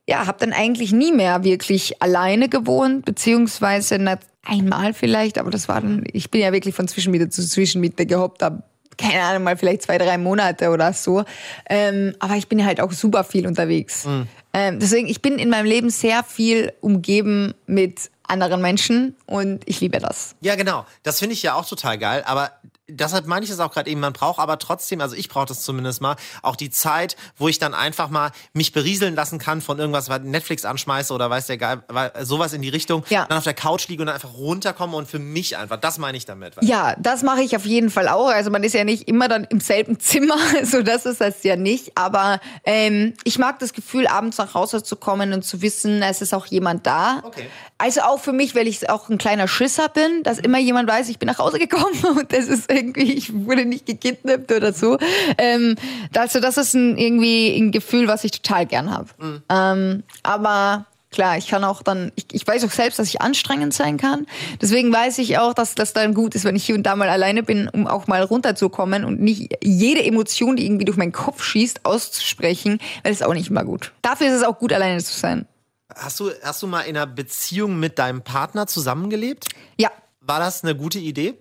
ja, 0.08 0.26
habe 0.26 0.38
dann 0.40 0.52
eigentlich 0.52 0.92
nie 0.92 1.12
mehr 1.12 1.44
wirklich 1.44 2.02
alleine 2.02 2.48
gewohnt, 2.48 3.04
beziehungsweise 3.04 3.98
na, 3.98 4.18
einmal 4.44 4.92
vielleicht, 4.94 5.38
aber 5.38 5.50
das 5.50 5.68
war 5.68 5.80
dann, 5.80 6.04
ich 6.12 6.30
bin 6.30 6.40
ja 6.40 6.52
wirklich 6.52 6.74
von 6.74 6.88
Zwischenmiete 6.88 7.28
zu 7.28 7.46
Zwischenmiete 7.46 8.04
gehoppt, 8.04 8.42
hab, 8.42 8.68
keine 8.98 9.22
Ahnung, 9.22 9.44
mal 9.44 9.56
vielleicht 9.56 9.82
zwei, 9.82 9.98
drei 9.98 10.18
Monate 10.18 10.70
oder 10.70 10.92
so. 10.92 11.24
Ähm, 11.70 12.14
aber 12.18 12.36
ich 12.36 12.48
bin 12.48 12.64
halt 12.64 12.80
auch 12.80 12.92
super 12.92 13.24
viel 13.24 13.46
unterwegs. 13.46 14.04
Ähm, 14.52 14.80
deswegen, 14.80 15.08
ich 15.08 15.22
bin 15.22 15.38
in 15.38 15.48
meinem 15.48 15.66
Leben 15.66 15.88
sehr 15.88 16.24
viel 16.24 16.72
umgeben 16.80 17.54
mit 17.66 18.10
anderen 18.32 18.62
Menschen 18.62 19.14
und 19.26 19.62
ich 19.66 19.80
liebe 19.80 19.98
das. 19.98 20.34
Ja, 20.40 20.56
genau. 20.56 20.86
Das 21.02 21.18
finde 21.18 21.34
ich 21.34 21.42
ja 21.42 21.54
auch 21.54 21.66
total 21.66 21.98
geil. 21.98 22.22
Aber 22.26 22.50
deshalb 22.92 23.26
meine 23.26 23.44
ich 23.44 23.50
es 23.50 23.60
auch 23.60 23.72
gerade 23.72 23.90
eben, 23.90 24.00
man 24.00 24.12
braucht 24.12 24.38
aber 24.38 24.58
trotzdem, 24.58 25.00
also 25.00 25.16
ich 25.16 25.28
brauche 25.28 25.46
das 25.46 25.62
zumindest 25.62 26.00
mal, 26.00 26.16
auch 26.42 26.56
die 26.56 26.70
Zeit, 26.70 27.16
wo 27.36 27.48
ich 27.48 27.58
dann 27.58 27.74
einfach 27.74 28.10
mal 28.10 28.30
mich 28.52 28.72
berieseln 28.72 29.14
lassen 29.14 29.38
kann 29.38 29.60
von 29.60 29.78
irgendwas, 29.78 30.08
was 30.08 30.22
Netflix 30.22 30.64
anschmeiße 30.64 31.12
oder 31.12 31.30
weiß 31.30 31.46
der 31.46 31.58
geil, 31.58 31.82
sowas 32.22 32.52
in 32.52 32.62
die 32.62 32.68
Richtung. 32.68 33.04
Ja. 33.08 33.26
Dann 33.26 33.38
auf 33.38 33.44
der 33.44 33.54
Couch 33.54 33.88
liege 33.88 34.02
und 34.02 34.06
dann 34.06 34.14
einfach 34.14 34.34
runterkomme 34.34 34.96
und 34.96 35.08
für 35.08 35.18
mich 35.18 35.56
einfach, 35.56 35.76
das 35.76 35.98
meine 35.98 36.16
ich 36.16 36.24
damit. 36.24 36.54
Ja, 36.60 36.94
das 36.98 37.22
mache 37.22 37.42
ich 37.42 37.56
auf 37.56 37.64
jeden 37.64 37.90
Fall 37.90 38.08
auch. 38.08 38.28
Also 38.28 38.50
man 38.50 38.62
ist 38.64 38.74
ja 38.74 38.84
nicht 38.84 39.08
immer 39.08 39.28
dann 39.28 39.44
im 39.44 39.60
selben 39.60 39.98
Zimmer, 39.98 40.36
so 40.64 40.82
das 40.82 41.06
ist 41.06 41.20
das 41.20 41.42
ja 41.42 41.56
nicht. 41.56 41.96
Aber 41.96 42.40
ähm, 42.64 43.14
ich 43.24 43.38
mag 43.38 43.58
das 43.58 43.72
Gefühl, 43.72 44.06
abends 44.06 44.38
nach 44.38 44.54
Hause 44.54 44.82
zu 44.82 44.96
kommen 44.96 45.32
und 45.32 45.42
zu 45.44 45.62
wissen, 45.62 46.02
es 46.02 46.22
ist 46.22 46.34
auch 46.34 46.46
jemand 46.46 46.86
da. 46.86 47.22
Okay. 47.24 47.46
Also 47.78 48.02
auch 48.02 48.20
für 48.20 48.32
mich, 48.32 48.54
weil 48.54 48.68
ich 48.68 48.88
auch 48.88 49.08
ein 49.08 49.18
kleiner 49.18 49.48
Schisser 49.48 49.88
bin, 49.88 50.22
dass 50.22 50.38
immer 50.38 50.58
jemand 50.58 50.88
weiß, 50.88 51.08
ich 51.08 51.18
bin 51.18 51.26
nach 51.26 51.38
Hause 51.38 51.58
gekommen 51.58 52.04
und 52.18 52.32
das 52.32 52.46
ist 52.46 52.70
irgendwie, 52.82 53.12
ich 53.12 53.32
wurde 53.32 53.64
nicht 53.64 53.86
gekidnappt 53.86 54.52
oder 54.52 54.72
so. 54.72 54.98
Ähm, 55.38 55.76
also 56.14 56.40
das 56.40 56.56
ist 56.56 56.74
ein, 56.74 56.98
irgendwie 56.98 57.56
ein 57.56 57.72
Gefühl, 57.72 58.08
was 58.08 58.24
ich 58.24 58.32
total 58.32 58.66
gern 58.66 58.90
habe. 58.90 59.08
Ähm, 59.48 60.02
aber 60.22 60.86
Klar, 61.12 61.36
ich 61.36 61.46
kann 61.46 61.62
auch 61.62 61.82
dann, 61.82 62.10
ich, 62.16 62.24
ich 62.32 62.46
weiß 62.46 62.64
auch 62.64 62.70
selbst, 62.70 62.98
dass 62.98 63.06
ich 63.06 63.20
anstrengend 63.20 63.74
sein 63.74 63.98
kann. 63.98 64.26
Deswegen 64.62 64.90
weiß 64.90 65.18
ich 65.18 65.36
auch, 65.38 65.52
dass 65.52 65.74
das 65.74 65.92
dann 65.92 66.14
gut 66.14 66.34
ist, 66.34 66.44
wenn 66.44 66.56
ich 66.56 66.64
hier 66.64 66.74
und 66.74 66.84
da 66.84 66.96
mal 66.96 67.10
alleine 67.10 67.42
bin, 67.42 67.68
um 67.68 67.86
auch 67.86 68.06
mal 68.06 68.22
runterzukommen 68.22 69.04
und 69.04 69.20
nicht 69.20 69.54
jede 69.62 70.02
Emotion, 70.02 70.56
die 70.56 70.64
irgendwie 70.64 70.86
durch 70.86 70.96
meinen 70.96 71.12
Kopf 71.12 71.44
schießt, 71.44 71.84
auszusprechen, 71.84 72.78
weil 73.02 73.12
das 73.12 73.20
ist 73.20 73.26
auch 73.26 73.34
nicht 73.34 73.50
immer 73.50 73.64
gut. 73.64 73.92
Dafür 74.00 74.28
ist 74.28 74.32
es 74.32 74.42
auch 74.42 74.58
gut, 74.58 74.72
alleine 74.72 75.02
zu 75.02 75.12
sein. 75.12 75.46
Hast 75.94 76.18
du, 76.18 76.30
hast 76.42 76.62
du 76.62 76.66
mal 76.66 76.80
in 76.80 76.96
einer 76.96 77.06
Beziehung 77.06 77.78
mit 77.78 77.98
deinem 77.98 78.22
Partner 78.22 78.66
zusammengelebt? 78.66 79.48
Ja. 79.78 79.90
War 80.22 80.40
das 80.40 80.64
eine 80.64 80.74
gute 80.74 80.98
Idee? 80.98 81.34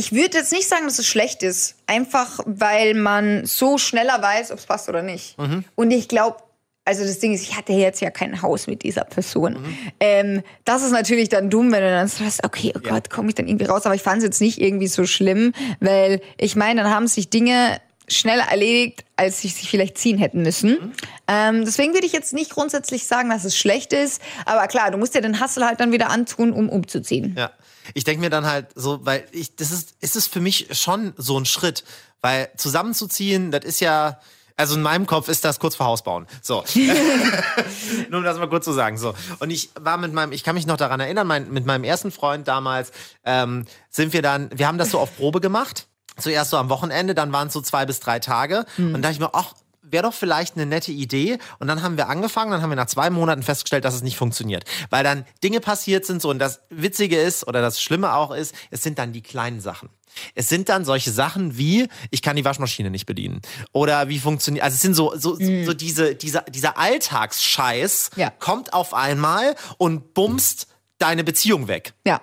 Ich 0.00 0.12
würde 0.12 0.38
jetzt 0.38 0.50
nicht 0.50 0.66
sagen, 0.66 0.86
dass 0.86 0.98
es 0.98 1.06
schlecht 1.06 1.42
ist. 1.42 1.76
Einfach, 1.86 2.40
weil 2.46 2.94
man 2.94 3.44
so 3.44 3.76
schneller 3.76 4.22
weiß, 4.22 4.50
ob 4.50 4.58
es 4.58 4.64
passt 4.64 4.88
oder 4.88 5.02
nicht. 5.02 5.36
Und 5.74 5.90
ich 5.90 6.08
glaube, 6.08 6.38
also 6.86 7.04
das 7.04 7.18
Ding 7.18 7.34
ist, 7.34 7.42
ich 7.42 7.54
hatte 7.54 7.74
jetzt 7.74 8.00
ja 8.00 8.10
kein 8.10 8.40
Haus 8.40 8.66
mit 8.66 8.82
dieser 8.82 9.04
Person. 9.04 9.62
Ähm, 10.00 10.42
das 10.64 10.82
ist 10.82 10.92
natürlich 10.92 11.28
dann 11.28 11.50
dumm, 11.50 11.70
wenn 11.70 11.82
du 11.82 11.90
dann 11.90 12.08
sagst, 12.08 12.42
okay, 12.44 12.72
oh 12.74 12.80
Gott, 12.80 13.10
komme 13.10 13.28
ich 13.28 13.34
dann 13.34 13.46
irgendwie 13.46 13.66
raus? 13.66 13.84
Aber 13.84 13.94
ich 13.94 14.00
fand 14.00 14.18
es 14.18 14.24
jetzt 14.24 14.40
nicht 14.40 14.58
irgendwie 14.58 14.86
so 14.86 15.04
schlimm, 15.04 15.52
weil 15.80 16.22
ich 16.38 16.56
meine, 16.56 16.82
dann 16.82 16.90
haben 16.90 17.06
sich 17.06 17.28
Dinge 17.28 17.78
schneller 18.08 18.44
erledigt, 18.50 19.04
als 19.16 19.42
sie 19.42 19.48
sich 19.48 19.68
vielleicht 19.68 19.98
ziehen 19.98 20.16
hätten 20.16 20.40
müssen. 20.40 20.94
Ähm, 21.28 21.66
deswegen 21.66 21.92
würde 21.92 22.06
ich 22.06 22.14
jetzt 22.14 22.32
nicht 22.32 22.52
grundsätzlich 22.52 23.06
sagen, 23.06 23.28
dass 23.28 23.44
es 23.44 23.54
schlecht 23.54 23.92
ist. 23.92 24.22
Aber 24.46 24.66
klar, 24.66 24.90
du 24.90 24.96
musst 24.96 25.14
dir 25.14 25.20
den 25.20 25.40
Hassel 25.40 25.66
halt 25.66 25.78
dann 25.78 25.92
wieder 25.92 26.08
antun, 26.08 26.54
um 26.54 26.70
umzuziehen. 26.70 27.34
Ja. 27.36 27.50
Ich 27.94 28.04
denke 28.04 28.20
mir 28.20 28.30
dann 28.30 28.46
halt 28.46 28.68
so, 28.74 29.04
weil 29.04 29.26
ich, 29.32 29.56
das 29.56 29.70
ist, 29.70 29.94
ist 30.00 30.16
es 30.16 30.26
für 30.26 30.40
mich 30.40 30.68
schon 30.72 31.12
so 31.16 31.38
ein 31.38 31.44
Schritt, 31.44 31.84
weil 32.20 32.50
zusammenzuziehen, 32.56 33.50
das 33.50 33.64
ist 33.64 33.80
ja, 33.80 34.20
also 34.56 34.74
in 34.74 34.82
meinem 34.82 35.06
Kopf 35.06 35.28
ist 35.28 35.44
das 35.44 35.58
kurz 35.58 35.74
vor 35.74 35.86
Hausbauen. 35.86 36.26
So. 36.42 36.64
Nur 38.10 38.18
um 38.18 38.24
das 38.24 38.38
mal 38.38 38.48
kurz 38.48 38.64
zu 38.64 38.72
sagen. 38.72 38.98
So. 38.98 39.14
Und 39.38 39.50
ich 39.50 39.70
war 39.78 39.96
mit 39.96 40.12
meinem, 40.12 40.32
ich 40.32 40.44
kann 40.44 40.54
mich 40.54 40.66
noch 40.66 40.76
daran 40.76 41.00
erinnern, 41.00 41.26
mein, 41.26 41.50
mit 41.50 41.64
meinem 41.64 41.84
ersten 41.84 42.10
Freund 42.10 42.46
damals 42.46 42.92
ähm, 43.24 43.64
sind 43.88 44.12
wir 44.12 44.22
dann, 44.22 44.50
wir 44.54 44.66
haben 44.66 44.78
das 44.78 44.90
so 44.90 44.98
auf 44.98 45.16
Probe 45.16 45.40
gemacht. 45.40 45.86
Zuerst 46.18 46.50
so 46.50 46.58
am 46.58 46.68
Wochenende, 46.68 47.14
dann 47.14 47.32
waren 47.32 47.48
es 47.48 47.54
so 47.54 47.62
zwei 47.62 47.86
bis 47.86 48.00
drei 48.00 48.18
Tage. 48.18 48.66
Und 48.76 48.92
da 48.94 48.98
dachte 48.98 49.14
ich 49.14 49.20
mir, 49.20 49.30
ach, 49.32 49.54
wäre 49.90 50.04
doch 50.04 50.14
vielleicht 50.14 50.56
eine 50.56 50.66
nette 50.66 50.92
Idee. 50.92 51.38
Und 51.58 51.68
dann 51.68 51.82
haben 51.82 51.96
wir 51.96 52.08
angefangen, 52.08 52.50
dann 52.50 52.62
haben 52.62 52.70
wir 52.70 52.76
nach 52.76 52.86
zwei 52.86 53.10
Monaten 53.10 53.42
festgestellt, 53.42 53.84
dass 53.84 53.94
es 53.94 54.02
nicht 54.02 54.16
funktioniert. 54.16 54.64
Weil 54.90 55.04
dann 55.04 55.24
Dinge 55.42 55.60
passiert 55.60 56.04
sind 56.06 56.22
so 56.22 56.30
und 56.30 56.38
das 56.38 56.60
Witzige 56.70 57.18
ist 57.20 57.46
oder 57.46 57.60
das 57.62 57.80
Schlimme 57.80 58.14
auch 58.14 58.30
ist, 58.32 58.54
es 58.70 58.82
sind 58.82 58.98
dann 58.98 59.12
die 59.12 59.22
kleinen 59.22 59.60
Sachen. 59.60 59.88
Es 60.34 60.48
sind 60.48 60.68
dann 60.68 60.84
solche 60.84 61.12
Sachen 61.12 61.56
wie, 61.56 61.88
ich 62.10 62.20
kann 62.20 62.34
die 62.34 62.44
Waschmaschine 62.44 62.90
nicht 62.90 63.06
bedienen. 63.06 63.40
Oder 63.72 64.08
wie 64.08 64.18
funktioniert, 64.18 64.64
also 64.64 64.74
es 64.74 64.80
sind 64.80 64.94
so, 64.94 65.12
so, 65.16 65.36
so 65.36 65.72
diese, 65.72 66.16
dieser, 66.16 66.42
dieser 66.42 66.76
Alltagsscheiß 66.78 68.10
Ja. 68.16 68.30
kommt 68.38 68.72
auf 68.72 68.94
einmal 68.94 69.54
und 69.78 70.14
bumst 70.14 70.66
deine 70.98 71.24
Beziehung 71.24 71.68
weg. 71.68 71.92
Ja. 72.06 72.20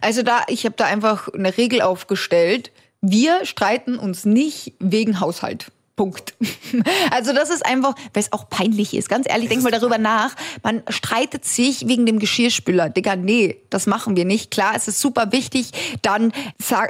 Also 0.00 0.22
da, 0.22 0.42
ich 0.48 0.64
habe 0.64 0.74
da 0.76 0.86
einfach 0.86 1.28
eine 1.28 1.56
Regel 1.56 1.80
aufgestellt. 1.80 2.72
Wir 3.00 3.44
streiten 3.46 3.98
uns 3.98 4.24
nicht 4.24 4.74
wegen 4.78 5.20
Haushalt. 5.20 5.70
Punkt. 5.96 6.34
Also 7.10 7.34
das 7.34 7.50
ist 7.50 7.66
einfach, 7.66 7.94
weil 8.14 8.22
es 8.22 8.32
auch 8.32 8.48
peinlich 8.48 8.94
ist. 8.94 9.10
Ganz 9.10 9.28
ehrlich, 9.28 9.50
denk 9.50 9.62
mal 9.62 9.70
darüber 9.70 9.98
nach. 9.98 10.34
Man 10.62 10.82
streitet 10.88 11.44
sich 11.44 11.86
wegen 11.86 12.06
dem 12.06 12.18
Geschirrspüler. 12.18 12.88
Digga, 12.88 13.14
nee, 13.16 13.58
das 13.68 13.86
machen 13.86 14.16
wir 14.16 14.24
nicht. 14.24 14.50
Klar, 14.50 14.72
es 14.74 14.88
ist 14.88 14.98
super 14.98 15.32
wichtig, 15.32 15.70
dann 16.00 16.32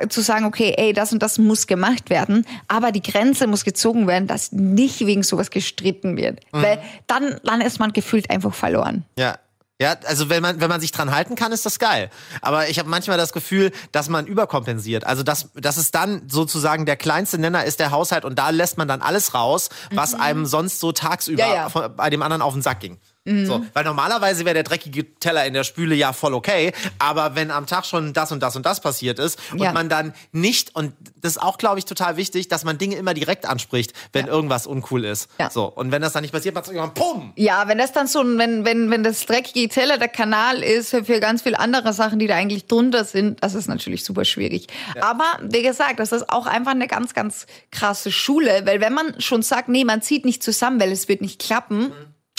zu 0.09 0.21
sagen, 0.21 0.45
okay, 0.45 0.75
ey, 0.77 0.93
das 0.93 1.12
und 1.12 1.21
das 1.23 1.38
muss 1.38 1.67
gemacht 1.67 2.11
werden. 2.11 2.47
Aber 2.69 2.93
die 2.93 3.03
Grenze 3.03 3.49
muss 3.49 3.65
gezogen 3.65 4.07
werden, 4.07 4.29
dass 4.29 4.53
nicht 4.53 5.05
wegen 5.05 5.25
sowas 5.25 5.51
gestritten 5.51 6.17
wird. 6.17 6.41
Weil 6.53 6.81
dann, 7.09 7.41
dann 7.43 7.61
ist 7.61 7.81
man 7.81 7.93
gefühlt 7.93 8.31
einfach 8.31 8.55
verloren. 8.55 9.05
Ja. 9.19 9.38
Ja, 9.83 9.97
also 10.07 10.29
wenn 10.31 10.42
man, 10.42 10.61
wenn 10.61 10.68
man 10.71 10.81
sich 10.81 10.92
dran 10.92 11.14
halten 11.14 11.35
kann, 11.35 11.53
ist 11.53 11.66
das 11.66 11.79
geil. 11.79 12.09
Aber 12.40 12.68
ich 12.68 12.79
habe 12.79 12.88
manchmal 12.88 13.18
das 13.18 13.33
Gefühl, 13.33 13.73
dass 13.92 14.09
man 14.09 14.27
überkompensiert. 14.27 15.05
Also 15.05 15.23
dass, 15.23 15.51
dass 15.55 15.77
es 15.77 15.90
dann 15.90 16.23
sozusagen 16.29 16.87
der 16.87 16.97
kleinste 16.97 17.38
Nenner 17.38 17.64
ist 17.64 17.81
der 17.81 17.90
Haushalt 17.90 18.25
und 18.25 18.38
da 18.38 18.51
lässt 18.51 18.79
man 18.79 18.88
dann 18.88 19.03
alles 19.03 19.35
raus, 19.35 19.68
was 19.92 20.14
einem 20.14 20.47
sonst 20.47 20.81
so 20.81 20.92
tagsüber 20.92 21.40
Ja, 21.47 21.55
ja. 21.55 21.68
von- 21.68 21.95
bei 21.97 22.09
dem 22.11 22.23
anderen 22.23 22.42
auf 22.42 22.53
den 22.55 22.62
Sack 22.62 22.81
ging. 22.81 22.99
So, 23.24 23.64
weil 23.72 23.85
normalerweise 23.85 24.44
wäre 24.44 24.54
der 24.54 24.64
dreckige 24.64 25.14
Teller 25.20 25.46
in 25.46 25.54
der 25.54 25.62
Spüle 25.62 25.94
ja 25.94 26.12
voll 26.12 26.35
okay, 26.35 26.72
aber 26.98 27.37
wenn 27.37 27.52
am 27.52 27.66
Tag 27.66 27.87
schon 27.87 28.12
das 28.12 28.32
und 28.32 28.42
das 28.42 28.56
und 28.56 28.66
das 28.66 28.80
passiert 28.80 29.20
ist 29.20 29.38
und 29.52 29.61
Ja. 29.61 29.72
man 29.72 29.88
dann 29.88 30.12
nicht, 30.32 30.74
und 30.74 30.92
das 31.20 31.32
ist 31.37 31.38
auch, 31.42 31.56
glaube 31.56 31.78
ich, 31.78 31.85
total 31.85 32.16
wichtig, 32.16 32.48
dass 32.48 32.64
man 32.64 32.78
Dinge 32.78 32.96
immer 32.96 33.14
direkt 33.14 33.46
anspricht, 33.46 33.92
wenn 34.12 34.26
irgendwas 34.26 34.66
uncool 34.66 35.04
ist. 35.04 35.28
Ja. 35.38 35.50
So, 35.50 35.66
und 35.66 35.92
wenn 35.92 36.02
das 36.02 36.14
dann 36.14 36.22
nicht 36.22 36.32
passiert, 36.32 36.56
macht 36.56 36.64
es 36.66 36.72
irgendwann 36.72 36.94
PUM! 36.94 37.32
Ja, 37.37 37.68
wenn 37.68 37.78
das 37.78 37.92
dann 37.92 38.08
so, 38.08 38.22
ein- 38.22 38.38
wenn, 38.38 38.64
wenn, 38.64 38.90
wenn 38.90 39.04
das 39.04 39.24
dreckige 39.24 39.68
Teller 39.68 39.98
der 39.98 40.08
Kanal 40.08 40.61
ist 40.61 40.90
für, 40.90 41.04
für 41.04 41.20
ganz 41.20 41.42
viele 41.42 41.61
andere 41.61 41.92
Sachen, 41.92 42.18
die 42.18 42.26
da 42.26 42.35
eigentlich 42.35 42.66
drunter 42.66 43.04
sind, 43.04 43.40
das 43.44 43.54
ist 43.54 43.68
natürlich 43.68 44.04
super 44.04 44.24
schwierig. 44.24 44.66
Aber 45.00 45.24
wie 45.42 45.62
gesagt, 45.62 46.00
das 46.00 46.11
ist 46.11 46.28
auch 46.28 46.46
einfach 46.46 46.72
eine 46.72 46.88
ganz, 46.88 47.14
ganz 47.14 47.46
krasse 47.70 48.11
Schule, 48.11 48.62
weil 48.64 48.80
wenn 48.80 48.94
man 48.94 49.20
schon 49.20 49.42
sagt, 49.42 49.68
nee, 49.68 49.85
man 49.85 50.02
zieht 50.02 50.24
nicht 50.24 50.42
zusammen, 50.42 50.80
weil 50.80 50.90
es 50.90 51.06
wird 51.06 51.20
nicht 51.20 51.40
klappen, 51.40 51.92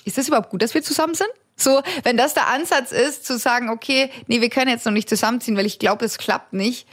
ist 0.06 0.18
das 0.18 0.28
überhaupt 0.28 0.50
gut, 0.50 0.62
dass 0.62 0.74
wir 0.74 0.84
zusammen 0.84 1.16
sind? 1.16 1.30
So, 1.56 1.82
wenn 2.04 2.18
das 2.18 2.34
der 2.34 2.48
Ansatz 2.48 2.92
ist, 2.92 3.26
zu 3.26 3.38
sagen, 3.38 3.70
okay, 3.70 4.10
nee, 4.28 4.42
wir 4.42 4.50
können 4.50 4.72
jetzt 4.72 4.86
noch 4.86 4.94
nicht 4.94 5.10
zusammenziehen, 5.10 5.56
weil 5.56 5.66
ich 5.66 5.80
glaube, 5.80 6.06
es 6.06 6.18
klappt 6.18 6.54
nicht. 6.54 6.88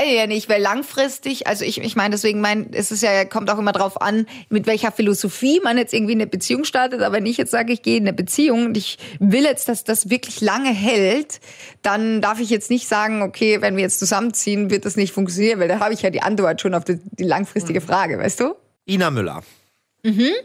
Ich 0.00 0.14
ja 0.14 0.26
nicht, 0.26 0.48
weil 0.48 0.62
langfristig, 0.62 1.46
also 1.46 1.64
ich, 1.64 1.78
ich 1.80 1.96
meine, 1.96 2.12
deswegen 2.12 2.40
mein, 2.40 2.72
es 2.72 2.90
ist 2.90 3.02
ja, 3.02 3.24
kommt 3.24 3.50
auch 3.50 3.58
immer 3.58 3.72
drauf 3.72 4.00
an, 4.00 4.26
mit 4.48 4.66
welcher 4.66 4.90
Philosophie 4.90 5.60
man 5.62 5.76
jetzt 5.76 5.92
irgendwie 5.92 6.12
eine 6.14 6.26
Beziehung 6.26 6.64
startet. 6.64 7.02
Aber 7.02 7.16
wenn 7.16 7.26
ich 7.26 7.36
jetzt 7.36 7.50
sage, 7.50 7.72
ich 7.72 7.82
gehe 7.82 7.98
in 7.98 8.04
eine 8.04 8.14
Beziehung 8.14 8.66
und 8.66 8.76
ich 8.76 8.98
will 9.18 9.44
jetzt, 9.44 9.68
dass 9.68 9.84
das 9.84 10.08
wirklich 10.08 10.40
lange 10.40 10.72
hält, 10.72 11.40
dann 11.82 12.22
darf 12.22 12.40
ich 12.40 12.48
jetzt 12.48 12.70
nicht 12.70 12.88
sagen, 12.88 13.22
okay, 13.22 13.60
wenn 13.60 13.76
wir 13.76 13.82
jetzt 13.82 13.98
zusammenziehen, 13.98 14.70
wird 14.70 14.86
das 14.86 14.96
nicht 14.96 15.12
funktionieren, 15.12 15.60
weil 15.60 15.68
da 15.68 15.80
habe 15.80 15.92
ich 15.92 16.02
ja 16.02 16.10
die 16.10 16.22
Antwort 16.22 16.60
schon 16.60 16.74
auf 16.74 16.84
die, 16.84 16.98
die 17.04 17.24
langfristige 17.24 17.80
Frage, 17.80 18.18
weißt 18.18 18.40
du? 18.40 18.54
Ina 18.86 19.10
Müller. 19.10 19.42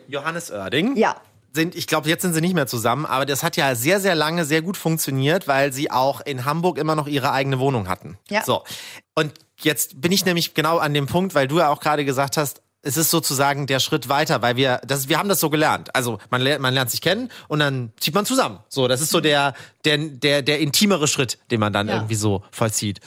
Johannes 0.08 0.52
Oerding. 0.52 0.97
Ja. 0.97 1.15
Sind, 1.58 1.74
ich 1.76 1.88
glaube, 1.88 2.08
jetzt 2.08 2.22
sind 2.22 2.34
sie 2.36 2.41
nicht 2.41 2.54
mehr 2.54 2.67
zusammen, 2.67 3.08
aber 3.08 3.26
das 3.26 3.41
hat 3.41 3.58
ja 3.58 3.74
sehr, 3.74 4.00
sehr 4.00 4.13
lange 4.13 4.46
sehr 4.46 4.62
gut 4.62 4.78
funktioniert, 4.78 5.48
weil 5.48 5.74
sie 5.74 5.89
auch 5.89 6.22
in 6.22 6.46
Hamburg 6.46 6.78
immer 6.78 6.93
noch 6.93 7.08
ihre 7.08 7.32
eigene 7.32 7.58
Wohnung 7.58 7.88
hatten. 7.89 8.17
Ja. 8.30 8.43
So. 8.46 8.63
Und 9.15 9.34
jetzt 9.60 10.00
bin 10.00 10.12
ich 10.12 10.24
nämlich 10.24 10.54
genau 10.54 10.78
an 10.78 10.93
dem 10.93 11.08
Punkt, 11.08 11.34
weil 11.34 11.48
du 11.48 11.58
ja 11.58 11.70
auch 11.70 11.80
gerade 11.80 12.06
gesagt 12.06 12.38
hast, 12.38 12.62
es 12.84 12.96
ist 12.96 13.10
sozusagen 13.10 13.65
der 13.65 13.80
Schritt 13.80 14.08
weiter, 14.08 14.43
weil 14.43 14.56
wir, 14.56 14.80
das, 14.86 15.10
wir 15.10 15.17
haben 15.17 15.30
das 15.30 15.39
so 15.39 15.50
gelernt. 15.50 15.96
Also 15.96 16.20
man 16.30 16.41
lernt, 16.41 16.62
man 16.62 16.74
lernt 16.76 16.91
sich 16.91 17.02
kennen 17.02 17.30
und 17.48 17.58
dann 17.60 17.91
zieht 18.00 18.13
man 18.13 18.26
zusammen. 18.28 18.60
So, 18.70 18.88
das 18.88 19.02
ist 19.02 19.10
so 19.10 19.20
der, 19.20 19.56
der, 19.84 19.98
der, 19.98 20.43
der 20.43 20.60
intimere 20.60 21.08
Schritt, 21.08 21.39
den 21.50 21.60
man 21.60 21.74
dann 21.74 21.88
Ja. 21.88 21.96
irgendwie 21.96 22.15
so 22.15 22.43
vollzieht. 22.52 23.02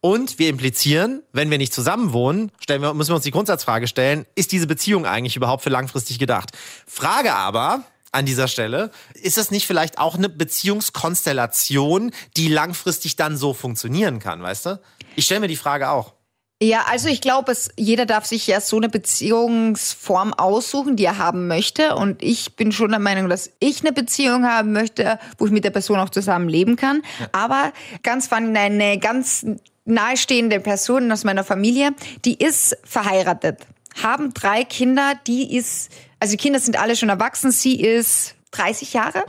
Und 0.00 0.38
wir 0.38 0.48
implizieren, 0.48 1.22
wenn 1.32 1.50
wir 1.50 1.58
nicht 1.58 1.74
zusammen 1.74 2.12
wohnen, 2.12 2.50
stellen 2.58 2.80
wir, 2.80 2.94
müssen 2.94 3.10
wir 3.10 3.16
uns 3.16 3.24
die 3.24 3.30
Grundsatzfrage 3.30 3.86
stellen, 3.86 4.24
ist 4.34 4.52
diese 4.52 4.66
Beziehung 4.66 5.04
eigentlich 5.04 5.36
überhaupt 5.36 5.62
für 5.62 5.68
langfristig 5.68 6.18
gedacht? 6.18 6.50
Frage 6.86 7.34
aber 7.34 7.84
an 8.12 8.24
dieser 8.24 8.48
Stelle, 8.48 8.90
ist 9.14 9.36
das 9.36 9.50
nicht 9.50 9.66
vielleicht 9.66 9.98
auch 9.98 10.16
eine 10.16 10.28
Beziehungskonstellation, 10.28 12.12
die 12.36 12.48
langfristig 12.48 13.16
dann 13.16 13.36
so 13.36 13.52
funktionieren 13.52 14.18
kann, 14.18 14.42
weißt 14.42 14.66
du? 14.66 14.80
Ich 15.16 15.26
stelle 15.26 15.40
mir 15.40 15.48
die 15.48 15.56
Frage 15.56 15.90
auch. 15.90 16.14
Ja, 16.62 16.84
also 16.90 17.08
ich 17.08 17.22
glaube, 17.22 17.54
jeder 17.76 18.04
darf 18.04 18.26
sich 18.26 18.46
ja 18.46 18.60
so 18.60 18.76
eine 18.76 18.90
Beziehungsform 18.90 20.34
aussuchen, 20.34 20.94
die 20.96 21.06
er 21.06 21.16
haben 21.16 21.46
möchte. 21.46 21.94
Und 21.96 22.22
ich 22.22 22.54
bin 22.54 22.70
schon 22.70 22.90
der 22.90 22.98
Meinung, 22.98 23.30
dass 23.30 23.50
ich 23.60 23.80
eine 23.80 23.92
Beziehung 23.92 24.44
haben 24.44 24.72
möchte, 24.72 25.18
wo 25.38 25.46
ich 25.46 25.52
mit 25.52 25.64
der 25.64 25.70
Person 25.70 25.98
auch 25.98 26.10
zusammen 26.10 26.50
leben 26.50 26.76
kann. 26.76 27.00
Aber 27.32 27.72
ganz 28.02 28.30
eine 28.30 28.98
ganz 28.98 29.46
nahestehende 29.90 30.60
Person 30.60 31.10
aus 31.12 31.24
meiner 31.24 31.44
Familie, 31.44 31.90
die 32.24 32.34
ist 32.42 32.76
verheiratet, 32.84 33.66
haben 34.02 34.32
drei 34.34 34.64
Kinder, 34.64 35.14
die 35.26 35.56
ist, 35.56 35.90
also 36.18 36.32
die 36.32 36.36
Kinder 36.36 36.60
sind 36.60 36.80
alle 36.80 36.96
schon 36.96 37.08
erwachsen, 37.08 37.50
sie 37.50 37.80
ist 37.80 38.34
30 38.52 38.92
Jahre, 38.92 39.24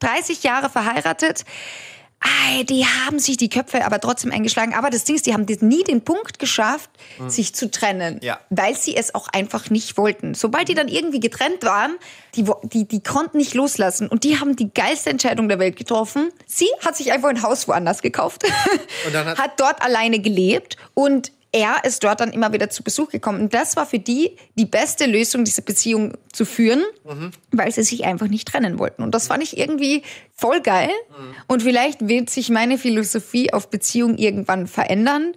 30 0.00 0.42
Jahre 0.42 0.70
verheiratet. 0.70 1.44
Ei, 2.22 2.62
die 2.64 2.86
haben 2.86 3.18
sich 3.18 3.36
die 3.36 3.48
Köpfe 3.48 3.84
aber 3.84 3.98
trotzdem 4.00 4.30
eingeschlagen. 4.30 4.74
Aber 4.74 4.90
das 4.90 5.04
Ding 5.04 5.16
ist, 5.16 5.26
die 5.26 5.34
haben 5.34 5.44
nie 5.60 5.82
den 5.82 6.02
Punkt 6.02 6.38
geschafft, 6.38 6.88
sich 7.26 7.54
zu 7.54 7.70
trennen, 7.70 8.20
Ja. 8.22 8.38
weil 8.50 8.76
sie 8.76 8.96
es 8.96 9.14
auch 9.14 9.28
einfach 9.28 9.70
nicht 9.70 9.96
wollten. 9.96 10.34
Sobald 10.34 10.68
die 10.68 10.74
dann 10.74 10.86
irgendwie 10.88 11.18
getrennt 11.20 11.64
waren, 11.64 11.96
die, 12.36 12.44
die, 12.64 12.86
die 12.86 13.02
konnten 13.02 13.38
nicht 13.38 13.54
loslassen. 13.54 14.06
Und 14.08 14.22
die 14.24 14.38
haben 14.38 14.54
die 14.56 14.72
geilste 14.72 15.10
Entscheidung 15.10 15.48
der 15.48 15.58
Welt 15.58 15.76
getroffen. 15.76 16.30
Sie 16.46 16.68
hat 16.84 16.96
sich 16.96 17.12
einfach 17.12 17.28
ein 17.28 17.42
Haus 17.42 17.66
woanders 17.66 18.02
gekauft, 18.02 18.44
Und 19.06 19.14
dann 19.14 19.26
hat- 19.26 19.38
hat 19.42 19.60
dort 19.60 19.82
alleine 19.82 20.20
gelebt 20.20 20.76
und 20.94 21.32
er 21.54 21.84
ist 21.84 22.02
dort 22.02 22.20
dann 22.20 22.32
immer 22.32 22.52
wieder 22.54 22.70
zu 22.70 22.82
Besuch 22.82 23.10
gekommen. 23.10 23.40
Und 23.42 23.54
das 23.54 23.76
war 23.76 23.84
für 23.86 23.98
die 23.98 24.36
die 24.56 24.64
beste 24.64 25.04
Lösung, 25.06 25.44
diese 25.44 25.60
Beziehung 25.62 26.14
zu 26.32 26.44
führen, 26.46 26.82
weil 27.50 27.70
sie 27.70 27.82
sich 27.82 28.04
einfach 28.04 28.28
nicht 28.28 28.48
trennen 28.48 28.78
wollten. 28.78 29.02
Und 29.02 29.14
das 29.14 29.26
fand 29.26 29.42
ich 29.42 29.58
irgendwie 29.58 30.02
voll 30.34 30.60
geil. 30.62 30.90
Und 31.48 31.62
vielleicht 31.62 32.08
wird 32.08 32.30
sich 32.30 32.48
meine 32.48 32.78
Philosophie 32.78 33.52
auf 33.52 33.68
Beziehung 33.68 34.16
irgendwann 34.16 34.66
verändern. 34.66 35.32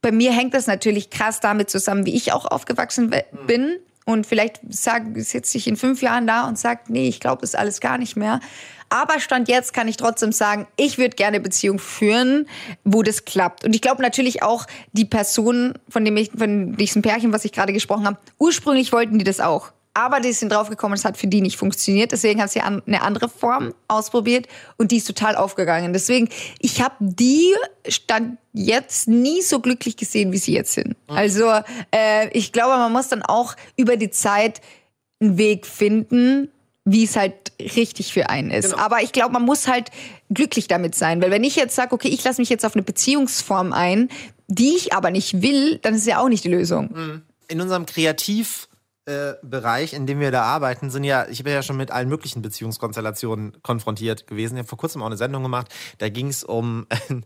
Bei 0.00 0.12
mir 0.12 0.32
hängt 0.32 0.54
das 0.54 0.68
natürlich 0.68 1.10
krass 1.10 1.40
damit 1.40 1.70
zusammen, 1.70 2.06
wie 2.06 2.14
ich 2.14 2.32
auch 2.32 2.46
aufgewachsen 2.46 3.10
we- 3.10 3.24
bin. 3.48 3.76
Und 4.04 4.26
vielleicht 4.26 4.60
sitze 4.70 5.58
ich 5.58 5.66
in 5.66 5.76
fünf 5.76 6.00
Jahren 6.00 6.26
da 6.26 6.46
und 6.48 6.56
sage, 6.58 6.82
nee, 6.88 7.08
ich 7.08 7.20
glaube 7.20 7.40
das 7.42 7.54
alles 7.54 7.80
gar 7.80 7.98
nicht 7.98 8.16
mehr. 8.16 8.40
Aber 8.88 9.20
Stand 9.20 9.48
jetzt 9.48 9.72
kann 9.72 9.88
ich 9.88 9.96
trotzdem 9.96 10.32
sagen, 10.32 10.66
ich 10.76 10.98
würde 10.98 11.16
gerne 11.16 11.40
Beziehung 11.40 11.78
führen, 11.78 12.46
wo 12.84 13.02
das 13.02 13.24
klappt. 13.24 13.64
Und 13.64 13.74
ich 13.74 13.82
glaube 13.82 14.02
natürlich 14.02 14.42
auch, 14.42 14.66
die 14.92 15.04
Personen, 15.04 15.74
von 15.88 16.04
dem 16.04 16.16
ich, 16.16 16.30
von 16.36 16.74
diesem 16.76 17.02
Pärchen, 17.02 17.32
was 17.32 17.44
ich 17.44 17.52
gerade 17.52 17.72
gesprochen 17.72 18.06
habe, 18.06 18.18
ursprünglich 18.38 18.92
wollten 18.92 19.18
die 19.18 19.24
das 19.24 19.40
auch. 19.40 19.72
Aber 19.98 20.20
die 20.20 20.32
sind 20.32 20.52
draufgekommen, 20.52 20.96
es 20.96 21.04
hat 21.04 21.16
für 21.16 21.26
die 21.26 21.40
nicht 21.40 21.56
funktioniert. 21.56 22.12
Deswegen 22.12 22.40
hat 22.40 22.52
sie 22.52 22.60
eine 22.60 23.02
andere 23.02 23.28
Form 23.28 23.74
ausprobiert 23.88 24.46
und 24.76 24.92
die 24.92 24.98
ist 24.98 25.06
total 25.06 25.34
aufgegangen. 25.34 25.92
Deswegen, 25.92 26.28
ich 26.60 26.80
habe 26.80 26.94
die 27.00 27.52
Stand 27.88 28.38
jetzt 28.52 29.08
nie 29.08 29.42
so 29.42 29.58
glücklich 29.58 29.96
gesehen, 29.96 30.30
wie 30.30 30.38
sie 30.38 30.52
jetzt 30.52 30.72
sind. 30.74 30.94
Also 31.08 31.50
äh, 31.90 32.28
ich 32.30 32.52
glaube, 32.52 32.76
man 32.76 32.92
muss 32.92 33.08
dann 33.08 33.22
auch 33.22 33.56
über 33.76 33.96
die 33.96 34.10
Zeit 34.10 34.60
einen 35.20 35.36
Weg 35.36 35.66
finden, 35.66 36.48
wie 36.92 37.04
es 37.04 37.16
halt 37.16 37.52
richtig 37.60 38.12
für 38.12 38.30
einen 38.30 38.50
ist. 38.50 38.76
Aber 38.78 39.02
ich 39.02 39.12
glaube, 39.12 39.32
man 39.32 39.44
muss 39.44 39.68
halt 39.68 39.90
glücklich 40.30 40.68
damit 40.68 40.94
sein. 40.94 41.20
Weil 41.20 41.30
wenn 41.30 41.44
ich 41.44 41.56
jetzt 41.56 41.74
sage, 41.74 41.92
okay, 41.92 42.08
ich 42.08 42.24
lasse 42.24 42.40
mich 42.40 42.48
jetzt 42.48 42.64
auf 42.64 42.74
eine 42.74 42.82
Beziehungsform 42.82 43.72
ein, 43.72 44.08
die 44.46 44.74
ich 44.76 44.94
aber 44.94 45.10
nicht 45.10 45.42
will, 45.42 45.78
dann 45.78 45.94
ist 45.94 46.06
ja 46.06 46.20
auch 46.20 46.28
nicht 46.28 46.44
die 46.44 46.48
Lösung. 46.48 47.22
in 47.48 47.60
unserem 47.60 47.86
Kreativbereich, 47.86 48.68
äh, 49.08 49.34
Bereich, 49.42 49.94
in 49.94 50.06
dem 50.06 50.20
wir 50.20 50.30
da 50.30 50.42
arbeiten, 50.42 50.90
sind 50.90 51.04
ja, 51.04 51.26
ich 51.28 51.42
bin 51.42 51.52
ja 51.52 51.62
schon 51.62 51.78
mit 51.78 51.90
allen 51.90 52.08
möglichen 52.08 52.42
Beziehungskonstellationen 52.42 53.62
konfrontiert 53.62 54.26
gewesen. 54.26 54.56
Ich 54.56 54.60
habe 54.60 54.68
vor 54.68 54.78
kurzem 54.78 55.02
auch 55.02 55.06
eine 55.06 55.16
Sendung 55.16 55.42
gemacht, 55.42 55.74
da 55.98 56.08
ging 56.08 56.28
es 56.28 56.44
um. 56.44 56.86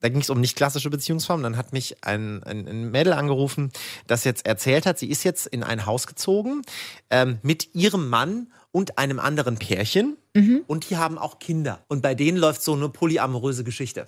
Da 0.00 0.10
ging 0.10 0.20
es 0.20 0.28
um 0.28 0.40
nicht 0.40 0.56
klassische 0.56 0.90
Beziehungsformen. 0.90 1.42
Dann 1.42 1.56
hat 1.56 1.72
mich 1.72 1.96
ein, 2.04 2.42
ein, 2.44 2.68
ein 2.68 2.90
Mädel 2.90 3.14
angerufen, 3.14 3.72
das 4.06 4.24
jetzt 4.24 4.46
erzählt 4.46 4.84
hat, 4.84 4.98
sie 4.98 5.08
ist 5.08 5.24
jetzt 5.24 5.46
in 5.46 5.64
ein 5.64 5.86
Haus 5.86 6.06
gezogen 6.06 6.62
ähm, 7.08 7.38
mit 7.42 7.74
ihrem 7.74 8.10
Mann 8.10 8.48
und 8.76 8.98
einem 8.98 9.20
anderen 9.20 9.56
Pärchen. 9.56 10.18
Und 10.66 10.90
die 10.90 10.98
haben 10.98 11.16
auch 11.16 11.38
Kinder. 11.38 11.80
Und 11.88 12.02
bei 12.02 12.14
denen 12.14 12.36
läuft 12.36 12.62
so 12.62 12.74
eine 12.74 12.90
polyamoröse 12.90 13.64
Geschichte. 13.64 14.06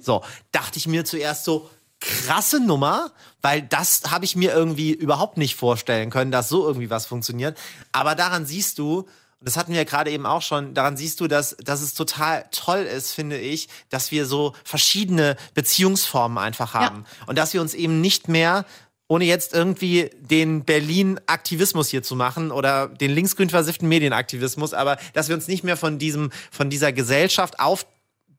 So, 0.00 0.24
dachte 0.50 0.76
ich 0.78 0.88
mir 0.88 1.04
zuerst 1.04 1.44
so, 1.44 1.70
krasse 2.00 2.58
Nummer, 2.58 3.12
weil 3.42 3.62
das 3.62 4.02
habe 4.10 4.24
ich 4.24 4.34
mir 4.34 4.52
irgendwie 4.52 4.90
überhaupt 4.90 5.36
nicht 5.36 5.54
vorstellen 5.54 6.10
können, 6.10 6.32
dass 6.32 6.48
so 6.48 6.66
irgendwie 6.66 6.90
was 6.90 7.06
funktioniert. 7.06 7.56
Aber 7.92 8.16
daran 8.16 8.44
siehst 8.44 8.80
du, 8.80 9.02
und 9.02 9.48
das 9.48 9.56
hatten 9.56 9.70
wir 9.70 9.78
ja 9.78 9.84
gerade 9.84 10.10
eben 10.10 10.26
auch 10.26 10.42
schon, 10.42 10.74
daran 10.74 10.96
siehst 10.96 11.20
du, 11.20 11.28
dass, 11.28 11.56
dass 11.62 11.80
es 11.80 11.94
total 11.94 12.44
toll 12.50 12.80
ist, 12.80 13.12
finde 13.12 13.38
ich, 13.38 13.68
dass 13.88 14.10
wir 14.10 14.26
so 14.26 14.52
verschiedene 14.64 15.36
Beziehungsformen 15.54 16.38
einfach 16.38 16.74
haben. 16.74 17.04
Und 17.28 17.38
dass 17.38 17.54
wir 17.54 17.60
uns 17.60 17.74
eben 17.74 18.00
nicht 18.00 18.26
mehr 18.26 18.64
ohne 19.12 19.26
jetzt 19.26 19.52
irgendwie 19.52 20.08
den 20.18 20.64
Berlin-Aktivismus 20.64 21.90
hier 21.90 22.02
zu 22.02 22.16
machen 22.16 22.50
oder 22.50 22.88
den 22.88 23.10
linksgrün 23.10 23.50
versifften 23.50 23.86
Medienaktivismus, 23.86 24.72
aber 24.72 24.96
dass 25.12 25.28
wir 25.28 25.34
uns 25.34 25.48
nicht 25.48 25.64
mehr 25.64 25.76
von 25.76 25.98
diesem, 25.98 26.30
von 26.50 26.70
dieser 26.70 26.92
Gesellschaft 26.92 27.60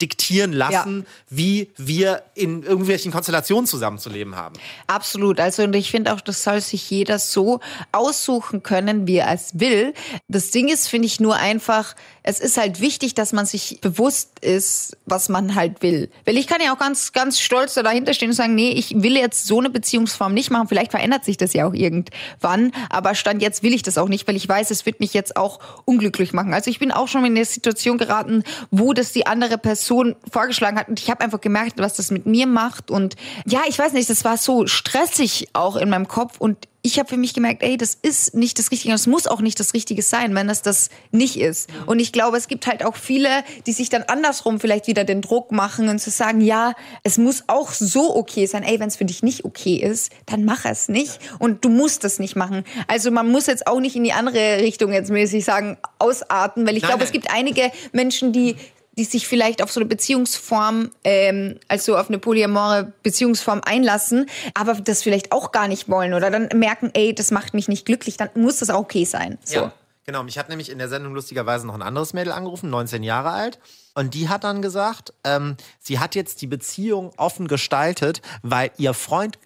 aufdiktieren 0.03 0.53
lassen, 0.53 1.05
wie 1.29 1.69
wir 1.77 2.23
in 2.35 2.63
irgendwelchen 2.63 3.11
Konstellationen 3.11 3.67
zusammenzuleben 3.67 4.35
haben. 4.35 4.55
Absolut. 4.87 5.39
Also 5.39 5.63
und 5.63 5.73
ich 5.75 5.91
finde 5.91 6.13
auch, 6.13 6.21
das 6.21 6.43
soll 6.43 6.61
sich 6.61 6.89
jeder 6.89 7.19
so 7.19 7.59
aussuchen 7.91 8.63
können, 8.63 9.07
wie 9.07 9.17
er 9.17 9.31
es 9.31 9.59
will. 9.59 9.93
Das 10.27 10.51
Ding 10.51 10.67
ist, 10.67 10.89
finde 10.89 11.05
ich 11.05 11.19
nur 11.19 11.35
einfach, 11.35 11.95
es 12.23 12.39
ist 12.39 12.57
halt 12.57 12.81
wichtig, 12.81 13.13
dass 13.13 13.33
man 13.33 13.45
sich 13.45 13.79
bewusst 13.81 14.39
ist, 14.39 14.97
was 15.05 15.29
man 15.29 15.55
halt 15.55 15.81
will. 15.81 16.09
Weil 16.25 16.37
ich 16.37 16.47
kann 16.47 16.61
ja 16.61 16.73
auch 16.73 16.79
ganz, 16.79 17.11
ganz 17.11 17.39
stolz 17.39 17.73
da 17.73 17.83
dahinter 17.83 18.13
stehen 18.13 18.29
und 18.29 18.35
sagen, 18.35 18.55
nee, 18.55 18.71
ich 18.71 19.01
will 19.03 19.15
jetzt 19.15 19.45
so 19.45 19.59
eine 19.59 19.69
Beziehungsform 19.69 20.33
nicht 20.33 20.49
machen. 20.49 20.67
Vielleicht 20.67 20.91
verändert 20.91 21.23
sich 21.25 21.37
das 21.37 21.53
ja 21.53 21.67
auch 21.67 21.73
irgendwann. 21.73 22.71
Aber 22.89 23.15
Stand 23.15 23.41
jetzt 23.41 23.63
will 23.63 23.73
ich 23.73 23.83
das 23.83 23.97
auch 23.97 24.07
nicht, 24.07 24.27
weil 24.27 24.35
ich 24.35 24.47
weiß, 24.47 24.71
es 24.71 24.85
wird 24.85 24.99
mich 24.99 25.13
jetzt 25.13 25.37
auch 25.37 25.59
unglücklich 25.85 26.33
machen. 26.33 26.53
Also 26.53 26.69
ich 26.69 26.79
bin 26.79 26.91
auch 26.91 27.07
schon 27.07 27.25
in 27.25 27.35
eine 27.35 27.45
Situation 27.45 27.97
geraten, 27.97 28.43
wo 28.71 28.93
das 28.93 29.11
die 29.11 29.27
andere 29.27 29.57
Person 29.57 29.82
vorgeschlagen 29.87 30.77
hat. 30.77 30.89
Und 30.89 30.99
ich 30.99 31.09
habe 31.09 31.21
einfach 31.21 31.41
gemerkt, 31.41 31.79
was 31.79 31.95
das 31.95 32.11
mit 32.11 32.25
mir 32.25 32.47
macht. 32.47 32.91
Und 32.91 33.15
ja, 33.45 33.61
ich 33.67 33.77
weiß 33.77 33.93
nicht, 33.93 34.09
das 34.09 34.25
war 34.25 34.37
so 34.37 34.67
stressig 34.67 35.49
auch 35.53 35.75
in 35.75 35.89
meinem 35.89 36.07
Kopf. 36.07 36.39
Und 36.39 36.67
ich 36.85 36.99
habe 36.99 37.07
für 37.07 37.17
mich 37.17 37.33
gemerkt, 37.33 37.63
ey, 37.63 37.77
das 37.77 37.97
ist 37.99 38.35
nicht 38.35 38.59
das 38.59 38.69
Richtige 38.69 38.89
und 38.89 38.95
es 38.95 39.07
muss 39.07 39.25
auch 39.25 39.39
nicht 39.39 39.57
das 39.57 39.73
Richtige 39.73 40.01
sein, 40.01 40.35
wenn 40.35 40.49
das 40.49 40.61
das 40.61 40.89
nicht 41.11 41.39
ist. 41.39 41.69
Und 41.85 41.99
ich 41.99 42.11
glaube, 42.11 42.35
es 42.35 42.49
gibt 42.49 42.67
halt 42.67 42.83
auch 42.83 42.97
viele, 42.97 43.29
die 43.65 43.71
sich 43.71 43.87
dann 43.87 44.03
andersrum 44.03 44.59
vielleicht 44.59 44.87
wieder 44.87 45.05
den 45.05 45.21
Druck 45.21 45.53
machen 45.53 45.87
und 45.87 45.99
zu 45.99 46.09
sagen, 46.09 46.41
ja, 46.41 46.73
es 47.03 47.17
muss 47.17 47.45
auch 47.47 47.71
so 47.71 48.13
okay 48.17 48.47
sein. 48.47 48.63
Ey, 48.63 48.81
wenn 48.81 48.89
es 48.89 48.97
für 48.97 49.05
dich 49.05 49.23
nicht 49.23 49.45
okay 49.45 49.77
ist, 49.77 50.11
dann 50.25 50.43
mach 50.43 50.65
es 50.65 50.89
nicht 50.89 51.19
und 51.39 51.63
du 51.63 51.69
musst 51.69 52.03
es 52.03 52.19
nicht 52.19 52.35
machen. 52.35 52.65
Also 52.87 53.11
man 53.11 53.31
muss 53.31 53.47
jetzt 53.47 53.65
auch 53.65 53.79
nicht 53.79 53.95
in 53.95 54.03
die 54.03 54.13
andere 54.13 54.57
Richtung 54.57 54.91
jetzt 54.91 55.09
mäßig 55.09 55.45
sagen, 55.45 55.77
ausarten, 55.99 56.67
weil 56.67 56.75
ich 56.75 56.83
glaube, 56.83 57.05
es 57.05 57.13
gibt 57.13 57.31
einige 57.31 57.71
Menschen, 57.93 58.33
die 58.33 58.57
die 58.97 59.03
sich 59.05 59.27
vielleicht 59.27 59.61
auf 59.61 59.71
so 59.71 59.79
eine 59.79 59.87
Beziehungsform, 59.89 60.91
ähm, 61.03 61.59
also 61.67 61.97
auf 61.97 62.09
eine 62.09 62.19
polyamore 62.19 62.93
Beziehungsform 63.03 63.61
einlassen, 63.65 64.27
aber 64.53 64.75
das 64.75 65.03
vielleicht 65.03 65.31
auch 65.31 65.51
gar 65.51 65.67
nicht 65.67 65.89
wollen 65.89 66.13
oder 66.13 66.29
dann 66.29 66.49
merken, 66.53 66.91
ey, 66.93 67.13
das 67.13 67.31
macht 67.31 67.53
mich 67.53 67.67
nicht 67.67 67.85
glücklich, 67.85 68.17
dann 68.17 68.29
muss 68.35 68.59
das 68.59 68.69
auch 68.69 68.79
okay 68.79 69.05
sein. 69.05 69.37
So. 69.43 69.55
Ja. 69.55 69.73
Genau, 70.05 70.21
mich 70.23 70.37
hat 70.37 70.49
nämlich 70.49 70.69
in 70.69 70.79
der 70.79 70.89
Sendung 70.89 71.13
lustigerweise 71.13 71.65
noch 71.65 71.75
ein 71.75 71.81
anderes 71.81 72.11
Mädel 72.13 72.33
angerufen, 72.33 72.69
19 72.69 73.03
Jahre 73.03 73.29
alt. 73.31 73.59
Und 73.95 74.13
die 74.13 74.27
hat 74.27 74.43
dann 74.43 74.61
gesagt, 74.61 75.13
ähm, 75.23 75.55
sie 75.79 75.97
hat 75.99 76.13
jetzt 76.13 76.41
die 76.41 76.47
Beziehung 76.47 77.13
offen 77.15 77.47
gestaltet, 77.47 78.21
weil 78.41 78.71
ihr 78.77 78.93
Freund 78.93 79.39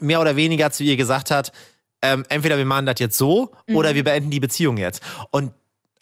mehr 0.00 0.20
oder 0.20 0.34
weniger 0.34 0.72
zu 0.72 0.82
ihr 0.82 0.96
gesagt 0.96 1.30
hat, 1.30 1.52
ähm, 2.02 2.24
entweder 2.28 2.58
wir 2.58 2.64
machen 2.64 2.86
das 2.86 2.96
jetzt 2.98 3.16
so 3.16 3.52
Mhm. 3.68 3.76
oder 3.76 3.94
wir 3.94 4.02
beenden 4.02 4.30
die 4.30 4.40
Beziehung 4.40 4.78
jetzt. 4.78 5.00
Und 5.30 5.52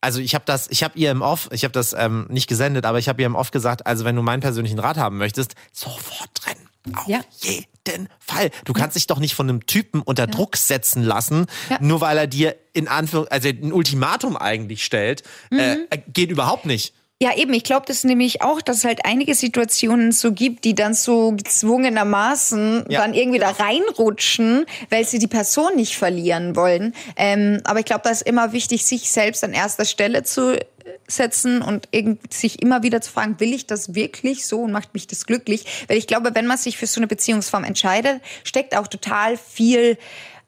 also 0.02 0.20
ich 0.20 0.34
habe 0.34 0.44
das, 0.44 0.68
ich 0.70 0.82
habe 0.82 0.98
ihr 0.98 1.10
im 1.10 1.22
Off, 1.22 1.48
ich 1.52 1.64
habe 1.64 1.72
das 1.72 1.94
ähm, 1.94 2.26
nicht 2.28 2.48
gesendet, 2.48 2.84
aber 2.84 2.98
ich 2.98 3.08
habe 3.08 3.22
ihr 3.22 3.26
im 3.26 3.34
Off 3.34 3.50
gesagt, 3.50 3.86
also 3.86 4.04
wenn 4.04 4.16
du 4.16 4.22
meinen 4.22 4.40
persönlichen 4.40 4.78
Rat 4.78 4.98
haben 4.98 5.16
möchtest, 5.16 5.54
sofort 5.72 6.28
trennen. 6.34 6.68
Auf 6.94 7.06
Ja. 7.06 7.20
jeden 7.40 8.08
Fall. 8.18 8.50
Du 8.64 8.72
kannst 8.72 8.96
dich 8.96 9.06
doch 9.06 9.18
nicht 9.20 9.34
von 9.34 9.48
einem 9.48 9.66
Typen 9.66 10.02
unter 10.02 10.26
Druck 10.26 10.56
setzen 10.56 11.02
lassen, 11.02 11.46
Ja. 11.70 11.78
nur 11.80 12.00
weil 12.00 12.18
er 12.18 12.26
dir 12.26 12.56
in 12.72 12.88
Anführung, 12.88 13.28
also 13.28 13.48
ein 13.48 13.72
Ultimatum 13.72 14.36
eigentlich 14.36 14.84
stellt. 14.84 15.22
Mhm. 15.50 15.58
Äh, 15.60 15.98
geht 16.12 16.30
überhaupt 16.30 16.66
nicht. 16.66 16.92
Ja, 17.22 17.36
eben. 17.36 17.52
Ich 17.54 17.62
glaube 17.62 17.84
das 17.86 18.02
nämlich 18.02 18.42
auch, 18.42 18.60
dass 18.60 18.78
es 18.78 18.84
halt 18.84 19.04
einige 19.04 19.36
Situationen 19.36 20.10
so 20.10 20.32
gibt, 20.32 20.64
die 20.64 20.74
dann 20.74 20.92
so 20.92 21.30
gezwungenermaßen 21.30 22.86
Ja. 22.88 23.00
dann 23.00 23.14
irgendwie 23.14 23.38
da 23.38 23.50
reinrutschen, 23.50 24.66
weil 24.90 25.04
sie 25.06 25.20
die 25.20 25.28
Person 25.28 25.76
nicht 25.76 25.96
verlieren 25.96 26.56
wollen. 26.56 26.96
Ähm, 27.16 27.60
aber 27.62 27.78
ich 27.78 27.84
glaube, 27.84 28.00
da 28.02 28.10
ist 28.10 28.22
immer 28.22 28.52
wichtig, 28.52 28.84
sich 28.84 29.08
selbst 29.12 29.44
an 29.44 29.52
erster 29.52 29.84
Stelle 29.84 30.24
zu 30.24 30.58
setzen 31.06 31.62
und 31.62 31.88
sich 32.30 32.60
immer 32.60 32.82
wieder 32.82 33.00
zu 33.00 33.12
fragen, 33.12 33.38
will 33.38 33.54
ich 33.54 33.68
das 33.68 33.94
wirklich 33.94 34.44
so 34.44 34.62
und 34.62 34.72
macht 34.72 34.92
mich 34.92 35.06
das 35.06 35.24
glücklich? 35.24 35.84
Weil 35.86 35.98
ich 35.98 36.08
glaube, 36.08 36.34
wenn 36.34 36.48
man 36.48 36.58
sich 36.58 36.76
für 36.76 36.88
so 36.88 36.98
eine 36.98 37.06
Beziehungsform 37.06 37.62
entscheidet, 37.62 38.20
steckt 38.42 38.76
auch 38.76 38.88
total 38.88 39.36
viel 39.36 39.96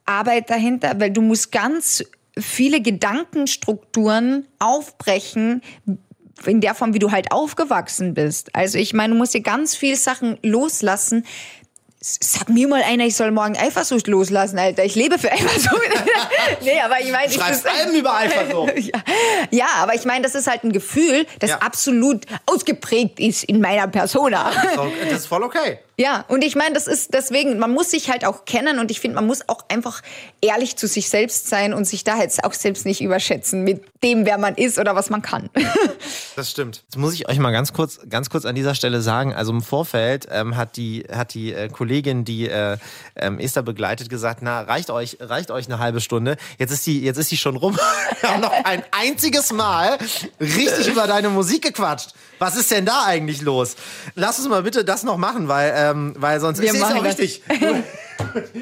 Arbeit 0.07 0.51
dahinter, 0.51 0.99
weil 0.99 1.13
du 1.13 1.23
musst 1.23 1.53
ganz 1.53 2.03
viele 2.37 2.81
Gedankenstrukturen 2.81 4.47
aufbrechen, 4.59 5.63
in 6.47 6.61
der 6.61 6.75
Form, 6.75 6.95
wie 6.95 6.99
du 6.99 7.11
halt 7.13 7.33
aufgewachsen 7.33 8.15
bist. 8.15 8.55
Also 8.55 8.79
ich 8.79 8.93
meine, 8.93 9.13
du 9.15 9.19
musst 9.19 9.35
dir 9.35 9.41
ganz 9.43 9.77
viele 9.77 9.97
Sachen 9.97 10.39
loslassen. 10.43 11.25
Sag 12.07 12.51
mir 12.51 12.69
mal 12.69 12.83
einer, 12.83 13.07
ich 13.07 13.17
soll 13.17 13.31
morgen 13.31 13.57
Eifersucht 13.57 14.09
loslassen, 14.09 14.59
Alter. 14.59 14.85
Ich 14.85 14.95
lebe 14.95 15.19
für 15.19 15.33
Eifersucht. 15.33 15.81
nee, 16.63 16.79
aber 16.85 17.01
ich 17.01 17.11
meine, 17.11 17.29
ich 17.29 17.35
Schreibst 17.35 17.67
Alben 17.67 17.95
über 17.95 18.15
Eifersucht. 18.15 18.73
ja. 18.79 18.99
ja, 19.51 19.67
aber 19.77 19.95
ich 19.95 20.05
meine, 20.05 20.23
das 20.23 20.35
ist 20.35 20.47
halt 20.47 20.65
ein 20.65 20.73
Gefühl, 20.73 21.25
das 21.39 21.51
Ja. 21.51 21.59
absolut 21.61 22.27
ausgeprägt 22.45 23.21
ist 23.21 23.45
in 23.45 23.61
meiner 23.63 23.89
Persona. 23.89 24.53
So, 24.75 24.93
Das 25.09 25.21
ist 25.21 25.27
voll 25.27 25.45
okay. 25.45 25.79
Ja, 25.97 26.25
und 26.29 26.43
ich 26.43 26.57
meine, 26.57 26.75
das 26.75 26.87
ist 26.89 27.15
deswegen, 27.15 27.59
man 27.59 27.73
muss 27.73 27.91
sich 27.91 28.11
halt 28.11 28.25
auch 28.25 28.45
kennen 28.45 28.81
und 28.81 28.91
ich 28.91 29.01
finde, 29.01 29.15
man 29.15 29.27
muss 29.27 29.49
auch 29.49 29.65
einfach 29.69 30.03
ehrlich 30.41 30.77
zu 30.77 30.89
sich 30.89 31.09
selbst 31.09 31.49
sein 31.49 31.73
und 31.73 31.85
sich 31.85 32.03
da 32.03 32.21
jetzt 32.21 32.43
auch 32.43 32.53
selbst 32.53 32.85
nicht 32.85 33.01
überschätzen 33.01 33.63
mit 33.63 33.85
dem, 34.03 34.27
wer 34.27 34.39
man 34.39 34.57
ist 34.57 34.79
oder 34.79 34.97
was 34.97 35.11
man 35.11 35.23
kann. 35.23 35.51
Das 36.37 36.51
stimmt. 36.51 36.83
Jetzt 36.87 36.97
muss 36.97 37.15
ich 37.15 37.29
euch 37.29 37.39
mal 37.39 37.53
ganz 37.53 37.73
kurz, 37.73 38.01
ganz 38.09 38.29
kurz 38.29 38.45
an 38.45 38.57
dieser 38.57 38.75
Stelle 38.75 39.03
sagen. 39.03 39.33
Also 39.33 39.53
im 39.53 39.63
Vorfeld 39.63 40.27
ähm, 40.33 40.57
hat 40.57 40.77
die, 40.77 41.05
hat 41.11 41.33
die 41.35 41.53
äh, 41.53 41.69
Kollegin, 41.69 42.25
die 42.25 42.49
äh, 42.49 42.77
ähm, 43.15 43.39
Esther 43.39 43.63
begleitet, 43.63 44.09
gesagt: 44.09 44.41
Na, 44.43 44.63
reicht 44.63 44.91
euch, 44.91 45.19
reicht 45.21 45.53
euch 45.53 45.67
eine 45.67 45.79
halbe 45.79 46.01
Stunde. 46.01 46.37
Jetzt 46.59 46.73
ist 46.73 46.85
die, 46.87 47.03
jetzt 47.03 47.19
ist 47.19 47.31
die 47.31 47.37
schon 47.37 47.55
rum. 47.57 47.79
Wir 48.21 48.31
haben 48.31 48.41
noch 48.41 48.65
ein 48.65 48.83
einziges 48.91 49.53
Mal 49.53 49.97
richtig 50.41 50.89
über 50.93 51.07
deine 51.07 51.29
Musik 51.29 51.63
gequatscht. 51.63 52.15
Was 52.39 52.57
ist 52.57 52.71
denn 52.71 52.85
da 52.85 53.05
eigentlich 53.05 53.43
los? 53.43 53.77
Lass 54.15 54.39
uns 54.39 54.49
mal 54.49 54.63
bitte 54.63 54.85
das 54.85 55.03
noch 55.03 55.17
machen, 55.17 55.49
weil, 55.49 55.73
ähm, 55.77 56.15
weil 56.19 56.41
sonst 56.41 56.61
Wir 56.61 56.69
ist 56.69 56.75
es 56.75 56.81
machen 56.81 56.99
auch 56.99 57.05
das. 57.05 57.19
richtig. 57.19 57.43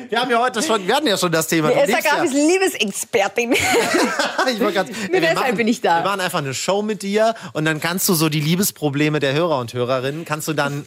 Wir 0.09 0.21
haben 0.21 0.31
ja 0.31 0.39
heute 0.39 0.63
schon, 0.63 0.87
wir 0.87 0.95
hatten 0.97 1.07
ja 1.07 1.17
schon 1.17 1.31
das 1.33 1.47
Thema. 1.47 1.71
Er 1.71 1.85
ist 1.85 1.91
ja 1.91 1.99
ja- 1.99 2.17
Grafis 2.17 2.33
Liebesexpertin. 2.33 3.53
ich 4.53 4.61
wollte 4.61 4.73
grad, 4.75 4.87
Nur 5.11 5.21
deshalb 5.21 5.57
bin 5.57 5.69
ich 5.69 5.81
da. 5.81 5.99
Wir 6.03 6.05
machen 6.11 6.21
einfach 6.21 6.39
eine 6.39 6.55
Show 6.55 6.83
mit 6.83 7.03
dir 7.03 7.35
und 7.53 7.65
dann 7.65 7.81
kannst 7.81 8.09
du 8.09 8.15
so 8.15 8.29
die 8.29 8.41
Liebesprobleme 8.41 9.19
der 9.21 9.33
Hörer 9.35 9.59
und 9.59 9.73
Hörerinnen, 9.73 10.25
kannst 10.25 10.49
du 10.49 10.53
dann. 10.53 10.87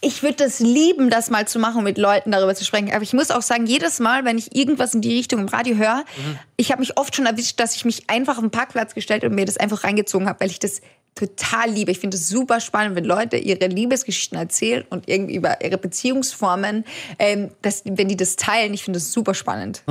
Ich 0.00 0.22
würde 0.22 0.36
das 0.36 0.58
lieben, 0.60 1.08
das 1.08 1.30
mal 1.30 1.48
zu 1.48 1.58
machen, 1.58 1.82
mit 1.82 1.96
Leuten 1.96 2.30
darüber 2.30 2.54
zu 2.54 2.64
sprechen. 2.64 2.92
Aber 2.92 3.02
ich 3.02 3.14
muss 3.14 3.30
auch 3.30 3.40
sagen, 3.42 3.64
jedes 3.66 4.00
Mal, 4.00 4.24
wenn 4.26 4.36
ich 4.36 4.54
irgendwas 4.54 4.94
in 4.94 5.00
die 5.00 5.16
Richtung 5.16 5.40
im 5.40 5.48
Radio 5.48 5.76
höre, 5.76 6.04
ich 6.56 6.70
habe 6.70 6.80
mich 6.80 6.98
oft 6.98 7.16
schon 7.16 7.24
erwischt, 7.24 7.58
dass 7.58 7.74
ich 7.74 7.86
mich 7.86 8.10
einfach 8.10 8.34
auf 8.36 8.42
den 8.42 8.50
Parkplatz 8.50 8.94
gestellt 8.94 9.24
und 9.24 9.34
mir 9.34 9.46
das 9.46 9.56
einfach 9.56 9.82
reingezogen 9.82 10.28
habe, 10.28 10.40
weil 10.40 10.50
ich 10.50 10.58
das 10.58 10.82
total 11.14 11.70
liebe. 11.70 11.90
Ich 11.90 11.98
finde 12.00 12.16
es 12.16 12.28
super 12.28 12.60
spannend, 12.60 12.96
wenn 12.96 13.04
Leute 13.04 13.36
ihre 13.36 13.66
Liebesgeschichten 13.66 14.36
erzählen 14.38 14.84
und 14.90 15.08
irgendwie 15.08 15.36
über 15.36 15.64
ihre 15.64 15.78
Beziehungsformen, 15.78 16.84
ähm, 17.18 17.50
das, 17.62 17.82
wenn 17.84 18.08
die 18.08 18.16
das 18.16 18.36
teilen. 18.36 18.74
Ich 18.74 18.82
finde 18.84 18.98
das 18.98 19.12
super 19.12 19.34
spannend. 19.34 19.82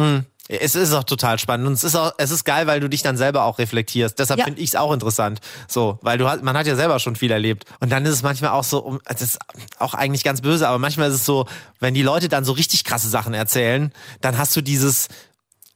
Es 0.49 0.76
ist 0.76 0.91
auch 0.93 1.05
total 1.05 1.39
spannend 1.39 1.67
und 1.67 1.74
es 1.74 1.86
ist 1.86 1.95
auch, 1.95 2.11
es 2.17 2.30
ist 2.30 2.43
geil, 2.43 2.67
weil 2.67 2.82
du 2.82 2.89
dich 2.89 3.01
dann 3.01 3.15
selber 3.15 3.45
auch 3.45 3.59
reflektierst. 3.59 4.19
Deshalb 4.19 4.39
Ja. 4.39 4.45
finde 4.45 4.59
ich 4.59 4.69
es 4.69 4.76
auch 4.76 4.91
interessant. 4.91 5.39
So, 5.69 5.99
weil 6.01 6.17
du 6.17 6.28
hast, 6.28 6.43
man 6.43 6.57
hat 6.57 6.67
ja 6.67 6.76
selber 6.76 6.99
schon 6.99 7.15
viel 7.15 7.32
erlebt. 7.32 7.63
Und 7.80 7.91
dann 7.93 8.05
ist 8.05 8.11
es 8.11 8.24
manchmal 8.24 8.51
auch 8.51 8.65
so, 8.65 8.99
das 9.05 9.21
ist 9.21 9.39
auch 9.80 9.93
eigentlich 9.93 10.26
ganz 10.26 10.41
böse, 10.41 10.67
aber 10.67 10.80
manchmal 10.80 11.07
ist 11.09 11.15
es 11.15 11.26
so, 11.26 11.45
wenn 11.80 11.93
die 11.93 12.01
Leute 12.01 12.28
dann 12.28 12.43
so 12.43 12.51
richtig 12.51 12.84
krasse 12.84 13.07
Sachen 13.07 13.34
erzählen, 13.34 13.93
dann 14.19 14.38
hast 14.38 14.53
du 14.57 14.61
dieses, 14.61 15.07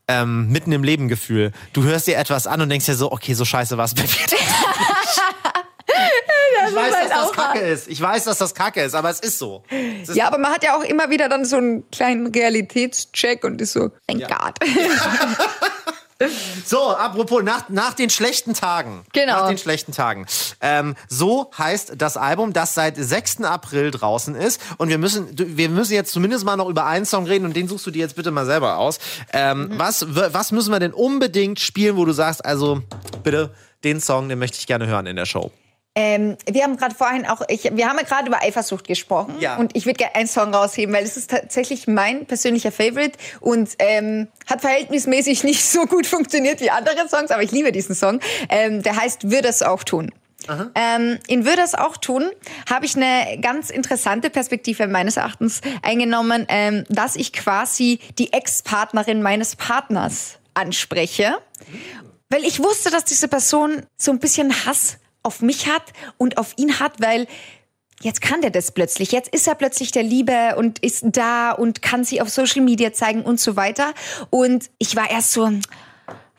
ähm, 0.10 0.50
mitten 0.50 0.72
im 0.72 0.84
Leben 0.84 1.08
Gefühl. 1.08 1.52
Du 1.74 1.84
hörst 1.84 2.08
dir 2.08 2.18
etwas 2.18 2.48
an 2.48 2.62
und 2.62 2.70
denkst 2.70 2.86
dir 2.86 2.96
so, 2.96 3.12
okay, 3.12 3.34
so 3.34 3.46
scheiße 3.46 3.78
war 3.78 3.86
es 3.86 3.94
bei 3.94 4.04
mir. 4.04 4.10
Ich 6.70 6.76
weiß, 6.76 6.94
halt 6.96 7.12
dass 7.12 7.28
das 7.28 7.32
Kacke 7.34 7.60
ist. 7.60 7.88
Ich 7.88 8.02
weiß, 8.02 8.24
dass 8.26 8.38
das 8.38 8.56
Kacke 8.56 8.82
ist, 8.84 8.96
aber 8.96 9.10
es 9.10 9.20
ist 9.20 9.40
so. 9.40 9.64
Es 10.02 10.10
ist 10.10 10.16
Ja, 10.16 10.28
aber 10.28 10.38
man 10.38 10.52
hat 10.52 10.64
ja 10.64 10.76
auch 10.78 10.84
immer 10.84 11.10
wieder 11.10 11.30
dann 11.30 11.46
so 11.46 11.58
einen 11.58 11.90
kleinen 11.92 12.28
Realitätscheck 12.28 13.44
und 13.44 13.62
ist 13.62 13.74
so, 13.74 13.90
thank 14.08 14.22
Ja. 14.22 14.28
God. 14.28 14.56
So, 16.66 16.96
apropos, 16.96 17.44
nach, 17.44 17.70
nach 17.70 17.94
den 17.94 18.10
schlechten 18.10 18.56
Tagen. 18.56 19.04
Genau. 19.14 19.34
Nach 19.42 19.50
den 19.50 19.60
schlechten 19.60 19.92
Tagen. 19.92 20.26
Ähm, 20.62 20.96
so 21.08 21.52
heißt 21.56 21.94
das 22.00 22.18
Album, 22.18 22.54
das 22.54 22.74
seit 22.74 22.96
6. 22.98 23.44
April 23.44 23.92
draußen 23.92 24.34
ist. 24.34 24.60
Und 24.80 24.90
wir 24.90 24.98
müssen, 24.98 25.28
wir 25.38 25.70
müssen 25.70 25.94
jetzt 25.94 26.12
zumindest 26.12 26.44
mal 26.44 26.56
noch 26.56 26.70
über 26.70 26.88
einen 26.88 27.06
Song 27.06 27.28
reden 27.28 27.46
und 27.46 27.56
den 27.56 27.68
suchst 27.68 27.86
du 27.86 27.92
dir 27.92 28.00
jetzt 28.00 28.16
bitte 28.16 28.32
mal 28.32 28.48
selber 28.48 28.78
aus. 28.80 28.98
Ähm, 29.32 29.70
was, 29.78 30.08
w- 30.16 30.30
was 30.32 30.52
müssen 30.52 30.72
wir 30.72 30.80
denn 30.80 30.92
unbedingt 30.92 31.60
spielen, 31.60 31.98
wo 31.98 32.06
du 32.06 32.14
sagst, 32.14 32.44
also 32.44 32.82
bitte, 33.22 33.54
den 33.84 34.02
Song, 34.02 34.28
den 34.28 34.40
möchte 34.40 34.58
ich 34.58 34.66
gerne 34.66 34.88
hören 34.88 35.06
in 35.06 35.18
der 35.18 35.28
Show. 35.28 35.52
Ähm, 36.00 36.38
wir 36.46 36.62
haben 36.64 36.78
gerade 36.78 36.94
vorhin 36.94 37.26
auch, 37.26 37.42
ich, 37.48 37.64
wir 37.64 37.90
haben 37.90 37.98
ja 37.98 38.04
gerade 38.04 38.28
über 38.28 38.44
Eifersucht 38.44 38.86
gesprochen 38.86 39.34
Ja. 39.40 39.56
und 39.58 39.76
ich 39.76 39.88
würde 39.88 39.98
gerne 39.98 40.14
einen 40.14 40.28
Song 40.28 40.54
rausheben, 40.54 40.94
weil 40.94 41.04
es 41.04 41.18
ist 41.18 41.32
tatsächlich 41.32 41.88
mein 41.88 42.28
persönlicher 42.28 42.72
Favorite 42.72 43.18
und 43.40 43.72
ähm, 43.80 44.28
hat 44.48 44.62
verhältnismäßig 44.62 45.44
nicht 45.44 45.66
so 45.66 45.88
gut 45.88 46.06
funktioniert 46.06 46.62
wie 46.62 46.70
andere 46.70 47.10
Songs, 47.10 47.32
aber 47.32 47.42
ich 47.42 47.52
liebe 47.52 47.72
diesen 47.72 47.96
Song. 47.96 48.20
Ähm, 48.50 48.84
der 48.84 48.96
heißt 48.96 49.32
Würde 49.32 49.48
es 49.48 49.64
auch 49.64 49.84
tun. 49.84 50.12
Ähm, 50.76 51.18
in 51.28 51.46
Würde 51.46 51.64
es 51.64 51.74
auch 51.74 51.98
tun, 51.98 52.30
habe 52.70 52.86
ich 52.86 52.96
eine 52.96 53.40
ganz 53.42 53.72
interessante 53.72 54.30
Perspektive 54.30 54.86
meines 54.86 55.18
Erachtens 55.18 55.62
eingenommen, 55.82 56.46
ähm, 56.48 56.84
dass 56.90 57.16
ich 57.16 57.34
quasi 57.34 57.98
die 58.20 58.34
Ex-Partnerin 58.34 59.24
meines 59.24 59.56
Partners 59.56 60.38
anspreche. 60.54 61.38
Weil 62.30 62.46
ich 62.46 62.62
wusste, 62.62 62.92
dass 62.92 63.04
diese 63.04 63.28
Person 63.28 63.82
so 63.98 64.12
ein 64.12 64.20
bisschen 64.20 64.54
Hass 64.68 65.00
auf 65.28 65.42
mich 65.42 65.68
hat 65.68 65.84
und 66.18 66.38
auf 66.38 66.54
ihn 66.56 66.80
hat, 66.80 66.94
weil 67.02 67.28
jetzt 68.02 68.22
kann 68.22 68.42
der 68.42 68.50
das 68.50 68.72
plötzlich. 68.72 69.12
Jetzt 69.12 69.34
ist 69.34 69.48
er 69.48 69.56
plötzlich 69.56 69.92
der 69.92 70.04
Liebe 70.04 70.56
und 70.58 70.80
ist 70.80 71.04
da 71.04 71.52
und 71.52 71.82
kann 71.82 72.06
sie 72.06 72.22
auf 72.22 72.30
Social 72.30 72.62
Media 72.62 72.94
zeigen 72.94 73.24
und 73.24 73.40
so 73.40 73.56
weiter. 73.58 73.94
Und 74.30 74.70
ich 74.78 74.96
war 74.96 75.12
erst 75.12 75.34
so, 75.34 75.52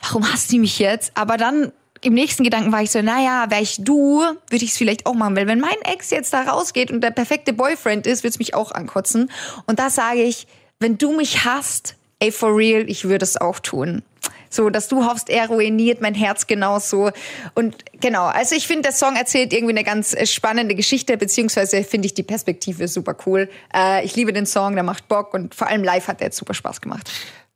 warum 0.03 0.32
hasst 0.32 0.49
sie 0.49 0.59
mich 0.59 0.78
jetzt? 0.78 1.12
Aber 1.14 1.36
dann 1.36 1.70
im 2.01 2.14
nächsten 2.14 2.45
Gedanken 2.45 2.72
war 2.72 2.82
ich 2.82 2.91
so, 2.91 3.03
naja, 3.03 3.47
wäre 3.51 3.62
ich 3.62 3.76
du, 3.82 4.20
würde 4.20 4.64
ich 4.64 4.70
es 4.70 4.78
vielleicht 4.78 5.05
auch 5.05 5.14
machen. 5.14 5.36
Weil 5.36 5.47
wenn 5.47 5.61
mein 5.61 5.80
Ex 5.82 6.11
jetzt 6.11 6.32
da 6.32 6.43
rausgeht 6.43 6.91
und 6.91 7.03
der 7.03 7.11
perfekte 7.11 7.53
Boyfriend 7.53 8.07
ist, 8.07 8.22
würde 8.22 8.30
es 8.30 8.39
mich 8.39 8.55
auch 8.55 8.72
ankotzen. 8.72 9.30
Und 9.66 9.78
da 9.78 9.91
sage 9.91 10.22
ich, 10.22 10.47
wenn 10.78 10.97
du 10.97 11.12
mich 11.12 11.45
hasst, 11.45 11.97
ey, 12.20 12.32
for 12.32 12.57
real, 12.57 12.89
ich 12.89 13.05
würde 13.05 13.24
es 13.24 13.36
auch 13.36 13.59
tun. 13.59 14.03
So, 14.51 14.70
dass 14.70 14.88
du 14.88 15.05
hoffst, 15.05 15.30
er 15.30 15.49
ruiniert 15.49 16.01
mein 16.01 16.14
Herz 16.14 16.46
genauso. 16.46 17.11
Und 17.55 17.76
genau, 18.01 18.26
also 18.26 18.55
ich 18.55 18.66
finde, 18.66 18.82
der 18.82 18.92
Song 18.92 19.16
erzählt 19.16 19.53
irgendwie 19.53 19.74
eine 19.74 19.84
ganz 19.84 20.14
äh, 20.14 20.26
spannende 20.26 20.74
Geschichte, 20.74 21.16
beziehungsweise 21.16 21.84
finde 21.84 22.07
ich 22.07 22.14
die 22.14 22.22
Perspektive 22.22 22.88
super 22.88 23.16
cool. 23.26 23.49
Äh, 23.74 24.05
ich 24.05 24.16
liebe 24.16 24.32
den 24.32 24.46
Song, 24.46 24.74
der 24.74 24.84
macht 24.84 25.09
Bock 25.09 25.34
und 25.34 25.55
vor 25.55 25.68
allem 25.68 25.84
live 25.84 26.09
hat 26.09 26.20
der 26.20 26.28
jetzt 26.28 26.36
super 26.38 26.55
Spaß 26.55 26.80
gemacht. 26.80 27.11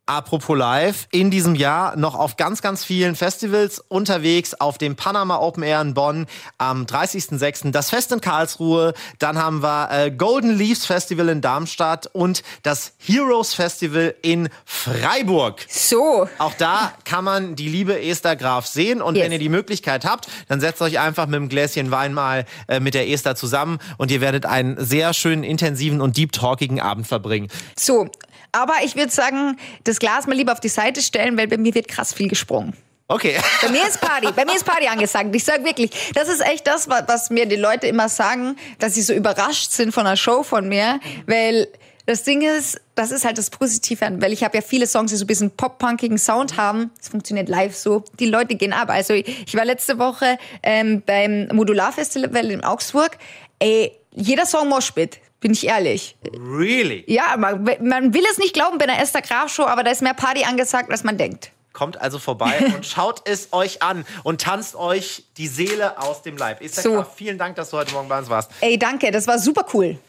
Apropos 0.05 0.57
live, 0.57 1.07
in 1.11 1.31
diesem 1.31 1.55
Jahr 1.55 1.95
noch 1.95 2.15
auf 2.15 2.35
ganz, 2.35 2.61
ganz 2.61 2.83
vielen 2.83 3.15
Festivals 3.15 3.79
unterwegs, 3.87 4.53
auf 4.53 4.77
dem 4.77 4.97
Panama 4.97 5.37
Open 5.37 5.63
Air 5.63 5.79
in 5.79 5.93
Bonn 5.93 6.25
am 6.57 6.83
30.06., 6.83 7.71
das 7.71 7.89
Fest 7.89 8.11
in 8.11 8.19
Karlsruhe, 8.19 8.93
dann 9.19 9.37
haben 9.41 9.63
wir 9.63 9.87
äh, 9.91 10.11
Golden 10.11 10.57
Leaves 10.57 10.85
Festival 10.85 11.29
in 11.29 11.39
Darmstadt 11.39 12.07
und 12.11 12.43
das 12.63 12.91
Heroes 12.97 13.53
Festival 13.53 14.13
in 14.21 14.49
Freiburg. 14.65 15.65
So, 15.69 16.27
Auch 16.37 16.53
da 16.55 16.91
kann 17.05 17.23
man 17.23 17.55
die 17.55 17.69
liebe 17.69 18.01
Esther 18.01 18.35
Graf 18.35 18.67
sehen 18.67 19.01
und 19.01 19.15
Yes. 19.15 19.23
wenn 19.23 19.31
ihr 19.31 19.39
die 19.39 19.47
Möglichkeit 19.47 20.03
habt, 20.03 20.27
dann 20.49 20.59
setzt 20.59 20.81
euch 20.81 20.99
einfach 20.99 21.27
mit 21.27 21.35
einem 21.37 21.47
Gläschen 21.47 21.91
Wein 21.91 22.13
mal 22.13 22.43
äh, 22.67 22.81
mit 22.81 22.93
der 22.93 23.09
Esther 23.09 23.35
zusammen 23.37 23.79
und 23.97 24.11
ihr 24.11 24.19
werdet 24.19 24.45
einen 24.45 24.83
sehr 24.83 25.13
schönen, 25.13 25.45
intensiven 25.45 26.01
und 26.01 26.17
deep 26.17 26.33
talkigen 26.33 26.81
Abend 26.81 27.07
verbringen. 27.07 27.47
so. 27.79 28.09
Aber 28.53 28.75
ich 28.85 28.95
würde 28.95 29.11
sagen, 29.11 29.57
das 29.83 29.99
Glas 29.99 30.25
mal 30.27 30.35
lieber 30.35 30.53
auf 30.53 30.61
die 30.61 30.69
Seite 30.69 31.01
stellen, 31.01 31.37
weil 31.37 31.47
bei 31.49 31.57
mir 31.57 31.73
wird 31.75 31.89
krass 31.89 32.13
viel 32.13 32.29
gesprungen. 32.29 32.73
Okay. 33.09 33.35
Bei 33.61 33.69
mir 33.69 33.85
ist 33.85 33.99
Party. 33.99 34.27
Bei 34.33 34.45
mir 34.45 34.55
ist 34.55 34.63
Party 34.65 34.87
angesagt. 34.87 35.35
Ich 35.35 35.43
sag 35.43 35.65
wirklich, 35.65 35.91
das 36.15 36.29
ist 36.29 36.39
echt 36.39 36.65
das, 36.65 36.87
wa- 36.87 37.03
was 37.05 37.29
mir 37.29 37.45
die 37.45 37.57
Leute 37.57 37.85
immer 37.87 38.07
sagen, 38.07 38.55
dass 38.79 38.93
sie 38.95 39.01
so 39.01 39.13
überrascht 39.13 39.71
sind 39.71 39.91
von 39.91 40.07
einer 40.07 40.15
Show 40.15 40.41
von 40.41 40.69
mir, 40.69 40.99
weil 41.27 41.67
das 42.05 42.23
Ding 42.23 42.41
ist, 42.41 42.79
das 42.95 43.11
ist 43.11 43.25
halt 43.25 43.37
das 43.37 43.49
Positive 43.49 44.05
an, 44.05 44.21
weil 44.21 44.33
ich 44.33 44.43
habe 44.43 44.57
ja 44.57 44.61
viele 44.61 44.87
Songs, 44.87 45.11
die 45.11 45.17
so 45.17 45.23
ein 45.25 45.27
bisschen 45.27 45.51
pop-punkigen 45.51 46.17
Sound 46.17 46.57
haben. 46.57 46.91
Es 46.99 47.09
funktioniert 47.09 47.49
live 47.49 47.75
so. 47.75 48.03
Die 48.19 48.25
Leute 48.25 48.55
gehen 48.55 48.73
ab. 48.73 48.89
Also 48.89 49.13
ich 49.13 49.55
war 49.55 49.65
letzte 49.65 49.99
Woche 49.99 50.37
ähm, 50.63 51.01
beim 51.05 51.47
Modular 51.51 51.91
Festival 51.91 52.51
in 52.51 52.63
Augsburg. 52.63 53.17
Ey, 53.59 53.91
jeder 54.11 54.45
Song 54.45 54.69
Moshpit, 54.69 55.19
bin 55.43 55.51
ich 55.51 55.67
ehrlich. 55.67 56.15
Really? 56.33 57.03
Ja, 57.05 57.35
man, 57.37 57.63
man 57.81 58.13
will 58.13 58.23
es 58.31 58.37
nicht 58.39 58.53
glauben 58.53 58.77
bei 58.77 58.85
einer 58.87 58.99
Esther 58.99 59.21
Graf 59.21 59.53
Show, 59.53 59.63
aber 59.63 59.83
da 59.83 59.91
ist 59.91 60.01
mehr 60.01 60.13
Party 60.13 60.45
angesagt, 60.45 60.89
als 60.89 61.03
man 61.03 61.17
denkt. 61.17 61.51
Kommt 61.73 61.99
also 61.99 62.17
vorbei 62.17 62.71
und 62.75 62.85
schaut 62.85 63.27
es 63.27 63.49
euch 63.51 63.83
an 63.83 64.05
und 64.23 64.41
tanzt 64.41 64.75
euch 64.75 65.25
die 65.37 65.47
Seele 65.47 66.01
aus 66.01 66.21
dem 66.21 66.37
Leib. 66.37 66.61
Esther 66.61 66.81
So. 66.81 66.93
Graf, 66.93 67.15
vielen 67.15 67.37
Dank, 67.37 67.57
dass 67.57 67.69
du 67.71 67.77
heute 67.77 67.93
Morgen 67.93 68.07
bei 68.07 68.17
uns 68.17 68.29
warst. 68.29 68.51
Ey, 68.61 68.79
danke, 68.79 69.11
das 69.11 69.27
war 69.27 69.37
super 69.37 69.65
cool. 69.73 69.99